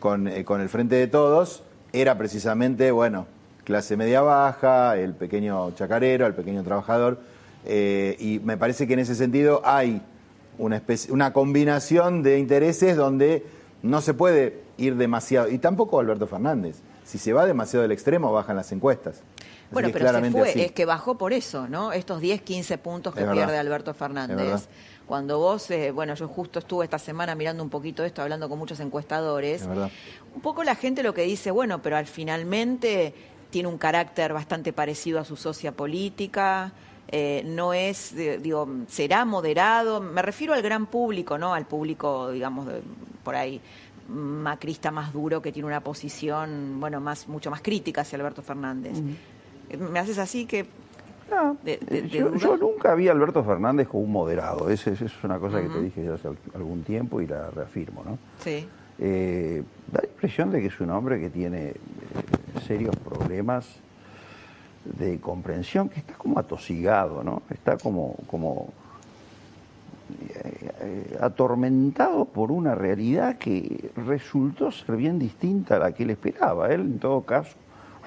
con, 0.00 0.28
eh, 0.28 0.44
con 0.44 0.60
el 0.60 0.68
Frente 0.68 0.96
de 0.96 1.06
Todos, 1.06 1.62
era 1.92 2.16
precisamente, 2.18 2.90
bueno, 2.90 3.26
clase 3.64 3.96
media 3.96 4.22
baja, 4.22 4.96
el 4.96 5.14
pequeño 5.14 5.72
chacarero, 5.72 6.26
el 6.26 6.34
pequeño 6.34 6.62
trabajador, 6.62 7.20
eh, 7.64 8.16
y 8.18 8.38
me 8.40 8.56
parece 8.56 8.86
que 8.86 8.94
en 8.94 9.00
ese 9.00 9.14
sentido 9.14 9.60
hay 9.64 10.00
una, 10.58 10.76
especie, 10.76 11.12
una 11.12 11.32
combinación 11.32 12.22
de 12.22 12.38
intereses 12.38 12.96
donde 12.96 13.44
no 13.82 14.00
se 14.00 14.14
puede 14.14 14.62
ir 14.76 14.96
demasiado, 14.96 15.48
y 15.48 15.58
tampoco 15.58 16.00
Alberto 16.00 16.26
Fernández. 16.26 16.76
Si 17.04 17.18
se 17.18 17.32
va 17.32 17.46
demasiado 17.46 17.82
del 17.82 17.92
extremo, 17.92 18.32
bajan 18.32 18.56
las 18.56 18.70
encuestas. 18.70 19.22
bueno, 19.70 19.88
pero 19.92 20.12
se 20.12 20.30
fue, 20.30 20.64
es 20.64 20.72
que 20.72 20.84
bajó 20.84 21.16
por 21.16 21.32
eso, 21.32 21.66
¿no? 21.66 21.92
Estos 21.92 22.20
10, 22.20 22.42
15 22.42 22.78
puntos 22.78 23.14
que 23.14 23.24
pierde 23.24 23.56
Alberto 23.56 23.94
Fernández. 23.94 24.68
Cuando 25.06 25.38
vos, 25.38 25.70
eh, 25.70 25.90
bueno, 25.90 26.14
yo 26.14 26.28
justo 26.28 26.58
estuve 26.58 26.84
esta 26.84 26.98
semana 26.98 27.34
mirando 27.34 27.62
un 27.62 27.70
poquito 27.70 28.04
esto, 28.04 28.20
hablando 28.20 28.46
con 28.46 28.58
muchos 28.58 28.78
encuestadores, 28.80 29.66
un 30.34 30.42
poco 30.42 30.62
la 30.64 30.74
gente 30.74 31.02
lo 31.02 31.14
que 31.14 31.22
dice, 31.22 31.50
bueno, 31.50 31.80
pero 31.80 31.96
al 31.96 32.06
finalmente 32.06 33.14
tiene 33.48 33.68
un 33.68 33.78
carácter 33.78 34.34
bastante 34.34 34.74
parecido 34.74 35.18
a 35.18 35.24
su 35.24 35.36
socia 35.36 35.72
política, 35.72 36.72
eh, 37.10 37.42
no 37.46 37.72
es, 37.72 38.14
digo, 38.14 38.68
será 38.86 39.24
moderado, 39.24 40.00
me 40.00 40.22
refiero 40.22 40.54
al 40.54 40.62
gran 40.62 40.86
público, 40.86 41.38
¿no? 41.38 41.54
Al 41.54 41.66
público, 41.66 42.30
digamos, 42.30 42.68
por 43.22 43.34
ahí 43.34 43.60
macrista 44.08 44.90
más 44.90 45.12
duro 45.12 45.42
que 45.42 45.52
tiene 45.52 45.66
una 45.66 45.80
posición, 45.80 46.80
bueno, 46.80 47.00
más 47.00 47.28
mucho 47.28 47.50
más 47.50 47.60
crítica 47.60 48.02
hacia 48.02 48.16
Alberto 48.18 48.42
Fernández. 48.42 48.98
¿Me 49.78 49.98
haces 49.98 50.18
así 50.18 50.46
que 50.46 50.66
no, 51.30 51.58
yo, 52.38 52.56
nunca 52.56 52.94
vi 52.94 53.08
a 53.08 53.12
Alberto 53.12 53.44
Fernández 53.44 53.88
como 53.88 54.04
un 54.04 54.12
moderado. 54.12 54.70
Esa 54.70 54.90
es 54.90 55.02
una 55.22 55.38
cosa 55.38 55.60
que 55.60 55.68
te 55.68 55.80
dije 55.80 56.04
ya 56.04 56.14
hace 56.14 56.28
algún 56.54 56.82
tiempo 56.82 57.20
y 57.20 57.26
la 57.26 57.50
reafirmo, 57.50 58.02
¿no? 58.04 58.18
Sí. 58.42 58.66
Eh, 58.98 59.62
da 59.92 60.00
la 60.00 60.08
impresión 60.08 60.50
de 60.50 60.60
que 60.60 60.66
es 60.66 60.80
un 60.80 60.90
hombre 60.90 61.20
que 61.20 61.30
tiene 61.30 61.68
eh, 61.68 61.74
serios 62.66 62.96
problemas 62.96 63.68
de 64.84 65.18
comprensión 65.18 65.88
que 65.88 66.00
está 66.00 66.14
como 66.14 66.38
atosigado, 66.38 67.22
¿no? 67.22 67.42
Está 67.50 67.76
como, 67.76 68.16
como 68.26 68.72
eh, 70.80 71.18
atormentado 71.20 72.24
por 72.24 72.50
una 72.50 72.74
realidad 72.74 73.36
que 73.36 73.90
resultó 73.96 74.70
ser 74.70 74.96
bien 74.96 75.18
distinta 75.18 75.76
a 75.76 75.78
la 75.78 75.92
que 75.92 76.04
él 76.04 76.10
esperaba. 76.10 76.68
Él, 76.68 76.80
en 76.80 76.98
todo 76.98 77.22
caso, 77.22 77.56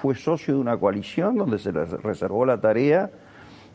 fue 0.01 0.15
socio 0.15 0.55
de 0.55 0.59
una 0.59 0.77
coalición 0.77 1.37
donde 1.37 1.59
se 1.59 1.71
le 1.71 1.85
reservó 1.85 2.45
la 2.45 2.59
tarea 2.59 3.11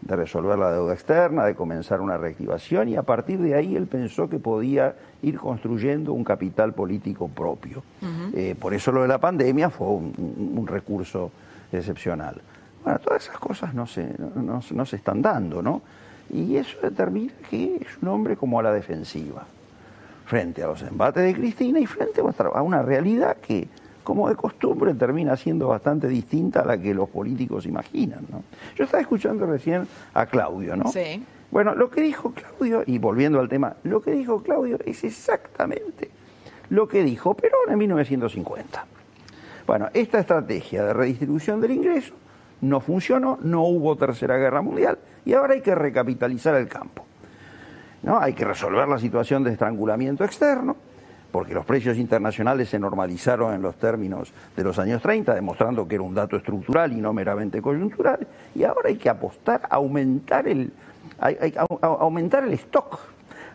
de 0.03 0.17
resolver 0.17 0.59
la 0.59 0.73
deuda 0.73 0.93
externa, 0.93 1.45
de 1.45 1.55
comenzar 1.55 2.01
una 2.01 2.17
reactivación 2.17 2.89
y 2.89 2.97
a 2.97 3.03
partir 3.03 3.39
de 3.41 3.55
ahí 3.55 3.77
él 3.77 3.87
pensó 3.87 4.29
que 4.29 4.39
podía 4.39 4.95
ir 5.23 5.39
construyendo 5.39 6.13
un 6.13 6.25
capital 6.25 6.73
político 6.75 7.29
propio. 7.29 7.83
Eh, 8.35 8.55
por 8.59 8.75
eso 8.75 8.93
lo 8.93 9.03
de 9.03 9.09
la 9.09 9.19
pandemia 9.19 9.71
fue 9.71 9.89
un, 9.89 10.67
recurso 10.67 11.31
excepcional. 11.73 12.41
Bueno, 12.87 13.01
todas 13.01 13.25
esas 13.25 13.39
cosas 13.39 13.75
no 13.75 13.85
se, 13.85 14.15
no 14.71 14.87
se 14.87 14.95
están 14.95 15.21
dando, 15.21 15.61
¿no? 15.61 15.83
Y 16.31 16.55
eso 16.57 16.79
determina 16.81 17.33
que 17.51 17.79
es 17.81 17.99
un 18.01 18.07
hombre 18.11 18.37
como 18.37 18.61
a 18.61 18.63
la 18.63 18.73
defensiva, 18.73 19.45
frente 20.25 20.63
a 20.63 20.69
los 20.69 20.83
embates 20.83 21.25
de 21.25 21.35
Cristina 21.35 21.81
y 21.81 21.87
frente 21.87 22.21
a 22.21 22.63
una 22.63 22.83
realidad 22.83 23.39
que, 23.39 23.67
como 24.05 24.29
de 24.29 24.37
costumbre, 24.37 24.95
termina 24.95 25.37
siendo 25.37 25.67
bastante 25.67 26.07
distinta 26.07 26.61
a 26.61 26.65
la 26.65 26.79
que 26.79 26.95
los 26.95 27.09
políticos 27.09 27.67
imaginan. 27.67 28.25
¿no? 28.31 28.45
Yo 28.77 28.85
estaba 28.85 29.01
escuchando 29.01 29.47
recién 29.47 29.89
a 30.15 30.27
Claudio, 30.27 30.77
¿no? 30.77 30.87
Sí. 30.93 31.21
Bueno, 31.51 31.75
lo 31.75 31.91
que 31.91 32.03
dijo 32.03 32.31
Claudio, 32.31 32.85
y 32.87 32.99
volviendo 32.99 33.41
al 33.41 33.49
tema, 33.49 33.75
lo 33.83 34.01
que 34.01 34.13
dijo 34.13 34.45
Claudio 34.45 34.79
es 34.87 35.03
exactamente 35.03 36.09
lo 36.71 36.87
que 36.87 37.03
dijo 37.03 37.35
Perón 37.35 37.73
en 37.73 37.79
1950. 37.79 38.87
Bueno, 39.67 39.89
esta 39.93 40.21
estrategia 40.21 40.85
de 40.85 40.93
redistribución 40.93 41.61
del 41.61 41.73
ingreso 41.73 42.15
no 42.61 42.81
funcionó, 42.81 43.39
no 43.43 43.63
hubo 43.63 43.97
tercera 43.97 44.37
guerra 44.37 44.63
mundial, 44.63 44.99
y 45.25 45.35
ahora 45.35 45.55
hay 45.55 45.61
que 45.61 45.75
recapitalizar 45.75 46.55
el 46.55 46.69
campo. 46.69 47.05
¿no? 48.03 48.19
Hay 48.19 48.33
que 48.33 48.45
resolver 48.45 48.89
la 48.89 48.99
situación 48.99 49.43
de 49.45 49.53
estrangulamiento 49.53 50.25
externo, 50.25 50.77
porque 51.33 51.53
los 51.53 51.67
precios 51.67 51.99
internacionales 51.99 52.69
se 52.69 52.79
normalizaron 52.79 53.53
en 53.53 53.61
los 53.61 53.77
términos 53.77 54.33
de 54.57 54.65
los 54.65 54.79
años 54.79 55.03
30, 55.03 55.35
demostrando 55.35 55.87
que 55.87 55.97
era 55.97 56.05
un 56.05 56.15
dato 56.15 56.37
estructural 56.37 56.93
y 56.93 56.97
no 56.97 57.13
meramente 57.13 57.61
coyuntural, 57.61 58.27
y 58.55 58.65
ahora 58.65 58.89
hay 58.89 58.97
que 58.97 59.11
apostar 59.11 59.63
a 59.69 59.75
aumentar 59.75 60.49
el, 60.49 60.73
aumentar 61.81 62.45
el 62.45 62.53
stock. 62.55 62.99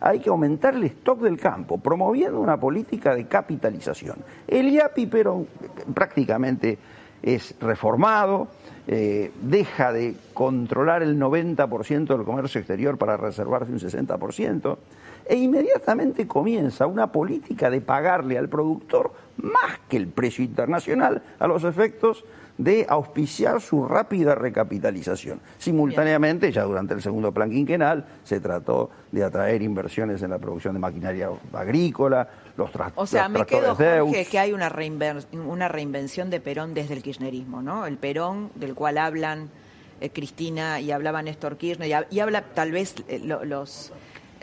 Hay 0.03 0.19
que 0.19 0.29
aumentar 0.29 0.73
el 0.73 0.83
stock 0.85 1.21
del 1.21 1.37
campo, 1.37 1.77
promoviendo 1.77 2.39
una 2.39 2.57
política 2.57 3.13
de 3.13 3.27
capitalización. 3.27 4.17
El 4.47 4.69
IAPI, 4.69 5.05
pero 5.05 5.45
prácticamente 5.93 6.79
es 7.23 7.55
reformado, 7.59 8.47
eh, 8.87 9.31
deja 9.41 9.91
de 9.91 10.15
controlar 10.33 11.03
el 11.03 11.19
90% 11.19 12.17
del 12.17 12.25
comercio 12.25 12.59
exterior 12.59 12.97
para 12.97 13.17
reservarse 13.17 13.71
un 13.71 13.79
60%, 13.79 14.77
e 15.25 15.35
inmediatamente 15.35 16.27
comienza 16.27 16.87
una 16.87 17.11
política 17.11 17.69
de 17.69 17.81
pagarle 17.81 18.37
al 18.37 18.49
productor 18.49 19.11
más 19.37 19.79
que 19.87 19.97
el 19.97 20.07
precio 20.07 20.43
internacional 20.43 21.21
a 21.39 21.47
los 21.47 21.63
efectos 21.63 22.25
de 22.63 22.85
auspiciar 22.87 23.59
su 23.59 23.85
rápida 23.85 24.35
recapitalización. 24.35 25.39
Simultáneamente, 25.57 26.51
ya 26.51 26.63
durante 26.63 26.93
el 26.93 27.01
segundo 27.01 27.31
plan 27.31 27.49
quinquenal, 27.49 28.05
se 28.23 28.39
trató 28.39 28.89
de 29.11 29.23
atraer 29.23 29.61
inversiones 29.61 30.21
en 30.21 30.29
la 30.29 30.39
producción 30.39 30.73
de 30.73 30.79
maquinaria 30.79 31.29
agrícola, 31.53 32.27
los, 32.57 32.69
O 32.95 33.07
sea, 33.07 33.29
me 33.29 33.45
quedo, 33.45 33.75
Jorge, 33.75 34.25
que 34.25 34.37
hay 34.39 34.53
una, 34.53 34.71
una 35.47 35.67
reinvención 35.67 36.29
de 36.29 36.39
Perón 36.39 36.73
desde 36.73 36.93
el 36.93 37.01
kirchnerismo, 37.01 37.61
¿no? 37.61 37.85
El 37.85 37.97
Perón 37.97 38.51
del 38.55 38.75
cual 38.75 38.97
hablan 38.97 39.49
eh, 40.01 40.09
Cristina 40.09 40.79
y 40.79 40.91
hablaba 40.91 41.21
Néstor 41.21 41.57
Kirchner 41.57 42.05
y, 42.09 42.19
habla 42.19 42.41
tal 42.41 42.71
vez 42.71 42.95
eh, 43.07 43.19
los... 43.19 43.91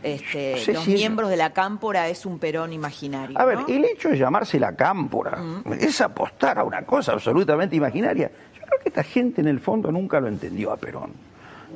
Este, 0.02 0.72
los 0.72 0.86
miembros 0.86 1.30
de 1.30 1.36
la 1.36 1.52
cámpora 1.52 2.08
es 2.08 2.26
un 2.26 2.38
Perón 2.38 2.72
imaginario. 2.72 3.38
A 3.38 3.44
ver, 3.44 3.58
el 3.68 3.84
hecho 3.84 4.10
de 4.10 4.18
llamarse 4.18 4.58
la 4.58 4.74
cámpora 4.76 5.38
es 5.78 6.00
apostar 6.00 6.58
a 6.58 6.64
una 6.64 6.82
cosa 6.82 7.12
absolutamente 7.12 7.76
imaginaria. 7.76 8.30
Yo 8.54 8.62
creo 8.64 8.80
que 8.80 8.88
esta 8.88 9.02
gente 9.02 9.40
en 9.40 9.48
el 9.48 9.60
fondo 9.60 9.90
nunca 9.90 10.20
lo 10.20 10.28
entendió 10.28 10.72
a 10.72 10.76
Perón. 10.76 11.12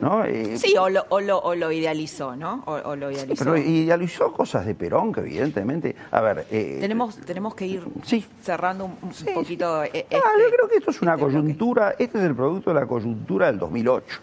¿no? 0.00 0.24
Eh, 0.24 0.56
sí, 0.56 0.74
o 0.76 0.88
lo, 0.88 1.04
o, 1.10 1.20
lo, 1.20 1.38
o 1.38 1.54
lo, 1.54 1.70
idealizó, 1.70 2.34
¿no? 2.36 2.62
O, 2.66 2.96
lo 2.96 3.10
idealizó. 3.10 3.44
Pero 3.44 3.56
idealizó 3.56 4.32
cosas 4.32 4.66
de 4.66 4.74
Perón 4.74 5.12
que 5.12 5.20
evidentemente... 5.20 5.94
A 6.10 6.20
ver... 6.20 6.46
Eh, 6.50 6.78
tenemos, 6.80 7.16
tenemos 7.18 7.54
que 7.54 7.66
ir 7.66 7.82
cerrando 8.42 8.86
un, 8.86 9.34
poquito... 9.34 9.84
Eh, 9.84 10.06
ah, 10.10 10.16
yo 10.38 10.44
este 10.44 10.56
creo 10.56 10.68
que 10.68 10.76
esto 10.76 10.90
es 10.90 11.02
una 11.02 11.12
este 11.12 11.24
coyuntura, 11.24 11.94
este 11.98 12.18
es 12.18 12.24
el 12.24 12.34
producto 12.34 12.70
de 12.70 12.80
la 12.80 12.86
coyuntura 12.86 13.46
del 13.46 13.58
2008, 13.58 14.20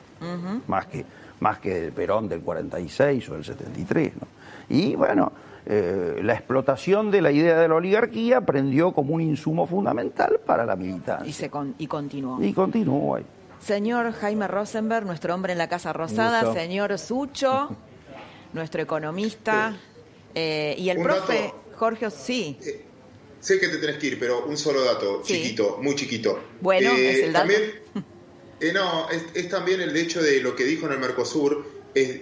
más, 0.67 0.85
que, 0.87 1.05
más 1.39 1.59
que 1.59 1.81
del 1.81 1.91
Perón 1.91 2.27
del 2.27 2.41
46 2.41 3.29
o 3.29 3.33
del 3.33 3.43
73, 3.43 4.13
¿no? 4.15 4.27
Y 4.69 4.95
bueno... 4.95 5.31
la 5.69 6.33
explotación 6.33 7.11
de 7.11 7.21
la 7.21 7.31
idea 7.31 7.59
de 7.59 7.67
la 7.67 7.75
oligarquía 7.75 8.41
prendió 8.41 8.91
como 8.91 9.13
un 9.13 9.21
insumo 9.21 9.67
fundamental 9.67 10.39
para 10.43 10.65
la 10.65 10.75
militancia. 10.75 11.29
Y, 11.29 11.31
se 11.31 11.51
y 11.77 11.85
continuó. 11.85 12.41
Y 12.41 12.53
continuó 12.53 13.17
ahí. 13.17 13.25
Señor 13.59 14.13
Jaime 14.13 14.47
Rosenberg, 14.47 15.05
nuestro 15.05 15.35
hombre 15.35 15.51
en 15.51 15.59
la 15.59 15.67
Casa 15.67 15.93
Rosada, 15.93 16.53
señor 16.53 16.97
Sucho, 16.97 17.69
nuestro 18.53 18.81
economista, 18.81 19.77
eh, 20.33 20.75
y 20.77 20.89
el 20.89 21.01
profe 21.01 21.53
Jorge, 21.75 22.09
sí. 22.09 22.57
Eh, 22.61 22.85
sé 23.39 23.59
que 23.59 23.67
te 23.67 23.77
tenés 23.77 23.97
que 23.97 24.07
ir, 24.07 24.19
pero 24.19 24.45
un 24.45 24.57
solo 24.57 24.83
dato, 24.83 25.21
chiquito, 25.23 25.79
muy 25.81 25.95
chiquito. 25.95 26.39
Bueno, 26.61 26.91
eh, 26.91 27.11
es 27.11 27.23
el 27.23 27.33
dato. 27.33 27.47
También, 27.47 27.71
no, 28.73 29.09
es, 29.09 29.23
es 29.33 29.49
también 29.49 29.81
el 29.81 29.95
hecho 29.95 30.21
de 30.21 30.41
lo 30.41 30.55
que 30.55 30.65
dijo 30.65 30.85
en 30.85 30.93
el 30.93 30.99
Mercosur, 30.99 31.78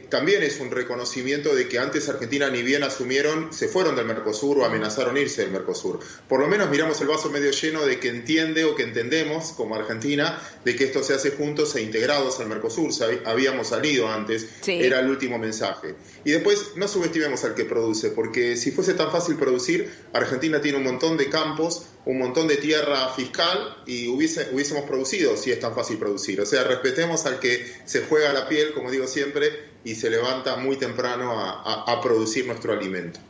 también 0.09 0.43
es 0.43 0.59
un 0.59 0.71
reconocimiento 0.71 1.55
de 1.55 1.67
que 1.67 1.80
antes 1.80 2.09
Argentina 2.09 2.49
ni 2.49 2.63
bien 2.63 2.84
asumieron, 2.84 3.51
se 3.53 3.67
fueron 3.67 3.95
del 3.95 4.05
Mercosur 4.05 4.59
o 4.59 4.65
amenazaron 4.65 5.17
irse 5.17 5.41
del 5.41 5.51
Mercosur. 5.51 5.99
Por 6.28 6.39
lo 6.39 6.47
menos 6.47 6.69
miramos 6.69 6.99
el 7.01 7.07
vaso 7.07 7.30
medio 7.30 7.51
lleno 7.51 7.86
de 7.86 7.99
que 7.99 8.09
entiende 8.09 8.65
o 8.65 8.75
que 8.75 8.84
entendemos 8.84 9.53
como 9.53 9.75
Argentina 9.75 10.41
de 10.63 10.75
que 10.75 10.86
esto 10.86 11.03
se 11.03 11.13
hace 11.13 11.32
juntos 11.32 11.75
e 11.75 11.82
integrados 11.82 12.39
al 12.39 12.47
Mercosur. 12.47 12.91
Habíamos 13.25 13.67
salido 13.67 14.07
antes, 14.07 14.47
era 14.67 14.99
el 14.99 15.09
último 15.09 15.38
mensaje. 15.38 15.95
Y 16.23 16.32
después 16.32 16.71
no 16.75 16.88
subestimemos 16.88 17.43
al 17.43 17.55
que 17.55 17.65
produce, 17.65 18.09
porque 18.11 18.55
si 18.55 18.71
fuese 18.71 18.93
tan 18.93 19.11
fácil 19.11 19.36
producir, 19.36 19.91
Argentina 20.13 20.61
tiene 20.61 20.78
un 20.78 20.84
montón 20.84 21.17
de 21.17 21.30
campos, 21.30 21.88
un 22.05 22.19
montón 22.19 22.47
de 22.47 22.55
tierra 22.55 23.09
fiscal 23.09 23.84
y 23.86 24.07
hubiese, 24.07 24.49
hubiésemos 24.53 24.86
producido 24.86 25.36
si 25.36 25.51
es 25.51 25.59
tan 25.59 25.75
fácil 25.75 25.97
producir. 25.97 26.39
O 26.39 26.45
sea, 26.45 26.63
respetemos 26.63 27.25
al 27.25 27.39
que 27.39 27.65
se 27.86 28.01
juega 28.01 28.32
la 28.32 28.47
piel, 28.47 28.73
como 28.73 28.91
digo 28.91 29.07
siempre, 29.07 29.66
y 29.88 29.96
se 29.96 30.10
levanta 30.10 30.58
muy 30.58 30.76
temprano 30.76 31.40
a, 31.40 32.02
producir 32.02 32.46
nuestro 32.46 32.74
alimento. 32.74 33.22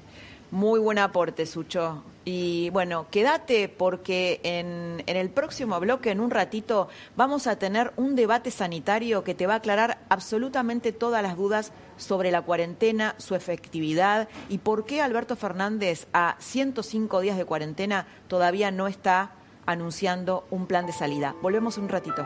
Muy 0.50 0.80
buen 0.80 0.98
aporte, 0.98 1.46
Sucho. 1.46 2.04
Y 2.26 2.72
bueno, 2.72 3.06
quédate 3.12 3.70
porque 3.70 4.40
en, 4.42 5.04
en, 5.06 5.18
el 5.18 5.30
próximo 5.30 5.80
bloque, 5.80 6.10
en 6.10 6.20
un 6.20 6.32
ratito, 6.32 6.90
vamos 7.16 7.46
a 7.46 7.60
tener 7.60 7.94
un 7.96 8.16
debate 8.16 8.50
sanitario 8.50 9.24
que 9.24 9.36
te 9.36 9.46
va 9.46 9.54
a 9.54 9.58
aclarar 9.58 10.00
absolutamente 10.10 10.92
todas 10.92 11.22
las 11.22 11.38
dudas 11.38 11.74
sobre 11.96 12.32
la 12.32 12.42
cuarentena, 12.42 13.14
su 13.20 13.36
efectividad 13.36 14.28
y 14.50 14.58
por 14.58 14.86
qué 14.88 15.02
Alberto 15.04 15.36
Fernández 15.36 16.08
a 16.12 16.38
105 16.40 17.22
días 17.22 17.38
de 17.38 17.46
cuarentena 17.46 18.08
todavía 18.28 18.72
no 18.72 18.88
está 18.88 19.32
anunciando 19.68 20.48
un 20.50 20.66
plan 20.66 20.88
de 20.88 20.94
salida. 20.94 21.36
Volvemos 21.44 21.78
un 21.78 21.88
ratito. 21.88 22.26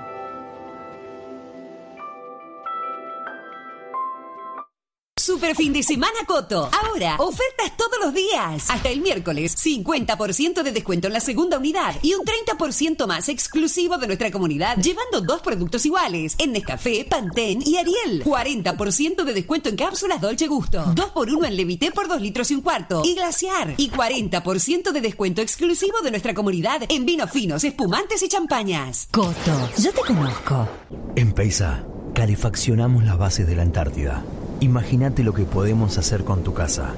Super 5.21 5.55
fin 5.55 5.71
de 5.71 5.83
semana 5.83 6.17
Coto. 6.25 6.67
Ahora, 6.83 7.15
ofertas 7.19 7.77
todos 7.77 7.99
los 8.01 8.11
días. 8.11 8.67
Hasta 8.71 8.89
el 8.89 9.01
miércoles, 9.01 9.55
50% 9.55 10.63
de 10.63 10.71
descuento 10.71 11.05
en 11.05 11.13
la 11.13 11.19
segunda 11.19 11.59
unidad 11.59 11.95
y 12.01 12.15
un 12.15 12.25
30% 12.25 13.05
más 13.05 13.29
exclusivo 13.29 13.99
de 13.99 14.07
nuestra 14.07 14.31
comunidad, 14.31 14.77
llevando 14.77 15.21
dos 15.21 15.41
productos 15.41 15.85
iguales 15.85 16.35
en 16.39 16.53
Nescafé, 16.53 17.05
Pantene 17.07 17.63
y 17.63 17.77
Ariel. 17.77 18.23
40% 18.23 19.23
de 19.23 19.33
descuento 19.33 19.69
en 19.69 19.75
cápsulas 19.75 20.21
Dolce 20.21 20.47
Gusto. 20.47 20.83
2 20.95 21.09
por 21.11 21.29
1 21.29 21.45
en 21.45 21.55
Levité 21.55 21.91
por 21.91 22.07
2 22.07 22.19
litros 22.19 22.49
y 22.49 22.55
un 22.55 22.61
cuarto. 22.61 23.03
Y 23.05 23.13
Glaciar. 23.13 23.75
Y 23.77 23.91
40% 23.91 24.91
de 24.91 25.01
descuento 25.01 25.43
exclusivo 25.43 26.01
de 26.01 26.09
nuestra 26.09 26.33
comunidad 26.33 26.81
en 26.89 27.05
vinos 27.05 27.29
finos, 27.29 27.63
espumantes 27.63 28.23
y 28.23 28.27
champañas. 28.27 29.07
Coto, 29.11 29.69
yo 29.77 29.91
te 29.91 30.01
conozco. 30.01 30.67
En 31.15 31.31
Peisa, 31.33 31.85
calefaccionamos 32.15 33.03
las 33.03 33.19
bases 33.19 33.45
de 33.45 33.55
la 33.55 33.61
Antártida 33.61 34.23
Imagínate 34.61 35.23
lo 35.23 35.33
que 35.33 35.43
podemos 35.43 35.97
hacer 35.97 36.23
con 36.23 36.43
tu 36.43 36.53
casa. 36.53 36.93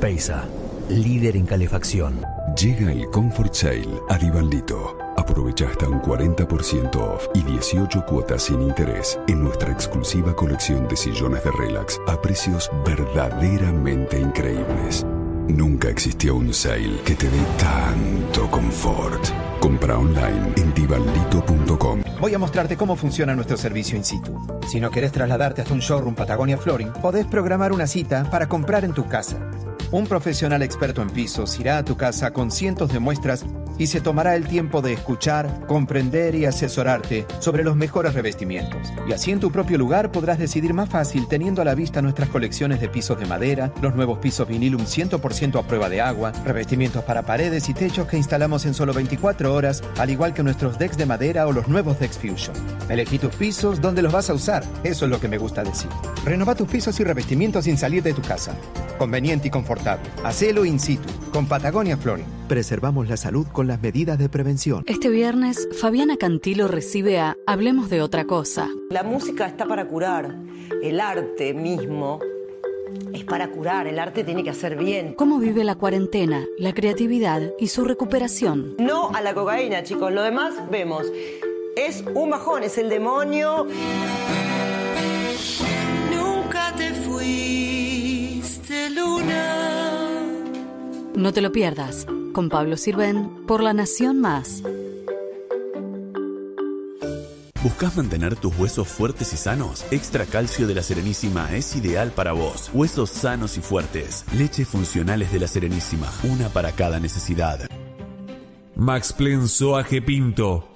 Peisa, 0.00 0.44
líder 0.88 1.36
en 1.36 1.46
calefacción. 1.46 2.20
Llega 2.56 2.92
el 2.92 3.10
Comfort 3.10 3.54
Sale 3.54 4.00
a 4.08 4.16
Divaldito. 4.16 4.96
Aprovecha 5.16 5.66
hasta 5.68 5.88
un 5.88 6.00
40% 6.00 6.94
off 6.94 7.26
y 7.34 7.42
18 7.42 8.06
cuotas 8.06 8.44
sin 8.44 8.62
interés 8.62 9.18
en 9.26 9.42
nuestra 9.42 9.72
exclusiva 9.72 10.32
colección 10.36 10.86
de 10.86 10.96
sillones 10.96 11.42
de 11.42 11.50
relax 11.50 12.00
a 12.06 12.22
precios 12.22 12.70
verdaderamente 12.86 14.20
increíbles. 14.20 15.04
Nunca 15.48 15.88
existió 15.88 16.36
un 16.36 16.52
sale 16.52 17.00
que 17.06 17.14
te 17.14 17.26
dé 17.26 17.40
tanto 17.58 18.50
confort. 18.50 19.24
Compra 19.60 19.98
online 19.98 20.52
en 20.56 20.74
divaldito.com. 20.74 22.02
Voy 22.20 22.34
a 22.34 22.38
mostrarte 22.38 22.76
cómo 22.76 22.96
funciona 22.96 23.34
nuestro 23.34 23.56
servicio 23.56 23.96
in 23.96 24.04
situ. 24.04 24.38
Si 24.68 24.78
no 24.78 24.90
querés 24.90 25.10
trasladarte 25.10 25.62
hasta 25.62 25.72
un 25.72 25.80
showroom 25.80 26.14
Patagonia 26.14 26.58
Flooring, 26.58 26.92
podés 27.00 27.26
programar 27.26 27.72
una 27.72 27.86
cita 27.86 28.30
para 28.30 28.46
comprar 28.46 28.84
en 28.84 28.92
tu 28.92 29.08
casa. 29.08 29.38
Un 29.90 30.06
profesional 30.06 30.62
experto 30.62 31.00
en 31.00 31.08
pisos 31.08 31.58
irá 31.58 31.78
a 31.78 31.84
tu 31.84 31.96
casa 31.96 32.30
con 32.32 32.50
cientos 32.50 32.92
de 32.92 32.98
muestras 32.98 33.46
y 33.78 33.86
se 33.86 34.00
tomará 34.00 34.34
el 34.36 34.46
tiempo 34.46 34.82
de 34.82 34.92
escuchar, 34.92 35.66
comprender 35.66 36.34
y 36.34 36.44
asesorarte 36.44 37.26
sobre 37.40 37.64
los 37.64 37.76
mejores 37.76 38.14
revestimientos. 38.14 38.92
Y 39.08 39.12
así 39.12 39.30
en 39.30 39.40
tu 39.40 39.50
propio 39.50 39.78
lugar 39.78 40.10
podrás 40.10 40.38
decidir 40.38 40.74
más 40.74 40.88
fácil 40.88 41.28
teniendo 41.28 41.62
a 41.62 41.64
la 41.64 41.74
vista 41.74 42.02
nuestras 42.02 42.28
colecciones 42.28 42.80
de 42.80 42.88
pisos 42.88 43.18
de 43.18 43.26
madera, 43.26 43.72
los 43.82 43.94
nuevos 43.94 44.18
pisos 44.18 44.48
vinilum 44.48 44.82
100% 44.82 45.58
a 45.58 45.66
prueba 45.66 45.88
de 45.88 46.00
agua, 46.00 46.32
revestimientos 46.44 47.04
para 47.04 47.22
paredes 47.22 47.68
y 47.68 47.74
techos 47.74 48.06
que 48.06 48.16
instalamos 48.16 48.66
en 48.66 48.74
solo 48.74 48.92
24 48.92 49.54
horas, 49.54 49.82
al 49.98 50.10
igual 50.10 50.34
que 50.34 50.42
nuestros 50.42 50.78
decks 50.78 50.96
de 50.96 51.06
madera 51.06 51.46
o 51.46 51.52
los 51.52 51.68
nuevos 51.68 51.98
decks 51.98 52.18
Fusion. 52.18 52.56
Elegí 52.88 53.18
tus 53.18 53.34
pisos 53.34 53.80
donde 53.80 54.02
los 54.02 54.12
vas 54.12 54.30
a 54.30 54.34
usar, 54.34 54.64
eso 54.82 55.04
es 55.04 55.10
lo 55.10 55.20
que 55.20 55.28
me 55.28 55.38
gusta 55.38 55.62
decir. 55.62 55.90
Renova 56.24 56.54
tus 56.54 56.68
pisos 56.68 56.98
y 57.00 57.04
revestimientos 57.04 57.64
sin 57.64 57.78
salir 57.78 58.02
de 58.02 58.12
tu 58.12 58.22
casa. 58.22 58.54
Conveniente 58.98 59.48
y 59.48 59.50
confortable. 59.50 60.08
Hacelo 60.24 60.64
in 60.64 60.80
situ, 60.80 61.08
con 61.32 61.46
Patagonia 61.46 61.96
Flooring. 61.96 62.37
Preservamos 62.48 63.10
la 63.10 63.18
salud 63.18 63.46
con 63.52 63.66
las 63.66 63.82
medidas 63.82 64.18
de 64.18 64.30
prevención. 64.30 64.82
Este 64.86 65.10
viernes, 65.10 65.68
Fabiana 65.78 66.16
Cantilo 66.16 66.66
recibe 66.66 67.20
a 67.20 67.36
Hablemos 67.46 67.90
de 67.90 68.00
otra 68.00 68.24
cosa. 68.24 68.70
La 68.88 69.02
música 69.02 69.46
está 69.46 69.66
para 69.66 69.86
curar. 69.86 70.34
El 70.82 70.98
arte 70.98 71.52
mismo 71.52 72.20
es 73.12 73.24
para 73.24 73.50
curar. 73.50 73.86
El 73.86 73.98
arte 73.98 74.24
tiene 74.24 74.42
que 74.42 74.48
hacer 74.48 74.78
bien. 74.78 75.12
¿Cómo 75.12 75.38
vive 75.38 75.62
la 75.62 75.74
cuarentena, 75.74 76.46
la 76.56 76.72
creatividad 76.72 77.52
y 77.58 77.66
su 77.68 77.84
recuperación? 77.84 78.76
No 78.78 79.10
a 79.14 79.20
la 79.20 79.34
cocaína, 79.34 79.82
chicos. 79.82 80.10
Lo 80.10 80.22
demás 80.22 80.54
vemos. 80.70 81.02
Es 81.76 82.02
un 82.14 82.30
bajón, 82.30 82.62
es 82.62 82.78
el 82.78 82.88
demonio. 82.88 83.66
Nunca 86.10 86.74
te 86.76 86.94
fuiste, 86.94 88.88
luna. 88.88 89.77
No 91.18 91.32
te 91.32 91.40
lo 91.40 91.50
pierdas. 91.50 92.06
Con 92.32 92.48
Pablo 92.48 92.76
Sirven, 92.76 93.44
por 93.48 93.60
La 93.60 93.72
Nación 93.72 94.20
Más. 94.20 94.62
¿Buscas 97.60 97.96
mantener 97.96 98.36
tus 98.36 98.56
huesos 98.56 98.86
fuertes 98.86 99.32
y 99.32 99.36
sanos? 99.36 99.84
Extra 99.90 100.26
Calcio 100.26 100.68
de 100.68 100.76
la 100.76 100.84
Serenísima 100.84 101.56
es 101.56 101.74
ideal 101.74 102.12
para 102.12 102.30
vos. 102.30 102.70
Huesos 102.72 103.10
sanos 103.10 103.58
y 103.58 103.60
fuertes. 103.60 104.24
Leches 104.32 104.68
funcionales 104.68 105.32
de 105.32 105.40
la 105.40 105.48
Serenísima. 105.48 106.06
Una 106.22 106.50
para 106.50 106.70
cada 106.70 107.00
necesidad. 107.00 107.68
Max 108.76 109.12
Plen 109.12 109.48
Soaje 109.48 110.00
Pinto. 110.00 110.68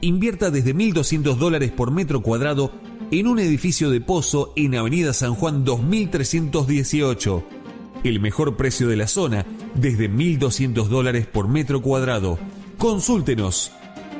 Invierta 0.00 0.50
desde 0.50 0.74
1.200 0.74 1.36
dólares 1.36 1.70
por 1.70 1.90
metro 1.90 2.22
cuadrado 2.22 2.72
en 3.10 3.26
un 3.26 3.38
edificio 3.38 3.90
de 3.90 4.00
pozo 4.00 4.54
en 4.56 4.74
Avenida 4.74 5.12
San 5.12 5.34
Juan 5.34 5.66
2318. 5.66 7.61
El 8.04 8.20
mejor 8.20 8.56
precio 8.56 8.88
de 8.88 8.96
la 8.96 9.06
zona 9.06 9.46
desde 9.74 10.10
1.200 10.10 10.88
dólares 10.88 11.26
por 11.26 11.48
metro 11.48 11.82
cuadrado. 11.82 12.38
Consúltenos 12.76 13.72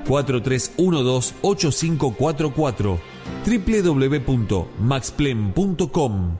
4312-8544 0.06 2.98
www.maxplen.com 3.44 6.36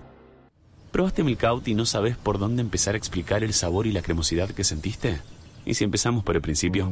¿Probaste 0.93 1.25
Milkout 1.25 1.67
y 1.69 1.75
no 1.75 1.87
sabes 1.87 2.17
por 2.17 2.39
dónde 2.39 2.61
empezar 2.61 2.95
a 2.95 2.99
explicar 2.99 3.43
el 3.43 3.55
sabor 3.55 3.87
y 3.87 3.93
la 3.93 4.03
cremosidad 4.03 4.51
que 4.51 4.63
sentiste? 4.63 5.21
¿Y 5.65 5.75
si 5.75 5.85
empezamos 5.85 6.25
por 6.25 6.35
el 6.35 6.43
principio? 6.43 6.91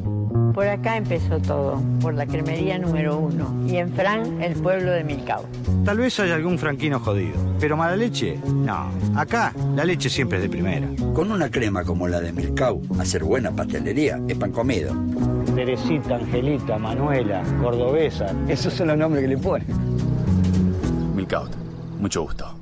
Por 0.53 0.67
acá 0.67 0.97
empezó 0.97 1.39
todo, 1.39 1.81
por 2.01 2.13
la 2.13 2.25
cremería 2.25 2.77
número 2.77 3.17
uno. 3.17 3.53
Y 3.67 3.77
en 3.77 3.91
Fran, 3.93 4.41
el 4.41 4.53
pueblo 4.53 4.91
de 4.91 5.03
Milcao. 5.03 5.45
Tal 5.85 5.97
vez 5.97 6.19
haya 6.19 6.35
algún 6.35 6.57
franquino 6.57 6.99
jodido, 6.99 7.35
pero 7.59 7.75
mala 7.75 7.95
leche, 7.95 8.39
no. 8.45 8.91
Acá 9.15 9.53
la 9.75 9.83
leche 9.83 10.09
siempre 10.09 10.37
es 10.37 10.43
de 10.43 10.49
primera. 10.49 10.87
Con 11.13 11.31
una 11.31 11.49
crema 11.49 11.83
como 11.83 12.07
la 12.07 12.21
de 12.21 12.31
Milcao, 12.31 12.81
hacer 12.99 13.23
buena 13.23 13.51
pastelería 13.51 14.21
es 14.27 14.37
pan 14.37 14.51
comido. 14.51 14.95
Teresita, 15.55 16.15
Angelita, 16.15 16.77
Manuela, 16.77 17.43
Cordobesa, 17.61 18.33
esos 18.47 18.73
son 18.73 18.87
los 18.87 18.97
nombres 18.97 19.23
que 19.23 19.29
le 19.29 19.37
ponen. 19.37 19.67
Milkout, 21.15 21.51
mucho 21.99 22.21
gusto. 22.21 22.60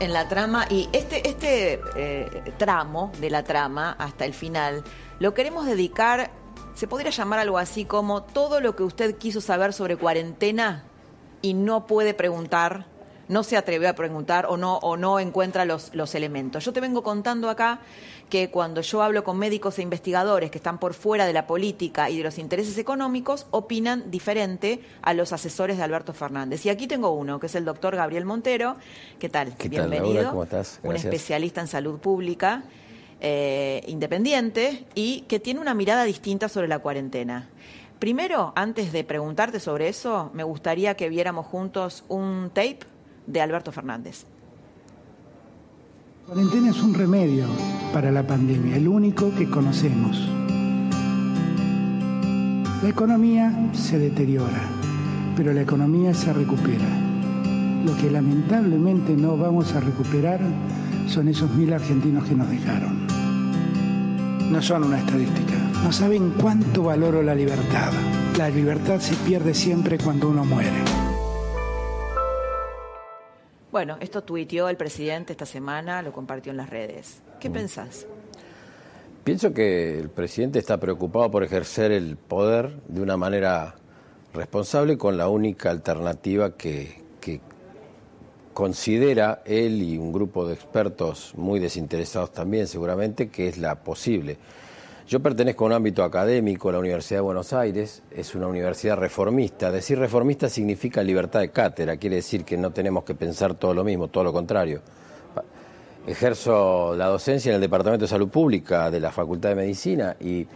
En 0.00 0.12
la 0.12 0.28
trama 0.28 0.66
y 0.68 0.88
este, 0.92 1.28
este 1.28 1.80
eh, 1.96 2.52
tramo 2.56 3.12
de 3.20 3.30
la 3.30 3.44
trama 3.44 3.94
hasta 3.98 4.24
el 4.24 4.34
final 4.34 4.82
lo 5.20 5.34
queremos 5.34 5.66
dedicar, 5.66 6.30
se 6.74 6.88
podría 6.88 7.10
llamar 7.10 7.38
algo 7.40 7.58
así 7.58 7.84
como 7.84 8.22
todo 8.22 8.60
lo 8.60 8.74
que 8.74 8.82
usted 8.82 9.18
quiso 9.18 9.42
saber 9.42 9.74
sobre 9.74 9.96
cuarentena 9.96 10.84
y 11.42 11.52
no 11.52 11.86
puede 11.86 12.14
preguntar, 12.14 12.86
no 13.30 13.44
se 13.44 13.56
atrevió 13.56 13.88
a 13.88 13.92
preguntar 13.92 14.46
o 14.46 14.56
no, 14.56 14.78
o 14.78 14.96
no 14.96 15.20
encuentra 15.20 15.64
los, 15.64 15.94
los 15.94 16.16
elementos. 16.16 16.64
Yo 16.64 16.72
te 16.72 16.80
vengo 16.80 17.04
contando 17.04 17.48
acá 17.48 17.78
que 18.28 18.50
cuando 18.50 18.80
yo 18.80 19.02
hablo 19.02 19.22
con 19.22 19.38
médicos 19.38 19.78
e 19.78 19.82
investigadores 19.82 20.50
que 20.50 20.58
están 20.58 20.78
por 20.78 20.94
fuera 20.94 21.26
de 21.26 21.32
la 21.32 21.46
política 21.46 22.10
y 22.10 22.18
de 22.18 22.24
los 22.24 22.38
intereses 22.38 22.76
económicos, 22.76 23.46
opinan 23.52 24.10
diferente 24.10 24.80
a 25.00 25.14
los 25.14 25.32
asesores 25.32 25.76
de 25.76 25.84
Alberto 25.84 26.12
Fernández. 26.12 26.66
Y 26.66 26.70
aquí 26.70 26.88
tengo 26.88 27.10
uno, 27.10 27.38
que 27.38 27.46
es 27.46 27.54
el 27.54 27.64
doctor 27.64 27.94
Gabriel 27.94 28.24
Montero. 28.24 28.74
¿Qué 29.20 29.28
tal? 29.28 29.56
¿Qué 29.56 29.70
tal, 29.70 29.88
Bienvenido. 29.88 30.14
Laura? 30.14 30.30
¿Cómo 30.30 30.42
estás? 30.42 30.80
Un 30.82 30.96
especialista 30.96 31.60
en 31.60 31.68
salud 31.68 32.00
pública, 32.00 32.64
eh, 33.20 33.84
independiente 33.86 34.86
y 34.96 35.20
que 35.22 35.38
tiene 35.38 35.60
una 35.60 35.74
mirada 35.74 36.02
distinta 36.02 36.48
sobre 36.48 36.66
la 36.66 36.80
cuarentena. 36.80 37.48
Primero, 38.00 38.52
antes 38.56 38.92
de 38.92 39.04
preguntarte 39.04 39.60
sobre 39.60 39.88
eso, 39.88 40.30
me 40.32 40.42
gustaría 40.42 40.96
que 40.96 41.08
viéramos 41.10 41.46
juntos 41.46 42.02
un 42.08 42.50
tape 42.52 42.89
de 43.30 43.40
Alberto 43.40 43.72
Fernández. 43.72 44.24
La 46.28 46.34
cuarentena 46.34 46.70
es 46.70 46.82
un 46.82 46.94
remedio 46.94 47.46
para 47.92 48.10
la 48.10 48.26
pandemia, 48.26 48.76
el 48.76 48.88
único 48.88 49.34
que 49.34 49.48
conocemos. 49.48 50.28
La 52.82 52.88
economía 52.88 53.70
se 53.72 53.98
deteriora, 53.98 54.62
pero 55.36 55.52
la 55.52 55.62
economía 55.62 56.14
se 56.14 56.32
recupera. 56.32 56.86
Lo 57.84 57.96
que 57.96 58.10
lamentablemente 58.10 59.16
no 59.16 59.36
vamos 59.36 59.74
a 59.74 59.80
recuperar 59.80 60.40
son 61.06 61.28
esos 61.28 61.50
mil 61.54 61.72
argentinos 61.72 62.24
que 62.24 62.34
nos 62.34 62.48
dejaron. 62.48 63.06
No 64.50 64.60
son 64.62 64.84
una 64.84 64.98
estadística. 64.98 65.54
No 65.82 65.92
saben 65.92 66.34
cuánto 66.40 66.84
valoro 66.84 67.22
la 67.22 67.34
libertad. 67.34 67.92
La 68.36 68.48
libertad 68.48 69.00
se 69.00 69.14
pierde 69.16 69.54
siempre 69.54 69.98
cuando 69.98 70.28
uno 70.28 70.44
muere. 70.44 71.09
Bueno, 73.72 73.96
esto 74.00 74.22
tuiteó 74.22 74.68
el 74.68 74.76
presidente 74.76 75.32
esta 75.32 75.46
semana, 75.46 76.02
lo 76.02 76.12
compartió 76.12 76.50
en 76.50 76.56
las 76.56 76.70
redes. 76.70 77.22
¿Qué 77.38 77.48
Mm. 77.48 77.52
pensás? 77.52 78.06
Pienso 79.22 79.52
que 79.52 79.98
el 79.98 80.08
presidente 80.08 80.58
está 80.58 80.78
preocupado 80.78 81.30
por 81.30 81.44
ejercer 81.44 81.92
el 81.92 82.16
poder 82.16 82.74
de 82.88 83.00
una 83.02 83.16
manera 83.16 83.74
responsable 84.32 84.96
con 84.96 85.16
la 85.16 85.28
única 85.28 85.70
alternativa 85.70 86.56
que, 86.56 87.00
que 87.20 87.40
considera 88.54 89.42
él 89.44 89.82
y 89.82 89.98
un 89.98 90.12
grupo 90.12 90.46
de 90.46 90.54
expertos 90.54 91.32
muy 91.36 91.60
desinteresados 91.60 92.32
también 92.32 92.66
seguramente 92.66 93.28
que 93.28 93.48
es 93.48 93.58
la 93.58 93.76
posible. 93.84 94.38
Yo 95.10 95.18
pertenezco 95.18 95.64
a 95.64 95.66
un 95.66 95.72
ámbito 95.72 96.04
académico, 96.04 96.70
la 96.70 96.78
Universidad 96.78 97.18
de 97.18 97.22
Buenos 97.22 97.52
Aires 97.52 98.04
es 98.12 98.36
una 98.36 98.46
universidad 98.46 98.96
reformista. 98.96 99.72
Decir 99.72 99.98
reformista 99.98 100.48
significa 100.48 101.02
libertad 101.02 101.40
de 101.40 101.50
cátedra, 101.50 101.96
quiere 101.96 102.14
decir 102.14 102.44
que 102.44 102.56
no 102.56 102.70
tenemos 102.70 103.02
que 103.02 103.16
pensar 103.16 103.54
todo 103.54 103.74
lo 103.74 103.82
mismo, 103.82 104.06
todo 104.06 104.22
lo 104.22 104.32
contrario. 104.32 104.82
Ejerzo 106.06 106.94
la 106.94 107.08
docencia 107.08 107.48
en 107.48 107.56
el 107.56 107.60
Departamento 107.60 108.04
de 108.04 108.08
Salud 108.08 108.28
Pública 108.28 108.88
de 108.88 109.00
la 109.00 109.10
Facultad 109.10 109.48
de 109.48 109.56
Medicina 109.56 110.14
y 110.20 110.46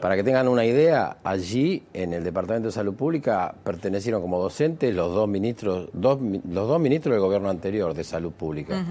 para 0.00 0.16
que 0.16 0.24
tengan 0.24 0.48
una 0.48 0.64
idea, 0.64 1.18
allí 1.22 1.82
en 1.92 2.14
el 2.14 2.24
Departamento 2.24 2.68
de 2.68 2.72
Salud 2.72 2.94
Pública 2.94 3.54
pertenecieron 3.62 4.22
como 4.22 4.40
docentes 4.40 4.94
los 4.94 5.14
dos 5.14 5.28
ministros, 5.28 5.90
dos, 5.92 6.18
los 6.48 6.66
dos 6.66 6.80
ministros 6.80 7.12
del 7.12 7.20
gobierno 7.20 7.50
anterior 7.50 7.92
de 7.92 8.04
Salud 8.04 8.32
Pública. 8.32 8.82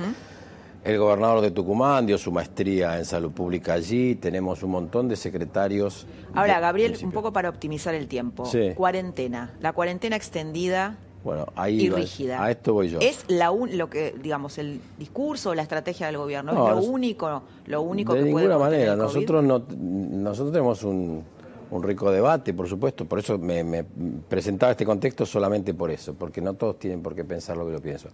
El 0.88 0.98
gobernador 1.00 1.42
de 1.42 1.52
Tucumán 1.52 2.06
dio 2.06 2.18
su 2.18 2.32
maestría 2.32 2.98
en 2.98 3.04
salud 3.04 3.32
pública 3.32 3.74
allí, 3.74 4.16
tenemos 4.16 4.64
un 4.64 4.72
montón 4.72 5.10
de 5.10 5.18
secretarios. 5.18 6.08
Ahora, 6.34 6.56
de- 6.56 6.62
Gabriel, 6.62 6.90
municipio. 6.92 7.08
un 7.10 7.14
poco 7.14 7.34
para 7.34 7.50
optimizar 7.50 7.94
el 7.94 8.08
tiempo. 8.08 8.46
Sí. 8.46 8.72
Cuarentena. 8.74 9.54
La 9.60 9.74
cuarentena 9.74 10.16
extendida 10.16 10.98
Bueno, 11.26 11.48
ahí 11.58 11.82
y 11.82 11.90
rígida. 11.90 12.42
a 12.42 12.52
esto 12.52 12.72
voy 12.74 12.88
yo. 12.90 13.00
Es 13.02 13.26
la 13.28 13.52
un- 13.52 13.78
lo 13.78 13.90
que, 13.90 14.16
digamos, 14.24 14.58
el 14.60 14.80
discurso 14.98 15.50
o 15.50 15.56
la 15.56 15.64
estrategia 15.64 16.08
del 16.08 16.16
gobierno. 16.18 16.54
No, 16.54 16.70
es 16.70 16.76
lo 16.86 16.92
único, 16.92 17.42
lo 17.66 17.82
único 17.82 18.14
de 18.14 18.24
que 18.24 18.32
puede 18.32 18.46
ninguna 18.46 18.58
contener 18.58 18.88
manera. 18.88 18.94
el? 18.94 18.98
Nosotros 19.00 19.44
no, 19.44 19.64
nosotros 19.78 20.54
tenemos 20.54 20.84
un, 20.84 21.22
un 21.70 21.84
rico 21.84 22.10
debate, 22.12 22.54
por 22.54 22.70
supuesto. 22.70 23.04
Por 23.04 23.20
eso 23.20 23.38
me, 23.38 23.62
me 23.62 23.84
presentaba 23.84 24.72
este 24.72 24.86
contexto 24.86 25.26
solamente 25.26 25.74
por 25.74 25.92
eso, 25.92 26.14
porque 26.14 26.40
no 26.40 26.54
todos 26.54 26.80
tienen 26.80 27.02
por 27.04 27.14
qué 27.14 27.26
pensar 27.26 27.58
lo 27.58 27.66
que 27.66 27.74
yo 27.74 27.82
pienso. 27.82 28.08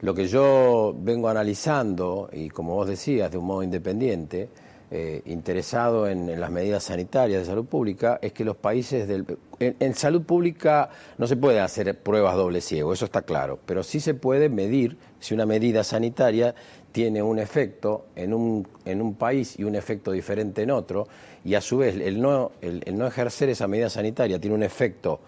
Lo 0.00 0.14
que 0.14 0.26
yo 0.26 0.94
vengo 0.98 1.28
analizando, 1.28 2.28
y 2.32 2.48
como 2.50 2.74
vos 2.74 2.88
decías, 2.88 3.30
de 3.30 3.38
un 3.38 3.46
modo 3.46 3.62
independiente, 3.62 4.48
eh, 4.90 5.22
interesado 5.26 6.06
en, 6.06 6.38
las 6.38 6.50
medidas 6.50 6.84
sanitarias 6.84 7.40
de 7.40 7.46
salud 7.46 7.64
pública, 7.64 8.18
es 8.22 8.32
que 8.32 8.44
los 8.44 8.56
países 8.56 9.08
del... 9.08 9.24
En, 9.58 9.94
salud 9.94 10.22
pública 10.22 10.90
no 11.16 11.26
se 11.26 11.36
puede 11.36 11.58
hacer 11.60 11.98
pruebas 11.98 12.36
doble 12.36 12.60
ciego, 12.60 12.92
eso 12.92 13.06
está 13.06 13.22
claro, 13.22 13.58
pero 13.64 13.82
sí 13.82 13.98
se 13.98 14.14
puede 14.14 14.48
medir 14.48 14.98
si 15.20 15.34
una 15.34 15.46
medida 15.46 15.82
sanitaria 15.84 16.54
tiene 16.92 17.22
un 17.22 17.38
efecto 17.38 18.06
en 18.14 18.34
un, 18.34 18.68
en 18.84 19.00
un 19.00 19.14
país 19.14 19.58
y 19.58 19.64
un 19.64 19.74
efecto 19.74 20.12
diferente 20.12 20.62
en 20.62 20.70
otro, 20.70 21.08
y 21.44 21.54
a 21.54 21.60
su 21.60 21.78
vez 21.78 21.96
el 21.96 22.20
no, 22.20 22.52
el 22.60 22.96
no 22.96 23.06
ejercer 23.06 23.48
esa 23.48 23.66
medida 23.66 23.90
sanitaria 23.90 24.38
tiene 24.38 24.54
un 24.54 24.62
efecto 24.62 25.20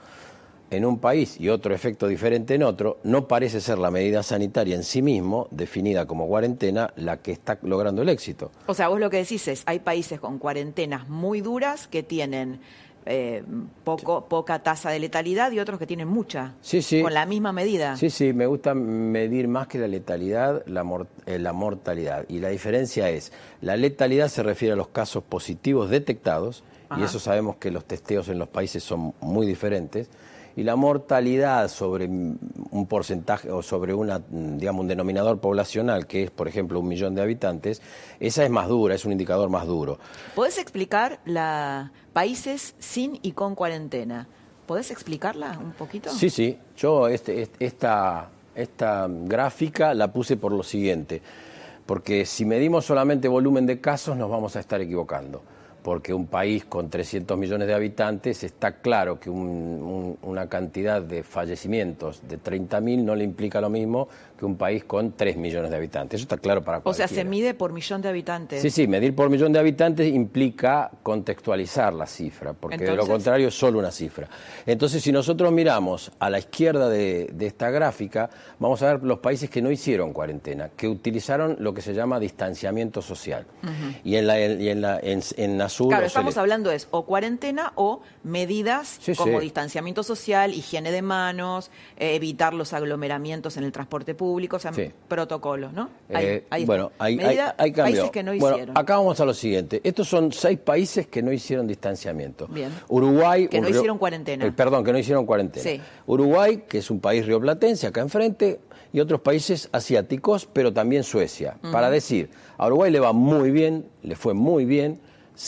en 0.71 0.85
un 0.85 0.99
país 0.99 1.41
y 1.41 1.49
otro 1.49 1.75
efecto 1.75 2.09
diferente 2.09 2.55
en 2.55 2.63
otro, 2.63 2.99
no 3.05 3.29
parece 3.29 3.61
ser 3.61 3.79
la 3.79 3.91
medida 3.91 4.23
sanitaria 4.23 4.75
en 4.75 4.83
sí 4.85 5.01
mismo, 5.03 5.47
definida 5.51 6.07
como 6.07 6.27
cuarentena, 6.27 6.93
la 6.97 7.19
que 7.19 7.33
está 7.33 7.59
logrando 7.63 8.03
el 8.03 8.09
éxito. 8.09 8.51
O 8.67 8.75
sea, 8.75 8.89
vos 8.89 8.99
lo 8.99 9.09
que 9.11 9.19
decís 9.19 9.47
es, 9.49 9.63
hay 9.67 9.79
países 9.79 10.19
con 10.21 10.39
cuarentenas 10.39 11.09
muy 11.09 11.41
duras 11.41 11.87
que 11.87 12.03
tienen 12.03 12.61
eh, 13.09 13.45
poco, 13.85 14.27
poca 14.29 14.65
tasa 14.65 14.91
de 14.91 14.99
letalidad 14.99 15.53
y 15.53 15.61
otros 15.61 15.79
que 15.79 15.87
tienen 15.87 16.09
mucha, 16.09 16.55
Sí, 16.61 16.83
sí. 16.83 17.01
con 17.03 17.15
la 17.15 17.25
misma 17.27 17.53
medida. 17.53 17.97
Sí, 17.97 18.11
sí, 18.11 18.33
me 18.33 18.47
gusta 18.47 18.75
medir 18.75 19.47
más 19.47 19.69
que 19.69 19.79
la 19.79 19.87
letalidad, 19.87 20.65
la, 20.67 20.83
mor- 20.83 21.07
eh, 21.27 21.39
la 21.39 21.53
mortalidad. 21.53 22.25
Y 22.29 22.41
la 22.41 22.49
diferencia 22.49 23.09
es, 23.09 23.33
la 23.61 23.77
letalidad 23.77 24.27
se 24.27 24.43
refiere 24.43 24.73
a 24.73 24.77
los 24.77 24.89
casos 24.89 25.23
positivos 25.23 25.89
detectados, 25.91 26.65
Ajá. 26.89 27.01
y 27.01 27.05
eso 27.05 27.21
sabemos 27.21 27.57
que 27.57 27.71
los 27.71 27.85
testeos 27.85 28.29
en 28.29 28.41
los 28.41 28.49
países 28.49 28.83
son 28.83 29.15
muy 29.21 29.47
diferentes. 29.47 30.11
Y 30.57 30.63
la 30.63 30.75
mortalidad 30.75 31.69
sobre 31.69 32.07
un 32.07 32.87
porcentaje 32.89 33.51
o 33.51 33.63
sobre 33.63 33.93
una, 33.93 34.23
digamos, 34.31 34.81
un 34.81 34.89
denominador 34.89 35.39
poblacional, 35.39 36.07
que 36.07 36.25
es, 36.25 36.31
por 36.31 36.49
ejemplo, 36.49 36.81
un 36.81 36.89
millón 36.89 37.15
de 37.15 37.21
habitantes, 37.23 37.83
esa 38.21 38.43
es 38.43 38.51
más 38.51 38.67
dura, 38.69 38.95
es 38.95 39.05
un 39.05 39.13
indicador 39.13 39.51
más 39.51 39.67
duro. 39.67 39.99
¿Podés 40.35 40.59
explicar 40.59 41.21
la 41.27 41.93
países 42.15 42.75
sin 42.79 43.19
y 43.23 43.33
con 43.33 43.55
cuarentena? 43.55 44.27
¿Podés 44.67 44.91
explicarla 44.91 45.59
un 45.63 45.73
poquito? 45.73 46.11
Sí, 46.11 46.31
sí. 46.31 46.59
Yo 46.77 47.07
este, 47.09 47.43
est- 47.43 47.55
esta, 47.61 48.31
esta 48.55 49.07
gráfica 49.11 49.93
la 49.93 50.11
puse 50.11 50.39
por 50.39 50.53
lo 50.53 50.63
siguiente. 50.63 51.21
Porque 51.85 52.25
si 52.27 52.45
medimos 52.47 52.85
solamente 52.87 53.29
volumen 53.29 53.67
de 53.67 53.81
casos 53.81 54.17
nos 54.17 54.29
vamos 54.31 54.57
a 54.57 54.61
estar 54.61 54.81
equivocando. 54.81 55.43
Porque 55.87 56.13
un 56.13 56.27
país 56.27 56.65
con 56.65 56.91
300 56.91 57.39
millones 57.39 57.69
de 57.69 57.75
habitantes 57.75 58.43
está 58.43 58.73
claro 58.81 59.21
que 59.21 59.31
un- 59.31 59.39
un- 59.41 60.19
una 60.23 60.49
cantidad 60.49 61.01
de 61.01 61.23
fallecimientos 61.23 62.27
de 62.29 62.39
30.000 62.39 63.05
no 63.05 63.15
le 63.15 63.23
implica 63.23 63.61
lo 63.61 63.71
mismo 63.71 64.09
que 64.39 64.45
un 64.45 64.57
país 64.57 64.85
con 64.85 65.13
3 65.13 65.37
millones 65.37 65.71
de 65.71 65.77
habitantes. 65.77 66.19
Eso 66.21 66.25
está 66.25 66.37
claro 66.39 66.63
para 66.63 66.79
O 66.79 66.93
sea, 66.95 67.07
cualquiera. 67.07 67.23
se 67.23 67.25
mide 67.29 67.55
por 67.55 67.73
millón 67.73 68.03
de 68.03 68.09
habitantes. 68.09 68.63
Sí, 68.63 68.71
sí, 68.71 68.87
medir 68.87 69.15
por 69.15 69.31
millón 69.31 69.53
de 69.53 69.59
habitantes 69.59 70.07
implica 70.13 70.91
contextualizar 71.03 71.93
la 71.95 72.07
cifra, 72.07 72.53
porque 72.53 72.79
de 72.79 72.95
lo 72.95 73.07
contrario 73.07 73.49
es 73.49 73.55
solo 73.59 73.79
una 73.79 73.91
cifra. 73.91 74.29
Entonces, 74.67 75.03
si 75.03 75.13
nosotros 75.13 75.51
miramos 75.53 76.11
a 76.19 76.29
la 76.31 76.39
izquierda 76.39 76.89
de, 76.89 77.31
de 77.33 77.47
esta 77.47 77.71
gráfica, 77.71 78.29
vamos 78.59 78.83
a 78.83 78.93
ver 78.95 79.03
los 79.03 79.19
países 79.21 79.49
que 79.51 79.63
no 79.63 79.71
hicieron 79.71 80.13
cuarentena, 80.13 80.71
que 80.77 80.87
utilizaron 80.89 81.57
lo 81.59 81.73
que 81.73 81.81
se 81.83 81.95
llama 81.95 82.21
distanciamiento 82.21 83.01
social. 83.03 83.47
Y 84.05 84.17
en, 84.17 84.27
la, 84.27 84.41
y 84.41 84.69
en, 84.69 84.81
la, 84.81 84.99
en, 85.01 85.21
en 85.37 85.61
azul... 85.61 85.89
Claro, 85.89 86.07
estamos 86.07 86.35
celeste. 86.35 86.41
hablando 86.41 86.71
es 86.71 86.89
o 86.91 87.05
cuarentena 87.07 87.73
o 87.77 88.01
medidas 88.23 88.99
Sí, 89.01 89.15
como 89.15 89.39
sí. 89.39 89.45
distanciamiento 89.45 90.03
social, 90.03 90.53
higiene 90.55 90.91
de 90.93 91.03
manos, 91.03 91.71
eh, 91.97 92.15
evitar 92.15 92.55
los 92.55 92.73
aglomeramientos 92.73 93.57
en 93.57 93.65
el 93.65 93.73
transporte 93.73 94.15
público, 94.15 94.26
o 94.35 94.59
sea, 94.59 94.73
Sí. 94.73 94.91
protocolos, 95.09 95.73
¿no? 95.73 95.89
Ahí- 96.13 96.43
Eh, 96.51 96.65
bueno, 96.67 96.93
hay, 96.99 97.17
Medida- 97.17 97.55
hay, 97.59 97.71
hay 97.71 97.73
países 97.73 98.11
que 98.11 98.23
no 98.23 98.33
Bueno, 98.37 98.57
hicieron. 98.57 98.79
acá 98.79 98.97
vamos 98.97 99.21
a 99.21 99.25
lo 99.25 99.35
siguiente. 99.35 99.81
Estos 99.85 100.09
son 100.09 100.33
seis 100.33 100.59
países 100.59 101.07
que 101.07 101.23
no 101.23 101.33
hicieron 101.33 101.67
distanciamiento. 101.67 102.47
Bien. 102.49 102.71
Uruguay... 102.89 103.49
Que 103.49 103.61
no 103.61 103.69
hicieron 103.69 103.99
cuarentena. 103.99 104.47
Eh, 104.47 104.53
perdón, 104.53 104.85
que 104.85 104.93
no 104.93 104.99
hicieron 104.99 105.27
cuarentena. 105.27 105.63
Sí. 105.63 105.81
Uruguay, 106.07 106.65
que 106.69 106.79
es 106.79 106.91
un 106.91 107.01
país 107.01 107.25
rioplatense, 107.27 107.87
acá 107.87 108.01
enfrente, 108.01 108.61
y 108.93 109.01
otros 109.01 109.21
países 109.21 109.69
asiáticos, 109.73 110.47
pero 110.53 110.73
también 110.73 111.03
Suecia. 111.03 111.57
Para 111.73 111.91
decir, 111.91 112.31
a 112.57 112.67
Uruguay 112.67 112.91
le 112.91 113.01
va 113.01 113.13
muy 113.13 113.51
bien, 113.51 113.87
le 114.03 114.17
fue 114.17 114.33
muy 114.35 114.65
bien, 114.65 115.01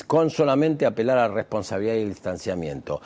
con 0.07 0.29
solamente 0.29 0.85
apelar 0.85 1.17
a 1.19 1.29
la 1.29 1.35
responsabilidad 1.35 1.95
y 1.95 2.03
el 2.03 2.09
distanciamiento. 2.11 3.01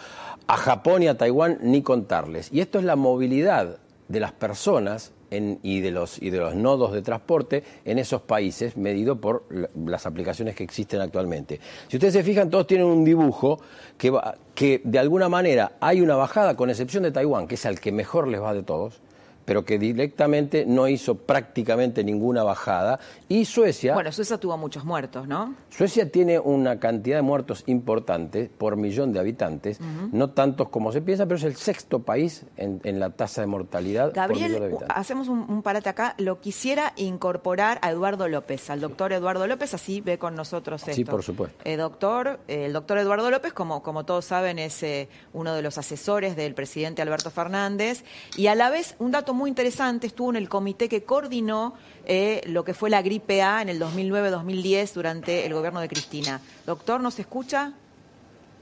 A 0.48 0.56
Japón 0.56 1.04
y 1.04 1.06
a 1.06 1.16
Taiwán 1.16 1.58
ni 1.62 1.82
contarles. 1.82 2.48
Y 2.52 2.60
esto 2.60 2.80
es 2.80 2.84
la 2.84 2.96
movilidad 2.96 3.78
de 4.08 4.20
las 4.20 4.32
personas 4.32 5.12
en- 5.32 5.58
y, 5.62 5.80
de 5.80 5.90
los, 5.90 6.20
y 6.22 6.30
de 6.30 6.38
los 6.38 6.54
nodos 6.54 6.92
de 6.92 7.02
transporte 7.02 7.64
en 7.84 7.98
esos 7.98 8.22
países, 8.22 8.76
medido 8.76 9.20
por 9.20 9.44
la- 9.50 9.68
las 9.86 10.06
aplicaciones 10.06 10.54
que 10.54 10.64
existen 10.64 11.00
actualmente. 11.00 11.58
Si 11.88 11.96
ustedes 11.96 12.12
se 12.14 12.22
fijan, 12.22 12.50
todos 12.50 12.66
tienen 12.66 12.86
un 12.86 13.04
dibujo 13.04 13.60
que, 13.98 14.10
va- 14.10 14.36
que 14.54 14.80
de 14.84 14.98
alguna 14.98 15.28
manera 15.28 15.72
hay 15.80 16.00
una 16.00 16.16
bajada, 16.16 16.56
con 16.56 16.70
excepción 16.70 17.02
de 17.02 17.10
Taiwán, 17.10 17.48
que 17.48 17.54
es 17.56 17.66
al 17.66 17.80
que 17.80 17.92
mejor 17.92 18.28
les 18.28 18.40
va 18.40 18.54
de 18.54 18.62
todos, 18.62 19.00
pero 19.44 19.64
que 19.64 19.78
directamente 19.78 20.64
no 20.66 20.88
hizo 20.88 21.16
prácticamente 21.16 22.04
ninguna 22.04 22.42
bajada. 22.42 22.98
Y 23.28 23.44
Suecia... 23.44 23.94
Bueno, 23.94 24.12
Suecia 24.12 24.38
tuvo 24.38 24.56
muchos 24.56 24.84
muertos, 24.84 25.26
¿no? 25.26 25.54
Suecia 25.70 26.10
tiene 26.10 26.38
una 26.38 26.78
cantidad 26.78 27.16
de 27.16 27.22
muertos 27.22 27.64
importante 27.66 28.50
por 28.58 28.76
millón 28.76 29.12
de 29.12 29.20
habitantes, 29.20 29.78
no 30.12 30.30
tantos 30.30 30.68
como 30.68 30.92
se 30.92 31.00
piensa, 31.00 31.26
pero 31.26 31.36
es 31.36 31.44
el 31.44 31.56
sexto 31.56 32.00
país 32.00 32.44
en, 32.56 32.80
en 32.84 33.00
la 33.00 33.10
tasa 33.10 33.40
de 33.40 33.46
mortalidad 33.46 34.12
por 34.12 34.28
millón 34.28 34.34
de 34.34 34.48
Gabriel, 34.48 34.62
habitantes. 34.62 34.96
hacemos 34.96 35.28
un, 35.28 35.46
un 35.48 35.62
parate 35.62 35.88
acá. 35.88 36.14
Lo 36.18 36.40
quisiera 36.40 36.92
incorporar 36.96 37.78
a 37.82 37.90
Eduardo 37.90 38.28
López, 38.28 38.70
al 38.70 38.80
doctor 38.80 39.12
Eduardo 39.12 39.46
López, 39.46 39.74
así 39.74 40.00
ve 40.00 40.18
con 40.18 40.34
nosotros 40.34 40.82
esto. 40.82 40.94
Sí, 40.94 41.04
por 41.04 41.22
supuesto. 41.22 41.56
Eh, 41.64 41.76
doctor, 41.76 42.40
eh, 42.48 42.66
el 42.66 42.72
doctor 42.72 42.98
Eduardo 42.98 43.30
López, 43.30 43.52
como, 43.52 43.82
como 43.82 44.04
todos 44.04 44.24
saben, 44.24 44.58
es 44.58 44.82
eh, 44.82 45.08
uno 45.32 45.54
de 45.54 45.62
los 45.62 45.78
asesores 45.78 46.36
del 46.36 46.54
presidente 46.54 47.02
Alberto 47.02 47.30
Fernández 47.30 48.04
y 48.36 48.46
a 48.48 48.54
la 48.54 48.70
vez 48.70 48.96
un 48.98 49.12
dato 49.12 49.31
muy 49.34 49.48
interesante, 49.50 50.06
estuvo 50.06 50.30
en 50.30 50.36
el 50.36 50.48
comité 50.48 50.88
que 50.88 51.04
coordinó 51.04 51.74
eh, 52.04 52.40
lo 52.46 52.64
que 52.64 52.74
fue 52.74 52.90
la 52.90 53.02
gripe 53.02 53.42
A 53.42 53.62
en 53.62 53.68
el 53.68 53.80
2009-2010 53.80 54.92
durante 54.94 55.46
el 55.46 55.54
gobierno 55.54 55.80
de 55.80 55.88
Cristina. 55.88 56.40
Doctor, 56.66 57.00
¿nos 57.00 57.18
escucha? 57.18 57.72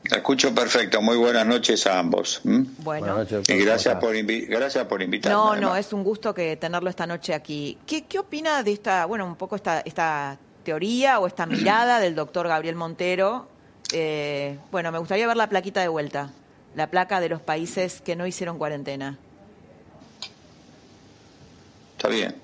La 0.05 0.17
escucho 0.19 0.55
perfecto. 0.55 1.03
Muy 1.03 1.17
buenas 1.19 1.47
noches 1.47 1.87
a 1.87 1.99
ambos. 1.99 2.41
Bueno. 2.45 3.23
y 3.49 3.57
gracias 3.59 3.97
por, 3.97 4.15
invi- 4.15 4.47
gracias 4.49 4.87
por 4.87 5.03
invitarme. 5.03 5.35
No, 5.37 5.45
no, 5.57 5.69
además. 5.69 5.87
es 5.87 5.93
un 5.93 6.03
gusto 6.05 6.33
que 6.33 6.57
tenerlo 6.57 6.89
esta 6.89 7.07
noche 7.07 7.35
aquí. 7.35 7.77
¿Qué, 7.87 8.07
qué 8.07 8.19
opina 8.19 8.63
de 8.63 8.73
esta, 8.73 9.05
bueno, 9.05 9.27
un 9.27 9.37
poco 9.37 9.57
esta, 9.57 9.81
esta 9.81 10.39
teoría 10.65 11.19
o 11.21 11.27
esta 11.27 11.45
mirada 11.47 12.01
del 12.01 12.15
doctor 12.15 12.49
Gabriel 12.49 12.77
Montero? 12.77 13.49
Eh, 13.93 14.57
bueno, 14.73 14.91
me 14.91 14.99
gustaría 14.99 15.27
ver 15.27 15.37
la 15.37 15.49
plaquita 15.51 15.81
de 15.83 15.89
vuelta, 15.89 16.31
la 16.75 16.87
placa 16.89 17.21
de 17.21 17.29
los 17.29 17.43
países 17.43 18.01
que 18.01 18.17
no 18.17 18.27
hicieron 18.27 18.57
cuarentena. 18.57 19.19
Está 22.01 22.09
bien. 22.09 22.35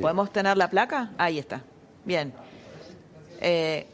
¿Podemos 0.00 0.32
tener 0.32 0.56
la 0.56 0.70
placa? 0.70 1.10
Ahí 1.18 1.40
está. 1.40 1.60
Bien. 2.04 2.32
Eh, 3.40 3.84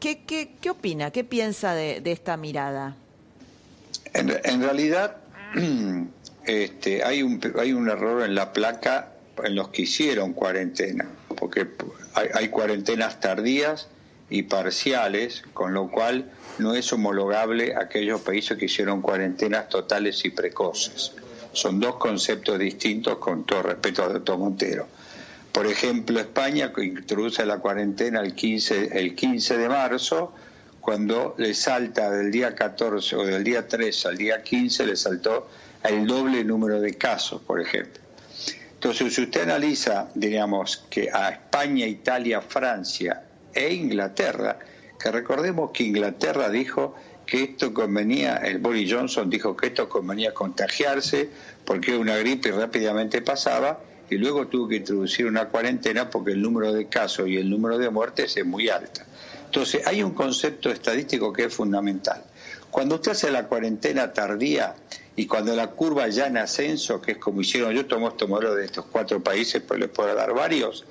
¿qué, 0.00 0.24
qué, 0.24 0.56
qué 0.60 0.70
opina? 0.70 1.12
¿Qué 1.12 1.22
piensa 1.22 1.74
de, 1.74 2.00
de 2.00 2.10
esta 2.10 2.36
mirada? 2.36 2.96
En, 4.12 4.34
en 4.42 4.62
realidad, 4.62 5.18
este, 6.44 7.04
hay, 7.04 7.22
un, 7.22 7.40
hay 7.56 7.72
un 7.72 7.88
error 7.88 8.24
en 8.24 8.34
la 8.34 8.52
placa 8.52 9.12
en 9.44 9.54
los 9.54 9.68
que 9.68 9.82
hicieron 9.82 10.32
cuarentena, 10.32 11.06
porque 11.36 11.68
hay, 12.14 12.30
hay 12.34 12.48
cuarentenas 12.48 13.20
tardías 13.20 13.86
y 14.28 14.42
parciales, 14.42 15.44
con 15.52 15.72
lo 15.72 15.88
cual 15.88 16.32
no 16.58 16.74
es 16.74 16.92
homologable 16.92 17.76
a 17.76 17.82
aquellos 17.82 18.22
países 18.22 18.58
que 18.58 18.64
hicieron 18.64 19.02
cuarentenas 19.02 19.68
totales 19.68 20.24
y 20.24 20.30
precoces. 20.30 21.12
Son 21.54 21.80
dos 21.80 21.96
conceptos 21.96 22.58
distintos 22.58 23.18
con 23.18 23.44
todo 23.44 23.62
respeto 23.62 24.04
al 24.04 24.14
doctor 24.14 24.38
Montero. 24.38 24.86
Por 25.52 25.66
ejemplo, 25.66 26.18
España 26.18 26.72
introduce 26.76 27.46
la 27.46 27.58
cuarentena 27.58 28.20
el 28.20 28.34
15, 28.34 28.98
el 28.98 29.14
15 29.14 29.56
de 29.56 29.68
marzo, 29.68 30.34
cuando 30.80 31.34
le 31.38 31.54
salta 31.54 32.10
del 32.10 32.30
día 32.30 32.54
14 32.54 33.16
o 33.16 33.24
del 33.24 33.44
día 33.44 33.66
13 33.66 34.08
al 34.08 34.16
día 34.16 34.42
15, 34.42 34.86
le 34.86 34.96
saltó 34.96 35.48
el 35.84 36.06
doble 36.06 36.42
número 36.44 36.80
de 36.80 36.94
casos, 36.94 37.40
por 37.40 37.60
ejemplo. 37.60 38.02
Entonces, 38.74 39.14
si 39.14 39.22
usted 39.22 39.42
analiza, 39.44 40.10
diríamos, 40.14 40.84
que 40.90 41.08
a 41.10 41.30
España, 41.30 41.86
Italia, 41.86 42.40
Francia 42.42 43.22
e 43.54 43.72
Inglaterra, 43.72 44.58
que 44.98 45.10
recordemos 45.10 45.70
que 45.70 45.84
Inglaterra 45.84 46.50
dijo 46.50 46.96
que 47.26 47.42
esto 47.42 47.72
convenía, 47.72 48.36
el 48.36 48.58
Boris 48.58 48.92
Johnson 48.92 49.30
dijo 49.30 49.56
que 49.56 49.68
esto 49.68 49.88
convenía 49.88 50.34
contagiarse 50.34 51.28
porque 51.64 51.92
era 51.92 52.00
una 52.00 52.16
gripe 52.16 52.48
y 52.48 52.52
rápidamente 52.52 53.22
pasaba, 53.22 53.80
y 54.10 54.16
luego 54.16 54.46
tuvo 54.48 54.68
que 54.68 54.76
introducir 54.76 55.26
una 55.26 55.48
cuarentena 55.48 56.10
porque 56.10 56.32
el 56.32 56.42
número 56.42 56.72
de 56.72 56.86
casos 56.88 57.28
y 57.28 57.36
el 57.36 57.48
número 57.48 57.78
de 57.78 57.90
muertes 57.90 58.36
es 58.36 58.44
muy 58.44 58.68
alta. 58.68 59.04
Entonces, 59.46 59.86
hay 59.86 60.02
un 60.02 60.12
concepto 60.12 60.70
estadístico 60.70 61.32
que 61.32 61.44
es 61.44 61.54
fundamental. 61.54 62.22
Cuando 62.70 62.96
usted 62.96 63.12
hace 63.12 63.30
la 63.30 63.46
cuarentena 63.46 64.12
tardía 64.12 64.74
y 65.16 65.26
cuando 65.26 65.54
la 65.54 65.68
curva 65.68 66.08
ya 66.08 66.26
en 66.26 66.36
ascenso, 66.36 67.00
que 67.00 67.12
es 67.12 67.18
como 67.18 67.40
hicieron, 67.40 67.72
yo 67.72 67.86
tomo 67.86 68.08
este 68.08 68.26
modelo 68.26 68.54
de 68.54 68.64
estos 68.64 68.86
cuatro 68.86 69.22
países, 69.22 69.62
pues 69.62 69.78
les 69.80 69.88
puedo 69.88 70.12
dar 70.14 70.34
varios, 70.34 70.84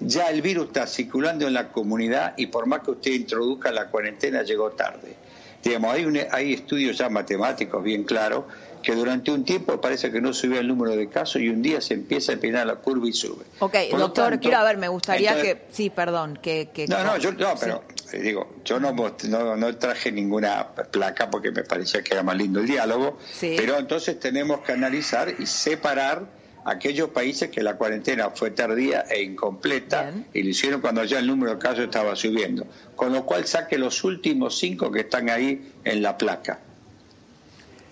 ya 0.00 0.28
el 0.28 0.42
virus 0.42 0.68
está 0.68 0.86
circulando 0.86 1.46
en 1.46 1.54
la 1.54 1.68
comunidad 1.68 2.34
y 2.36 2.46
por 2.46 2.66
más 2.66 2.80
que 2.80 2.90
usted 2.90 3.12
introduzca 3.12 3.70
la 3.70 3.88
cuarentena, 3.90 4.42
llegó 4.42 4.70
tarde. 4.72 5.14
Digamos, 5.62 5.92
hay, 5.94 6.04
un, 6.06 6.18
hay 6.30 6.54
estudios 6.54 6.96
ya 6.98 7.08
matemáticos 7.10 7.82
bien 7.82 8.04
claros 8.04 8.44
que 8.82 8.94
durante 8.94 9.30
un 9.30 9.44
tiempo 9.44 9.78
parece 9.78 10.10
que 10.10 10.22
no 10.22 10.32
subía 10.32 10.60
el 10.60 10.66
número 10.68 10.96
de 10.96 11.06
casos 11.10 11.42
y 11.42 11.50
un 11.50 11.60
día 11.60 11.82
se 11.82 11.92
empieza 11.92 12.32
a 12.32 12.36
empinar 12.36 12.66
la 12.66 12.76
curva 12.76 13.06
y 13.06 13.12
sube. 13.12 13.44
Ok, 13.58 13.74
Por 13.90 14.00
doctor, 14.00 14.30
tanto, 14.30 14.40
quiero 14.42 14.56
a 14.56 14.64
ver, 14.64 14.78
me 14.78 14.88
gustaría 14.88 15.32
entonces- 15.32 15.54
que, 15.56 15.66
sí, 15.70 15.90
perdón, 15.90 16.38
que... 16.40 16.70
que 16.72 16.86
No, 16.88 17.04
no, 17.04 17.18
yo 17.18 17.30
no, 17.32 17.54
pero 17.60 17.82
eh, 18.12 18.20
digo, 18.20 18.54
yo 18.64 18.80
no, 18.80 18.92
no, 19.28 19.56
no 19.56 19.76
traje 19.76 20.10
ninguna 20.10 20.66
placa 20.90 21.28
porque 21.30 21.50
me 21.50 21.62
parecía 21.62 22.02
que 22.02 22.14
era 22.14 22.22
más 22.22 22.36
lindo 22.38 22.60
el 22.60 22.66
diálogo, 22.66 23.18
Sí. 23.30 23.54
pero 23.58 23.76
entonces 23.78 24.18
tenemos 24.18 24.60
que 24.60 24.72
analizar 24.72 25.34
y 25.38 25.44
separar 25.44 26.24
aquellos 26.64 27.10
países 27.10 27.50
que 27.50 27.62
la 27.62 27.76
cuarentena 27.76 28.30
fue 28.30 28.50
tardía 28.50 29.02
e 29.10 29.22
incompleta 29.22 30.12
y 30.32 30.42
lo 30.42 30.48
hicieron 30.50 30.80
cuando 30.80 31.04
ya 31.04 31.18
el 31.18 31.26
número 31.26 31.52
de 31.54 31.58
casos 31.58 31.80
estaba 31.80 32.14
subiendo, 32.16 32.66
con 32.96 33.12
lo 33.12 33.24
cual 33.24 33.46
saque 33.46 33.78
los 33.78 34.04
últimos 34.04 34.58
cinco 34.58 34.90
que 34.90 35.00
están 35.00 35.30
ahí 35.30 35.72
en 35.84 36.02
la 36.02 36.16
placa, 36.18 36.60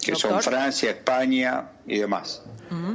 que 0.01 0.15
son. 0.15 0.43
Francia, 0.43 0.91
España 0.91 1.71
y 1.87 1.99
demás. 1.99 2.43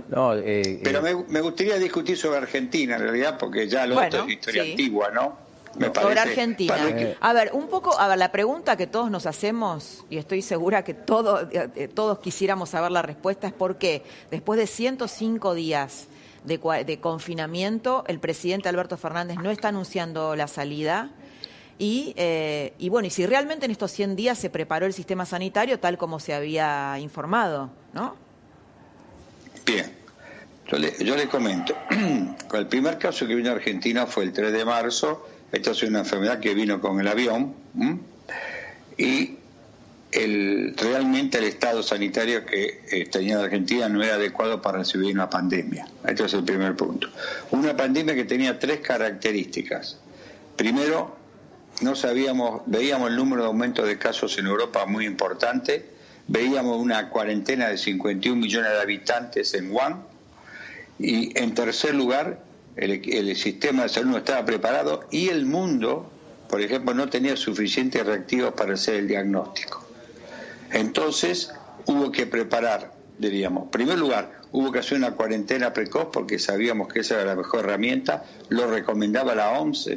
No, 0.10 0.36
eh, 0.36 0.80
Pero 0.84 1.06
eh, 1.06 1.16
me, 1.16 1.24
me 1.28 1.42
gustaría 1.42 1.78
discutir 1.78 2.16
sobre 2.16 2.38
Argentina 2.38 2.96
en 2.96 3.02
realidad, 3.02 3.38
porque 3.40 3.68
ya 3.68 3.88
lo 3.88 3.96
Bueno, 3.96 4.08
otro 4.08 4.26
es 4.26 4.34
historia 4.34 4.64
sí. 4.64 4.72
antigua, 4.72 5.10
¿no? 5.12 5.38
Me 5.76 5.88
sobre 5.88 6.02
parece- 6.02 6.20
Argentina. 6.20 6.76
A 7.20 7.34
ver, 7.34 7.52
un 7.54 7.68
poco, 7.68 8.00
a 8.00 8.08
ver, 8.08 8.18
la 8.18 8.32
pregunta 8.32 8.78
que 8.78 8.86
todos 8.88 9.10
nos 9.10 9.26
hacemos, 9.26 10.06
y 10.10 10.18
estoy 10.18 10.42
segura 10.42 10.84
que 10.84 10.94
todo- 10.94 11.50
eh, 11.52 11.70
eh, 11.76 11.88
todos 11.88 12.20
quisiéramos 12.20 12.70
saber 12.70 12.92
la 12.92 13.02
respuesta, 13.02 13.48
es 13.48 13.54
por 13.54 13.78
qué 13.78 14.04
después 14.30 14.60
de 14.60 14.68
105 14.68 15.54
días 15.54 16.08
de, 16.44 17.00
confinamiento, 17.00 18.04
el 18.08 18.20
presidente 18.20 18.70
Alberto 18.70 18.98
Fernández 18.98 19.38
no 19.42 19.50
está 19.50 19.70
anunciando 19.70 20.36
la 20.36 20.48
salida. 20.48 21.10
Y, 21.80 22.14
eh, 22.18 22.74
y 22.78 22.90
bueno, 22.90 23.08
y 23.08 23.10
si 23.10 23.26
realmente 23.26 23.66
en 23.66 23.72
estos 23.72 23.92
100 23.92 24.16
días 24.16 24.38
se 24.38 24.50
preparó 24.50 24.86
el 24.86 24.94
sistema 24.94 25.26
sanitario 25.26 25.80
tal 25.80 25.98
como 25.98 26.20
se 26.20 26.34
había 26.34 27.00
informado, 27.00 27.72
¿no? 27.94 28.16
Bien, 29.66 29.92
yo 30.68 30.78
le, 30.78 30.94
yo 31.04 31.16
le 31.16 31.28
comento. 31.28 31.74
el 32.54 32.68
primer 32.68 32.98
caso 33.00 33.26
que 33.26 33.34
vino 33.36 33.50
a 33.50 33.54
Argentina 33.54 34.06
fue 34.06 34.26
el 34.26 34.34
3 34.34 34.52
de 34.54 34.66
marzo. 34.66 35.26
Esta 35.54 35.70
es 35.70 35.84
una 35.84 36.00
enfermedad 36.00 36.40
que 36.40 36.56
vino 36.56 36.82
con 36.82 37.00
el 37.00 37.08
avión. 37.08 37.54
Y 38.98 39.38
realmente 40.76 41.38
el 41.38 41.44
estado 41.44 41.84
sanitario 41.84 42.44
que 42.44 42.82
eh, 42.92 43.06
tenía 43.06 43.40
Argentina 43.40 43.88
no 43.88 44.04
era 44.04 44.16
adecuado 44.16 44.62
para 44.62 44.80
recibir 44.80 45.14
una 45.14 45.30
pandemia. 45.30 45.88
Este 46.08 46.26
es 46.26 46.34
el 46.34 46.44
primer 46.44 46.76
punto. 46.76 47.08
Una 47.52 47.78
pandemia 47.78 48.16
que 48.16 48.26
tenía 48.26 48.58
tres 48.58 48.80
características. 48.80 50.00
Primero, 50.56 51.16
no 51.82 51.96
sabíamos, 51.96 52.64
veíamos 52.66 53.12
el 53.12 53.16
número 53.16 53.44
de 53.44 53.48
aumento 53.48 53.86
de 53.86 54.00
casos 54.00 54.36
en 54.40 54.48
Europa 54.48 54.88
muy 54.88 55.06
importante, 55.06 55.86
veíamos 56.28 56.80
una 56.80 57.10
cuarentena 57.10 57.68
de 57.68 57.78
51 57.78 58.42
millones 58.42 58.72
de 58.72 58.82
habitantes 58.82 59.54
en 59.54 59.72
Wuhan, 59.72 60.04
y 60.98 61.38
en 61.40 61.54
tercer 61.54 61.94
lugar, 61.94 62.40
el, 62.76 63.36
sistema 63.36 63.84
de 63.84 63.90
salud 63.90 64.12
no 64.12 64.18
estaba 64.18 64.46
preparado 64.46 65.06
y 65.12 65.30
el 65.30 65.46
mundo, 65.46 66.10
por 66.50 66.62
ejemplo, 66.62 66.94
no 66.94 67.10
tenía 67.10 67.36
suficientes 67.36 68.06
reactivos 68.06 68.54
para 68.54 68.74
hacer 68.74 68.96
el 68.96 69.08
diagnóstico. 69.08 69.86
Entonces 70.72 71.52
hubo 71.86 72.12
que 72.12 72.26
preparar, 72.26 72.94
diríamos, 73.18 73.66
en 73.66 73.70
primer 73.72 74.00
lugar, 74.00 74.42
hubo 74.52 74.72
que 74.72 74.80
hacer 74.80 74.98
una 74.98 75.12
cuarentena 75.12 75.74
precoz 75.74 76.08
porque 76.12 76.40
sabíamos 76.40 76.88
que 76.92 77.02
esa 77.02 77.16
era 77.16 77.26
la 77.26 77.36
mejor 77.36 77.62
herramienta, 77.62 78.26
lo 78.50 78.68
recomendaba 78.68 79.36
la 79.36 79.52
OMS, 79.52 79.90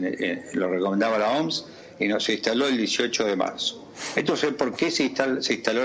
lo 0.54 0.68
recomendaba 0.68 1.18
la 1.18 1.30
OMS 1.32 1.66
y 1.98 2.08
nos 2.08 2.28
instaló 2.28 2.66
el 2.66 2.76
18 2.76 3.24
de 3.24 3.36
marzo. 3.36 3.90
Entonces, 4.16 4.52
¿por 4.52 4.74
qué 4.74 4.90
se, 4.90 5.04
instal- 5.10 5.40
se 5.40 5.54
instaló 5.54 5.82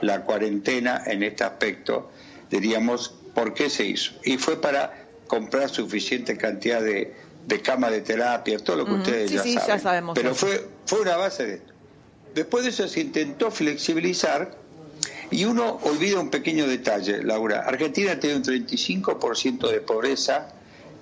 la 0.00 0.24
cuarentena 0.24 1.02
en 1.06 1.24
este 1.24 1.42
aspecto? 1.42 2.10
Diríamos, 2.50 3.14
¿por 3.34 3.54
qué 3.54 3.68
se 3.68 3.84
hizo? 3.84 4.12
Y 4.24 4.36
fue 4.38 4.60
para 4.60 5.07
comprar 5.28 5.68
suficiente 5.68 6.36
cantidad 6.36 6.82
de, 6.82 7.14
de 7.46 7.60
camas 7.62 7.92
de 7.92 8.00
terapia, 8.00 8.58
todo 8.58 8.76
lo 8.78 8.84
que 8.84 8.90
Ujú. 8.92 9.02
ustedes 9.02 9.30
Sí, 9.30 9.36
ya 9.36 9.42
sí, 9.44 9.54
ya 9.54 9.60
saben. 9.60 9.80
sabemos 9.80 10.14
Pero 10.16 10.30
eso. 10.32 10.46
fue, 10.46 10.68
fue 10.86 11.00
una 11.02 11.16
base 11.16 11.46
de 11.46 11.54
esto. 11.54 11.72
Después 12.34 12.64
de 12.64 12.70
eso 12.70 12.88
se 12.88 13.00
intentó 13.00 13.50
flexibilizar 13.50 14.56
y 15.30 15.44
uno 15.44 15.78
olvida 15.84 16.18
un 16.20 16.30
pequeño 16.30 16.66
detalle, 16.66 17.22
Laura. 17.22 17.60
Argentina 17.66 18.18
tiene 18.18 18.36
un 18.36 18.42
35% 18.44 19.70
de 19.70 19.80
pobreza 19.80 20.48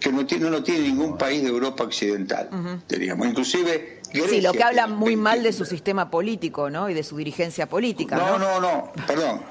que 0.01 0.12
no 0.12 0.27
tiene, 0.27 0.45
no 0.45 0.51
lo 0.51 0.62
tiene 0.62 0.81
ningún 0.81 1.16
país 1.16 1.43
de 1.43 1.49
Europa 1.49 1.85
occidental, 1.85 2.51
diríamos. 2.89 3.27
Inclusive 3.29 3.97
Sí, 4.12 4.20
Grecia 4.20 4.41
lo 4.43 4.53
que 4.53 4.62
habla 4.62 4.87
muy 4.87 5.16
mal 5.16 5.43
de 5.43 5.53
su 5.53 5.64
sistema 5.64 6.11
político, 6.11 6.70
¿no? 6.70 6.89
Y 6.89 6.95
de 6.95 7.03
su 7.03 7.16
dirigencia 7.16 7.68
política, 7.68 8.16
¿no? 8.16 8.39
No, 8.39 8.61
no, 8.61 8.61
no, 8.61 8.93
perdón. 9.07 9.43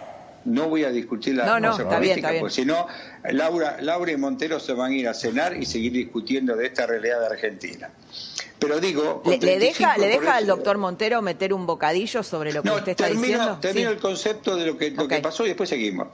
No 0.46 0.70
voy 0.70 0.84
a 0.84 0.90
discutir 0.92 1.36
la 1.36 1.60
No, 1.60 1.76
bien, 1.76 1.88
política, 1.90 2.30
bien. 2.32 2.40
porque 2.42 2.56
si 2.56 2.66
no, 2.66 2.88
Laura, 3.32 3.78
Laura 3.82 4.12
y 4.12 4.18
Montero 4.18 4.60
se 4.60 4.74
van 4.74 4.92
a 4.92 4.96
ir 4.96 5.08
a 5.08 5.14
cenar 5.14 5.58
y 5.58 5.66
seguir 5.66 5.92
discutiendo 5.94 6.56
de 6.56 6.68
esta 6.68 6.86
realidad 6.86 7.20
de 7.20 7.26
Argentina. 7.28 7.90
Pero 8.60 8.80
digo, 8.80 9.22
¿Le, 9.26 9.38
deja, 9.38 9.94
35 9.94 9.94
¿Le 10.00 10.08
deja 10.08 10.36
al 10.38 10.48
doctor 10.48 10.78
Montero 10.78 11.22
meter 11.22 11.54
un 11.54 11.66
bocadillo 11.66 12.24
sobre 12.24 12.54
lo 12.54 12.64
que 12.64 12.70
No, 12.70 12.76
usted 12.76 12.92
está 12.92 13.06
termino, 13.08 13.28
diciendo? 13.28 13.58
termino 13.60 13.90
Sí. 13.90 13.96
el 13.96 14.02
concepto 14.02 14.56
de 14.56 14.66
lo 14.66 14.78
que, 14.78 14.92
lo 14.92 15.08
que 15.08 15.20
pasó 15.20 15.44
y 15.46 15.50
después 15.50 15.68
seguimos. 15.70 16.08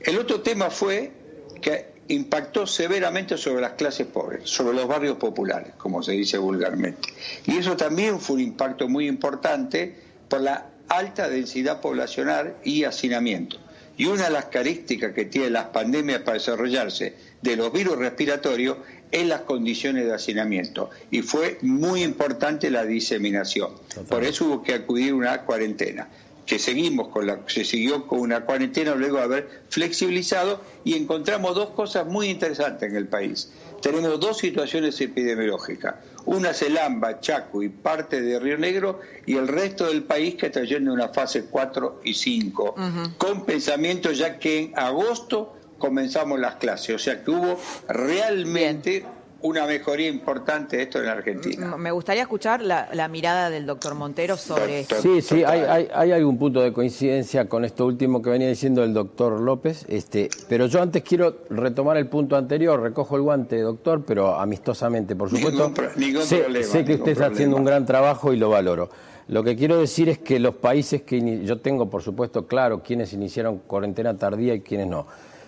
El 0.00 0.18
otro 0.18 0.40
tema 0.40 0.70
fue 0.70 1.12
que 1.60 1.94
impactó 2.08 2.66
severamente 2.66 3.36
sobre 3.38 3.60
las 3.62 3.72
clases 3.72 4.06
pobres, 4.06 4.42
sobre 4.48 4.76
los 4.76 4.86
barrios 4.86 5.16
populares, 5.16 5.72
como 5.76 6.02
se 6.02 6.12
dice 6.12 6.36
vulgarmente. 6.38 7.08
Y 7.46 7.56
eso 7.58 7.76
también 7.76 8.20
fue 8.20 8.36
un 8.36 8.42
impacto 8.42 8.88
muy 8.88 9.06
importante 9.08 9.94
por 10.28 10.40
la 10.42 10.66
alta 10.88 11.28
densidad 11.28 11.80
poblacional 11.80 12.56
y 12.64 12.84
hacinamiento. 12.84 13.56
Y 13.96 14.06
una 14.06 14.24
de 14.24 14.30
las 14.30 14.46
características 14.46 15.12
que 15.12 15.24
tienen 15.24 15.52
las 15.52 15.66
pandemias 15.66 16.22
para 16.22 16.34
desarrollarse 16.34 17.14
de 17.42 17.56
los 17.56 17.72
virus 17.72 17.96
respiratorios 17.96 18.78
es 19.10 19.26
las 19.26 19.42
condiciones 19.42 20.06
de 20.06 20.14
hacinamiento. 20.14 20.90
Y 21.10 21.22
fue 21.22 21.58
muy 21.62 22.02
importante 22.02 22.70
la 22.70 22.84
diseminación. 22.84 23.72
Por 24.08 24.24
eso 24.24 24.46
hubo 24.46 24.62
que 24.62 24.74
acudir 24.74 25.12
a 25.12 25.14
una 25.14 25.40
cuarentena 25.42 26.08
que 26.46 26.58
seguimos 26.58 27.08
con 27.08 27.26
la 27.26 27.40
se 27.46 27.64
siguió 27.64 28.06
con 28.06 28.20
una 28.20 28.44
cuarentena 28.44 28.94
luego 28.94 29.18
de 29.18 29.22
haber 29.22 29.62
flexibilizado 29.68 30.60
y 30.84 30.94
encontramos 30.94 31.54
dos 31.54 31.70
cosas 31.70 32.06
muy 32.06 32.28
interesantes 32.28 32.90
en 32.90 32.96
el 32.96 33.08
país. 33.08 33.50
Tenemos 33.80 34.18
dos 34.20 34.38
situaciones 34.38 35.00
epidemiológicas. 35.00 35.96
Una 36.26 36.50
es 36.50 36.62
el 36.62 36.78
AMBA, 36.78 37.20
Chaco 37.20 37.62
y 37.62 37.68
parte 37.68 38.22
de 38.22 38.38
Río 38.38 38.56
Negro 38.56 39.00
y 39.26 39.36
el 39.36 39.46
resto 39.46 39.86
del 39.86 40.04
país 40.04 40.36
que 40.36 40.46
está 40.46 40.62
yendo 40.64 40.92
en 40.92 41.00
una 41.00 41.08
fase 41.08 41.44
4 41.44 42.00
y 42.04 42.14
5 42.14 42.74
con 43.18 43.44
pensamiento 43.44 44.10
ya 44.12 44.38
que 44.38 44.58
en 44.58 44.72
agosto 44.78 45.56
comenzamos 45.78 46.38
las 46.40 46.56
clases, 46.56 46.96
o 46.96 46.98
sea 46.98 47.22
que 47.22 47.30
hubo 47.30 47.60
realmente 47.88 49.04
una 49.44 49.66
mejoría 49.66 50.08
importante 50.08 50.80
esto 50.80 50.98
en 51.00 51.04
la 51.04 51.12
Argentina. 51.12 51.76
Me 51.76 51.90
gustaría 51.90 52.22
escuchar 52.22 52.62
la, 52.62 52.88
la 52.94 53.08
mirada 53.08 53.50
del 53.50 53.66
doctor 53.66 53.94
Montero 53.94 54.38
sobre 54.38 54.80
esto. 54.80 54.96
Sí, 55.02 55.20
sí, 55.20 55.44
hay, 55.44 55.60
hay, 55.60 55.88
hay 55.94 56.12
algún 56.12 56.38
punto 56.38 56.62
de 56.62 56.72
coincidencia 56.72 57.46
con 57.46 57.62
esto 57.66 57.84
último 57.84 58.22
que 58.22 58.30
venía 58.30 58.48
diciendo 58.48 58.82
el 58.82 58.94
doctor 58.94 59.38
López, 59.38 59.84
este, 59.86 60.30
pero 60.48 60.64
yo 60.64 60.80
antes 60.80 61.02
quiero 61.02 61.40
retomar 61.50 61.98
el 61.98 62.06
punto 62.06 62.36
anterior, 62.36 62.80
recojo 62.80 63.16
el 63.16 63.22
guante, 63.22 63.60
doctor, 63.60 64.02
pero 64.06 64.34
amistosamente, 64.34 65.14
por 65.14 65.28
supuesto. 65.28 65.58
Ningún 65.68 65.74
pro- 65.74 65.90
ningún 65.96 66.22
sé, 66.22 66.38
problema, 66.38 66.66
sé 66.66 66.84
que 66.86 66.94
usted 66.94 67.12
está 67.12 67.24
problema. 67.24 67.34
haciendo 67.34 67.56
un 67.58 67.64
gran 67.66 67.84
trabajo 67.84 68.32
y 68.32 68.38
lo 68.38 68.48
valoro. 68.48 68.88
Lo 69.28 69.44
que 69.44 69.56
quiero 69.56 69.76
decir 69.78 70.08
es 70.08 70.16
que 70.18 70.38
los 70.38 70.54
países 70.54 71.02
que 71.02 71.44
yo 71.44 71.58
tengo, 71.58 71.90
por 71.90 72.00
supuesto, 72.00 72.46
claro 72.46 72.82
quiénes 72.82 73.12
iniciaron 73.12 73.58
cuarentena 73.58 74.16
tardía 74.16 74.54
y 74.54 74.62
quiénes 74.62 74.86
no. 74.86 75.06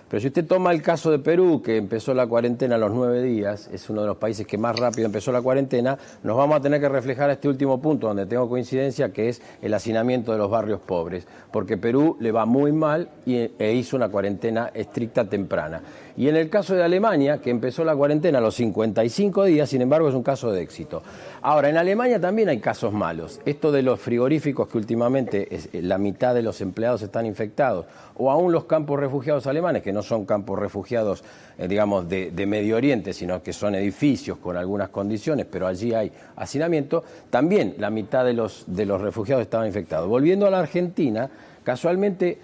Pero 0.09 0.21
si 0.21 0.29
usted 0.29 0.47
toma 0.47 0.71
el 0.71 0.83
caso 0.83 1.11
de 1.11 1.19
Perú, 1.19 1.61
que 1.65 1.77
empezó 1.77 2.15
la 2.15 2.29
cuarentena 2.29 2.77
a 2.77 2.79
los 2.79 2.93
nueve 2.93 3.23
días, 3.25 3.69
es 3.73 3.91
uno 3.91 4.03
de 4.03 4.07
los 4.07 4.17
países 4.17 4.47
que 4.47 4.57
más 4.57 4.79
rápido 4.79 5.07
empezó 5.07 5.33
la 5.33 5.43
cuarentena, 5.43 5.99
nos 6.23 6.37
vamos 6.37 6.57
a 6.57 6.61
tener 6.61 6.81
que 6.81 6.89
reflejar 6.89 7.29
a 7.29 7.33
este 7.33 7.49
último 7.49 7.81
punto 7.83 8.07
donde 8.07 8.25
tengo 8.25 8.49
coincidencia, 8.49 9.13
que 9.13 9.29
es 9.29 9.43
el 9.63 9.75
hacinamiento 9.75 10.31
de 10.31 10.39
los 10.39 10.49
barrios 10.49 10.79
pobres. 10.81 11.27
Porque 11.51 11.77
Perú 11.77 12.17
le 12.21 12.31
va 12.31 12.47
muy 12.47 12.71
mal 12.71 13.09
y, 13.27 13.51
e 13.59 13.73
hizo 13.75 13.97
una 13.97 14.09
cuarentena 14.09 14.71
estricta 14.75 15.25
temprana. 15.29 15.83
Y 16.17 16.29
en 16.29 16.37
el 16.37 16.49
caso 16.49 16.75
de 16.75 16.83
Alemania, 16.85 17.39
que 17.43 17.51
empezó 17.51 17.85
la 17.85 17.95
cuarentena 17.95 18.39
a 18.39 18.41
los 18.41 18.55
55 18.55 19.45
días, 19.45 19.69
sin 19.69 19.83
embargo, 19.83 20.09
es 20.09 20.15
un 20.15 20.23
caso 20.23 20.51
de 20.53 20.63
éxito. 20.63 21.03
Ahora, 21.43 21.69
en 21.69 21.77
Alemania 21.77 22.19
también 22.21 22.49
hay 22.49 22.59
casos 22.59 22.93
malos. 22.93 23.41
Esto 23.45 23.71
de 23.71 23.83
los 23.83 24.01
frigoríficos, 24.01 24.69
que 24.69 24.79
últimamente 24.79 25.55
es- 25.55 25.69
la 25.75 25.99
mitad 25.99 26.33
de 26.35 26.43
los 26.43 26.61
empleados 26.63 27.03
están 27.03 27.27
infectados, 27.27 27.85
o 28.15 28.31
aún 28.31 28.51
los 28.53 28.65
campos 28.65 28.99
refugiados 28.99 29.47
alemanes, 29.47 29.83
que 29.83 29.93
no 29.97 30.03
son 30.03 30.26
campos 30.26 30.59
refugiados, 30.59 31.24
eh, 31.59 31.66
digamos, 31.66 32.09
de, 32.09 32.47
Medio 32.47 32.76
Oriente, 32.76 33.12
sino 33.12 33.42
que 33.42 33.53
son 33.53 33.74
edificios 33.74 34.38
con 34.38 34.57
algunas 34.57 34.90
condiciones, 34.90 35.47
pero 35.51 35.66
allí 35.66 35.92
hay 35.94 36.12
hacinamiento, 36.36 37.03
también 37.30 37.74
la 37.78 37.90
mitad 37.90 38.24
de 38.24 38.34
los, 38.34 38.64
de 38.68 38.86
los 38.86 39.01
refugiados 39.01 39.42
estaban 39.42 39.66
infectados. 39.66 40.09
Volviendo 40.09 40.47
a 40.47 40.51
la 40.51 40.61
Argentina, 40.61 41.28
casualmente 41.64 42.38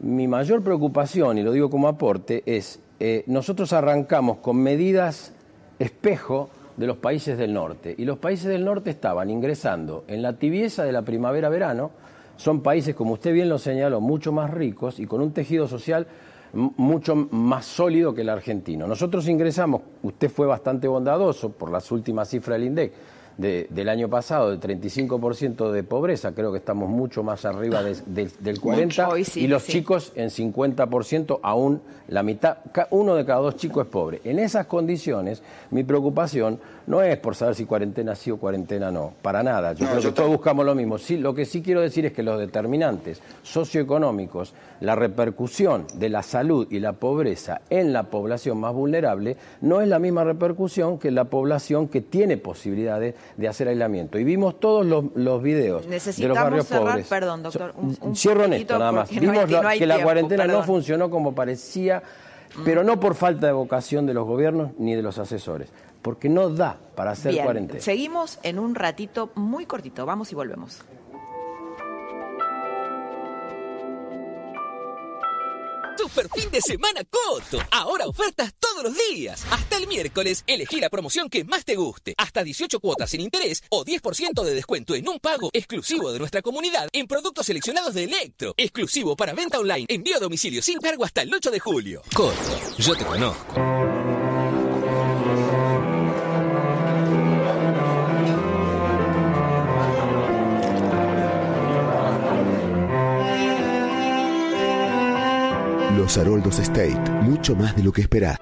mi 0.00 0.28
mayor 0.28 0.62
preocupación, 0.62 1.38
y 1.38 1.42
lo 1.42 1.52
digo 1.52 1.70
como 1.70 1.88
aporte, 1.88 2.42
es 2.44 2.80
eh, 2.98 3.24
nosotros 3.28 3.72
arrancamos 3.72 4.38
con 4.38 4.58
medidas 4.58 5.32
espejo 5.78 6.50
de 6.76 6.86
los 6.86 6.98
países 6.98 7.38
del 7.38 7.54
norte. 7.54 7.94
Y 7.96 8.04
los 8.04 8.18
países 8.18 8.46
del 8.46 8.64
norte 8.64 8.90
estaban 8.90 9.30
ingresando 9.30 10.04
en 10.06 10.22
la 10.22 10.34
tibieza 10.34 10.84
de 10.84 10.92
la 10.92 11.02
primavera-verano. 11.02 11.90
Son 12.36 12.62
países, 12.62 12.94
como 12.94 13.14
usted 13.14 13.32
bien 13.32 13.48
lo 13.48 13.58
señaló, 13.58 14.00
mucho 14.00 14.32
más 14.32 14.50
ricos 14.50 14.98
y 14.98 15.06
con 15.06 15.20
un 15.20 15.32
tejido 15.32 15.66
social 15.68 16.06
mucho 16.52 17.14
más 17.30 17.64
sólido 17.66 18.14
que 18.14 18.22
el 18.22 18.28
argentino. 18.28 18.86
Nosotros 18.86 19.28
ingresamos, 19.28 19.82
usted 20.02 20.30
fue 20.30 20.46
bastante 20.46 20.88
bondadoso 20.88 21.50
por 21.50 21.70
las 21.70 21.90
últimas 21.92 22.28
cifras 22.28 22.58
del 22.58 22.68
INDEC, 22.68 22.92
de- 23.40 23.66
del 23.70 23.88
año 23.88 24.08
pasado, 24.08 24.50
del 24.50 24.60
35% 24.60 25.72
de 25.72 25.82
pobreza, 25.82 26.32
creo 26.32 26.52
que 26.52 26.58
estamos 26.58 26.88
mucho 26.88 27.22
más 27.22 27.44
arriba 27.44 27.82
de- 27.82 27.96
de- 28.06 28.30
del 28.40 28.60
40%, 28.60 29.08
Hoy 29.12 29.24
sí, 29.24 29.40
y 29.44 29.46
los 29.48 29.62
sí. 29.62 29.72
chicos 29.72 30.12
en 30.14 30.30
50%, 30.30 31.40
aún 31.42 31.80
la 32.08 32.22
mitad, 32.22 32.58
uno 32.90 33.14
de 33.14 33.24
cada 33.24 33.40
dos 33.40 33.56
chicos 33.56 33.86
es 33.86 33.90
pobre. 33.92 34.20
En 34.24 34.38
esas 34.38 34.66
condiciones, 34.66 35.42
mi 35.70 35.84
preocupación 35.84 36.58
no 36.86 37.02
es 37.02 37.16
por 37.18 37.34
saber 37.36 37.54
si 37.54 37.64
cuarentena 37.66 38.14
sí 38.16 38.30
o 38.30 38.36
cuarentena 38.36 38.90
no, 38.90 39.12
para 39.22 39.42
nada. 39.42 39.72
Yo 39.74 39.84
No, 39.84 39.90
creo 39.92 40.02
yo 40.02 40.08
que 40.10 40.16
todos 40.16 40.30
buscamos 40.30 40.66
lo 40.66 40.74
mismo. 40.74 40.98
Sí, 40.98 41.16
lo 41.16 41.34
que 41.34 41.44
sí 41.44 41.62
quiero 41.62 41.80
decir 41.80 42.04
es 42.06 42.12
que 42.12 42.22
los 42.24 42.38
determinantes 42.38 43.22
socioeconómicos, 43.42 44.52
la 44.80 44.96
repercusión 44.96 45.86
de 45.94 46.08
la 46.08 46.22
salud 46.22 46.66
y 46.70 46.80
la 46.80 46.94
pobreza 46.94 47.60
en 47.70 47.92
la 47.92 48.04
población 48.04 48.58
más 48.58 48.74
vulnerable, 48.74 49.36
no 49.60 49.80
es 49.80 49.88
la 49.88 49.98
misma 50.00 50.24
repercusión 50.24 50.98
que 50.98 51.10
la 51.10 51.24
población 51.24 51.86
que 51.88 52.00
tiene 52.00 52.36
posibilidades 52.36 53.14
de 53.36 53.48
hacer 53.48 53.68
aislamiento. 53.68 54.18
Y 54.18 54.24
vimos 54.24 54.58
todos 54.60 54.84
los, 54.86 55.04
los 55.14 55.42
videos 55.42 55.86
de 55.88 56.28
los 56.28 56.36
barrios 56.36 56.66
cerrar, 56.66 56.88
pobres. 56.92 57.06
perdón, 57.08 57.42
doctor, 57.42 57.72
un- 57.76 57.96
un 58.00 58.16
Cierro 58.16 58.44
en 58.44 58.52
esto 58.54 58.78
nada 58.78 58.92
más. 58.92 59.12
no 59.12 59.20
Vimos 59.20 59.48
no 59.50 59.68
hay 59.68 59.78
que 59.78 59.86
la 59.86 60.02
cuarentena 60.02 60.46
no 60.46 60.62
funcionó 60.62 61.10
como 61.10 61.34
parecía, 61.34 62.02
pero 62.64 62.82
no 62.84 62.98
por 63.00 63.14
falta 63.14 63.46
de 63.46 63.52
vocación 63.52 64.06
de 64.06 64.14
los 64.14 64.26
gobiernos 64.26 64.70
ni 64.78 64.94
de 64.94 65.02
los 65.02 65.18
asesores, 65.18 65.68
porque 66.02 66.28
no 66.28 66.50
da 66.50 66.76
para 66.94 67.12
hacer 67.12 67.32
Bien, 67.32 67.44
cuarentena. 67.44 67.80
seguimos 67.80 68.38
en 68.42 68.58
un 68.58 68.74
ratito 68.74 69.30
muy 69.34 69.66
cortito. 69.66 70.04
Vamos 70.06 70.32
y 70.32 70.34
volvemos. 70.34 70.78
Super 76.00 76.30
fin 76.30 76.50
de 76.50 76.62
semana 76.62 77.02
Coto. 77.04 77.62
Ahora 77.70 78.06
ofertas 78.06 78.54
todos 78.58 78.84
los 78.84 78.94
días. 79.10 79.44
Hasta 79.50 79.76
el 79.76 79.86
miércoles, 79.86 80.44
elegí 80.46 80.80
la 80.80 80.88
promoción 80.88 81.28
que 81.28 81.44
más 81.44 81.66
te 81.66 81.76
guste. 81.76 82.14
Hasta 82.16 82.42
18 82.42 82.80
cuotas 82.80 83.10
sin 83.10 83.20
interés 83.20 83.62
o 83.68 83.84
10% 83.84 84.42
de 84.42 84.54
descuento 84.54 84.94
en 84.94 85.06
un 85.06 85.18
pago 85.18 85.50
exclusivo 85.52 86.10
de 86.10 86.18
nuestra 86.18 86.40
comunidad 86.40 86.88
en 86.94 87.06
productos 87.06 87.44
seleccionados 87.44 87.92
de 87.92 88.04
Electro. 88.04 88.54
Exclusivo 88.56 89.14
para 89.14 89.34
venta 89.34 89.58
online. 89.58 89.84
Envío 89.88 90.16
a 90.16 90.20
domicilio 90.20 90.62
sin 90.62 90.78
cargo 90.78 91.04
hasta 91.04 91.20
el 91.20 91.34
8 91.34 91.50
de 91.50 91.60
julio. 91.60 92.02
Coto, 92.14 92.34
yo 92.78 92.94
te 92.94 93.04
conozco. 93.04 93.99
Los 106.10 106.18
Haroldos 106.18 106.58
State, 106.58 107.08
mucho 107.22 107.54
más 107.54 107.76
de 107.76 107.84
lo 107.84 107.92
que 107.92 108.00
esperás. 108.00 108.36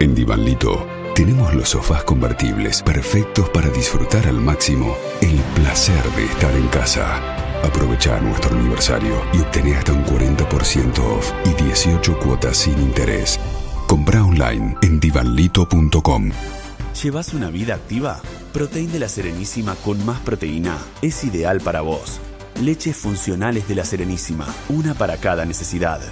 En 0.00 0.14
Divanlito 0.14 0.86
tenemos 1.14 1.54
los 1.54 1.70
sofás 1.70 2.04
convertibles 2.04 2.82
perfectos 2.82 3.48
para 3.48 3.70
disfrutar 3.70 4.26
al 4.26 4.38
máximo 4.38 4.94
el 5.22 5.38
placer 5.54 6.02
de 6.14 6.26
estar 6.26 6.54
en 6.54 6.68
casa. 6.68 7.62
Aprovecha 7.64 8.20
nuestro 8.20 8.54
aniversario 8.54 9.14
y 9.32 9.38
obtené 9.38 9.76
hasta 9.76 9.94
un 9.94 10.04
40% 10.04 10.98
off 10.98 11.32
y 11.46 11.62
18 11.62 12.18
cuotas 12.18 12.58
sin 12.58 12.78
interés. 12.78 13.40
Compra 13.86 14.22
online 14.22 14.76
en 14.82 15.00
divanlito.com. 15.00 16.32
¿Llevas 17.02 17.32
una 17.32 17.48
vida 17.48 17.76
activa? 17.76 18.20
Protein 18.52 18.92
de 18.92 18.98
la 18.98 19.08
Serenísima 19.08 19.74
con 19.76 20.04
más 20.04 20.20
proteína 20.20 20.76
es 21.00 21.24
ideal 21.24 21.62
para 21.62 21.80
vos. 21.80 22.20
Leches 22.62 22.94
funcionales 22.94 23.66
de 23.68 23.74
la 23.74 23.86
Serenísima, 23.86 24.46
una 24.68 24.92
para 24.92 25.16
cada 25.16 25.46
necesidad. 25.46 26.02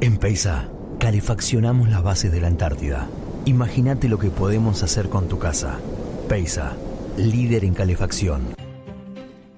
En 0.00 0.16
Peisa, 0.16 0.68
calefaccionamos 1.00 1.88
las 1.88 2.04
bases 2.04 2.30
de 2.30 2.40
la 2.40 2.46
Antártida. 2.46 3.10
Imagínate 3.46 4.08
lo 4.08 4.20
que 4.20 4.30
podemos 4.30 4.84
hacer 4.84 5.08
con 5.08 5.26
tu 5.26 5.40
casa. 5.40 5.80
Peisa, 6.28 6.76
líder 7.16 7.64
en 7.64 7.74
calefacción. 7.74 8.54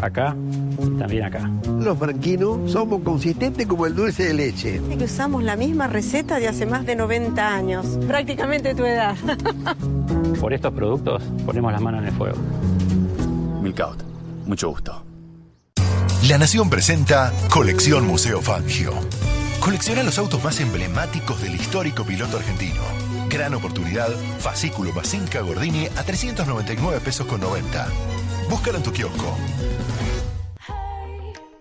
Acá 0.00 0.36
y 0.80 0.98
también 0.98 1.24
acá. 1.24 1.50
Los 1.80 1.98
branquinos 1.98 2.70
somos 2.70 3.02
consistentes 3.02 3.66
como 3.66 3.86
el 3.86 3.94
dulce 3.94 4.24
de 4.24 4.34
leche. 4.34 4.80
que 4.96 5.04
usamos 5.04 5.42
la 5.42 5.56
misma 5.56 5.86
receta 5.86 6.38
de 6.38 6.48
hace 6.48 6.66
más 6.66 6.86
de 6.86 6.96
90 6.96 7.54
años, 7.54 7.98
prácticamente 8.06 8.74
tu 8.74 8.84
edad. 8.84 9.16
Por 10.40 10.52
estos 10.52 10.72
productos 10.72 11.22
ponemos 11.44 11.72
las 11.72 11.80
manos 11.80 12.02
en 12.02 12.08
el 12.08 12.14
fuego. 12.14 12.38
Milkout, 13.62 14.02
mucho 14.46 14.68
gusto. 14.70 15.04
La 16.28 16.36
Nación 16.36 16.68
presenta 16.68 17.32
Colección 17.50 18.06
Museo 18.06 18.40
Fangio. 18.40 18.92
Colecciona 19.60 20.02
los 20.02 20.18
autos 20.18 20.42
más 20.42 20.60
emblemáticos 20.60 21.40
del 21.42 21.54
histórico 21.54 22.04
piloto 22.04 22.38
argentino. 22.38 22.80
Gran 23.28 23.54
oportunidad, 23.54 24.08
fascículo 24.38 24.92
más 24.92 25.12
Inca 25.14 25.40
Gordini 25.42 25.86
a 25.96 26.02
399 26.02 27.00
pesos 27.00 27.26
con 27.26 27.40
90. 27.40 27.86
Búscalo 28.48 28.78
en 28.78 28.82
tu 28.82 28.92
kiosco. 28.92 29.36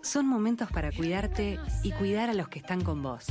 Son 0.07 0.25
momentos 0.25 0.71
para 0.71 0.89
cuidarte 0.93 1.59
y 1.83 1.91
cuidar 1.91 2.29
a 2.29 2.33
los 2.33 2.47
que 2.47 2.59
están 2.59 2.81
con 2.81 3.03
vos. 3.03 3.25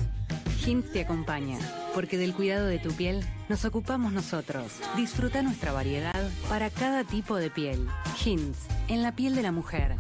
Hints 0.67 0.93
te 0.93 1.01
acompaña, 1.01 1.59
porque 1.95 2.19
del 2.19 2.35
cuidado 2.35 2.67
de 2.67 2.79
tu 2.79 2.93
piel 2.93 3.25
nos 3.49 3.65
ocupamos 3.65 4.13
nosotros. 4.13 4.73
Disfruta 4.95 5.41
nuestra 5.41 5.73
variedad 5.73 6.31
para 6.51 6.69
cada 6.69 7.03
tipo 7.05 7.37
de 7.37 7.49
piel. 7.49 7.89
Hints, 8.23 8.59
en 8.89 9.03
la 9.03 9.13
piel 9.13 9.35
de 9.35 9.43
la 9.43 9.53
mujer. 9.53 9.97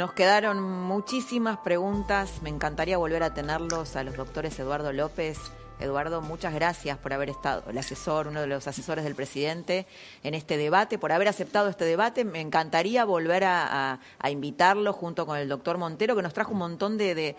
Nos 0.00 0.14
quedaron 0.14 0.62
muchísimas 0.62 1.58
preguntas. 1.58 2.40
Me 2.40 2.48
encantaría 2.48 2.96
volver 2.96 3.22
a 3.22 3.34
tenerlos 3.34 3.96
a 3.96 4.02
los 4.02 4.16
doctores 4.16 4.58
Eduardo 4.58 4.94
López. 4.94 5.38
Eduardo, 5.80 6.20
muchas 6.20 6.54
gracias 6.54 6.98
por 6.98 7.12
haber 7.12 7.30
estado, 7.30 7.64
el 7.68 7.78
asesor, 7.78 8.28
uno 8.28 8.40
de 8.40 8.46
los 8.46 8.66
asesores 8.68 9.04
del 9.04 9.14
presidente, 9.14 9.86
en 10.22 10.34
este 10.34 10.56
debate, 10.56 10.98
por 10.98 11.12
haber 11.12 11.28
aceptado 11.28 11.68
este 11.68 11.84
debate. 11.84 12.24
Me 12.24 12.40
encantaría 12.40 13.04
volver 13.04 13.44
a, 13.44 13.98
invitarlo 14.30 14.92
junto 14.92 15.26
con 15.26 15.38
el 15.38 15.48
doctor 15.48 15.78
Montero, 15.78 16.14
que 16.14 16.22
nos 16.22 16.34
trajo 16.34 16.52
un 16.52 16.58
montón 16.58 16.98
de, 16.98 17.14
de- 17.14 17.36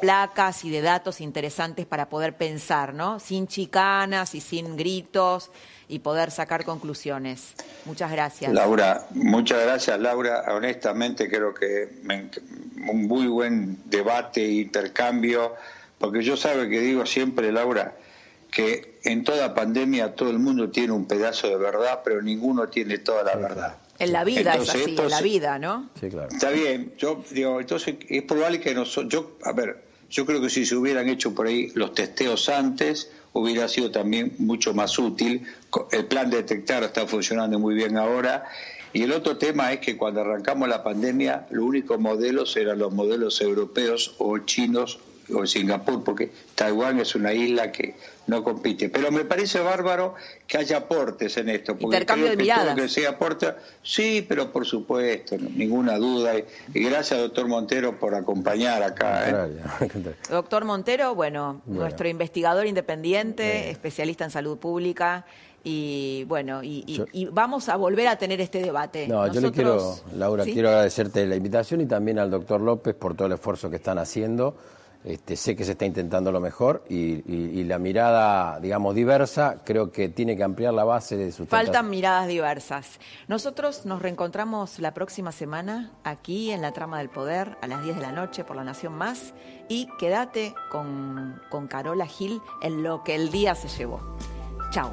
placas 0.00 0.64
y 0.64 0.70
de 0.70 0.82
datos 0.82 1.20
interesantes 1.20 1.86
para 1.86 2.08
poder 2.08 2.36
pensar, 2.36 2.94
¿no? 2.94 3.18
Sin 3.18 3.46
chicanas 3.48 4.34
y 4.34 4.40
sin 4.40 4.76
gritos 4.76 5.50
y 5.88 5.98
poder 6.00 6.30
sacar 6.30 6.64
conclusiones. 6.64 7.54
Muchas 7.84 8.10
gracias. 8.12 8.52
Laura, 8.52 9.06
muchas 9.10 9.62
gracias, 9.62 9.98
Laura. 9.98 10.44
Honestamente 10.48 11.28
creo 11.28 11.54
que 11.54 11.98
me 12.02 12.30
un 12.88 13.06
muy 13.06 13.26
buen 13.26 13.78
debate, 13.86 14.46
intercambio, 14.46 15.54
porque 15.98 16.22
yo 16.22 16.36
sabe 16.36 16.68
que 16.68 16.80
digo 16.80 17.06
siempre, 17.06 17.52
Laura, 17.52 17.96
que 18.50 18.98
en 19.04 19.24
toda 19.24 19.54
pandemia 19.54 20.14
todo 20.14 20.30
el 20.30 20.38
mundo 20.38 20.70
tiene 20.70 20.92
un 20.92 21.06
pedazo 21.06 21.48
de 21.48 21.56
verdad, 21.56 22.00
pero 22.04 22.22
ninguno 22.22 22.68
tiene 22.68 22.98
toda 22.98 23.22
la 23.22 23.36
verdad. 23.36 23.76
En 23.98 24.12
la 24.12 24.24
vida 24.24 24.52
Entonces, 24.52 24.76
es 24.76 24.82
así, 24.82 24.96
en 24.96 25.10
la 25.10 25.20
vida, 25.20 25.58
¿no? 25.58 25.90
Sí, 26.00 26.08
claro. 26.08 26.28
Está 26.30 26.50
bien, 26.50 26.94
yo 26.98 27.24
digo, 27.30 27.60
entonces 27.60 27.96
es 28.08 28.22
probable 28.22 28.60
que 28.60 28.72
nosotros, 28.74 29.12
yo, 29.12 29.38
a 29.42 29.52
ver, 29.52 29.82
yo 30.08 30.24
creo 30.24 30.40
que 30.40 30.48
si 30.48 30.64
se 30.64 30.76
hubieran 30.76 31.08
hecho 31.08 31.34
por 31.34 31.48
ahí 31.48 31.70
los 31.74 31.92
testeos 31.94 32.48
antes, 32.48 33.10
hubiera 33.32 33.68
sido 33.68 33.90
también 33.90 34.34
mucho 34.38 34.72
más 34.72 34.98
útil. 34.98 35.46
El 35.90 36.06
plan 36.06 36.30
de 36.30 36.38
detectar 36.38 36.82
está 36.84 37.06
funcionando 37.06 37.58
muy 37.58 37.74
bien 37.74 37.96
ahora. 37.98 38.46
Y 38.92 39.02
el 39.02 39.12
otro 39.12 39.36
tema 39.36 39.72
es 39.72 39.80
que 39.80 39.96
cuando 39.96 40.22
arrancamos 40.22 40.68
la 40.68 40.82
pandemia, 40.82 41.46
los 41.50 41.64
únicos 41.64 41.98
modelos 41.98 42.56
eran 42.56 42.78
los 42.78 42.94
modelos 42.94 43.40
europeos 43.40 44.14
o 44.18 44.38
chinos 44.38 44.98
o 45.34 45.46
Singapur, 45.46 46.02
porque 46.04 46.30
Taiwán 46.54 47.00
es 47.00 47.14
una 47.14 47.32
isla 47.32 47.70
que 47.70 47.94
no 48.26 48.42
compite. 48.44 48.88
Pero 48.88 49.10
me 49.10 49.24
parece 49.24 49.60
bárbaro 49.60 50.14
que 50.46 50.58
haya 50.58 50.78
aportes 50.78 51.36
en 51.36 51.48
esto. 51.50 51.72
Porque 51.74 51.96
Intercambio 51.96 52.26
creo 52.26 52.30
de 52.32 52.36
que 52.36 52.42
miradas. 52.42 52.74
que 52.76 52.88
se 52.88 53.06
aporta, 53.06 53.56
sí, 53.82 54.24
pero 54.28 54.50
por 54.52 54.66
supuesto, 54.66 55.36
no- 55.38 55.48
ninguna 55.50 55.96
duda. 55.98 56.32
Y, 56.36 56.44
gracias, 56.84 57.20
doctor 57.20 57.46
Montero, 57.48 57.98
por 57.98 58.14
acompañar 58.14 58.82
acá. 58.82 59.28
¿eh? 59.28 59.60
Doctor 60.30 60.64
Montero, 60.64 61.14
bueno, 61.14 61.60
Bueno. 61.64 61.82
nuestro 61.82 62.08
investigador 62.08 62.66
independiente, 62.66 63.70
especialista 63.70 64.24
en 64.24 64.30
salud 64.30 64.58
pública. 64.58 65.24
Y 65.64 66.24
bueno, 66.28 66.62
y, 66.62 66.84
y- 66.86 66.94
Yo- 66.98 67.06
y 67.12 67.26
vamos 67.26 67.68
a 67.68 67.76
volver 67.76 68.06
a 68.08 68.16
tener 68.16 68.40
este 68.40 68.62
debate. 68.62 69.08
No, 69.08 69.26
yo 69.30 69.40
le 69.40 69.50
quiero, 69.50 69.96
Laura, 70.16 70.44
¿Sí? 70.44 70.52
quiero 70.52 70.68
agradecerte 70.68 71.26
la 71.26 71.34
invitación 71.36 71.80
y 71.80 71.86
también 71.86 72.18
al 72.18 72.30
doctor 72.30 72.60
López 72.60 72.94
por 72.94 73.14
todo 73.16 73.26
el 73.26 73.34
esfuerzo 73.34 73.68
que 73.68 73.76
están 73.76 73.98
haciendo. 73.98 74.56
Este, 75.04 75.36
sé 75.36 75.54
que 75.54 75.64
se 75.64 75.72
está 75.72 75.86
intentando 75.86 76.32
lo 76.32 76.40
mejor 76.40 76.84
y, 76.88 76.96
y- 77.32 77.60
y 77.60 77.64
la 77.64 77.78
mirada, 77.78 78.58
digamos, 78.60 78.94
diversa, 78.96 79.58
creo 79.64 79.92
que 79.92 80.08
tiene 80.08 80.36
que 80.36 80.42
ampliar 80.42 80.74
la 80.74 80.82
base 80.84 81.16
de 81.16 81.30
su 81.30 81.46
Faltan 81.46 81.88
miradas 81.88 82.26
diversas. 82.26 82.98
Nosotros 83.28 83.86
nos 83.86 84.02
reencontramos 84.02 84.80
la 84.80 84.92
próxima 84.94 85.30
semana 85.32 85.92
aquí 86.02 86.50
en 86.50 86.62
la 86.62 86.72
Trama 86.72 86.98
del 86.98 87.08
Poder 87.10 87.56
a 87.62 87.68
las 87.68 87.82
10 87.84 87.96
de 87.96 88.02
la 88.02 88.12
noche 88.12 88.42
por 88.44 88.56
La 88.56 88.64
Nación 88.64 88.92
Más 88.94 89.34
y 89.68 89.88
quédate 89.98 90.52
con, 90.70 91.40
con 91.48 91.68
Carola 91.68 92.06
Gil 92.06 92.40
en 92.60 92.82
lo 92.82 93.04
que 93.04 93.14
el 93.14 93.30
día 93.30 93.54
se 93.54 93.68
llevó. 93.68 94.00
Chao. 94.72 94.92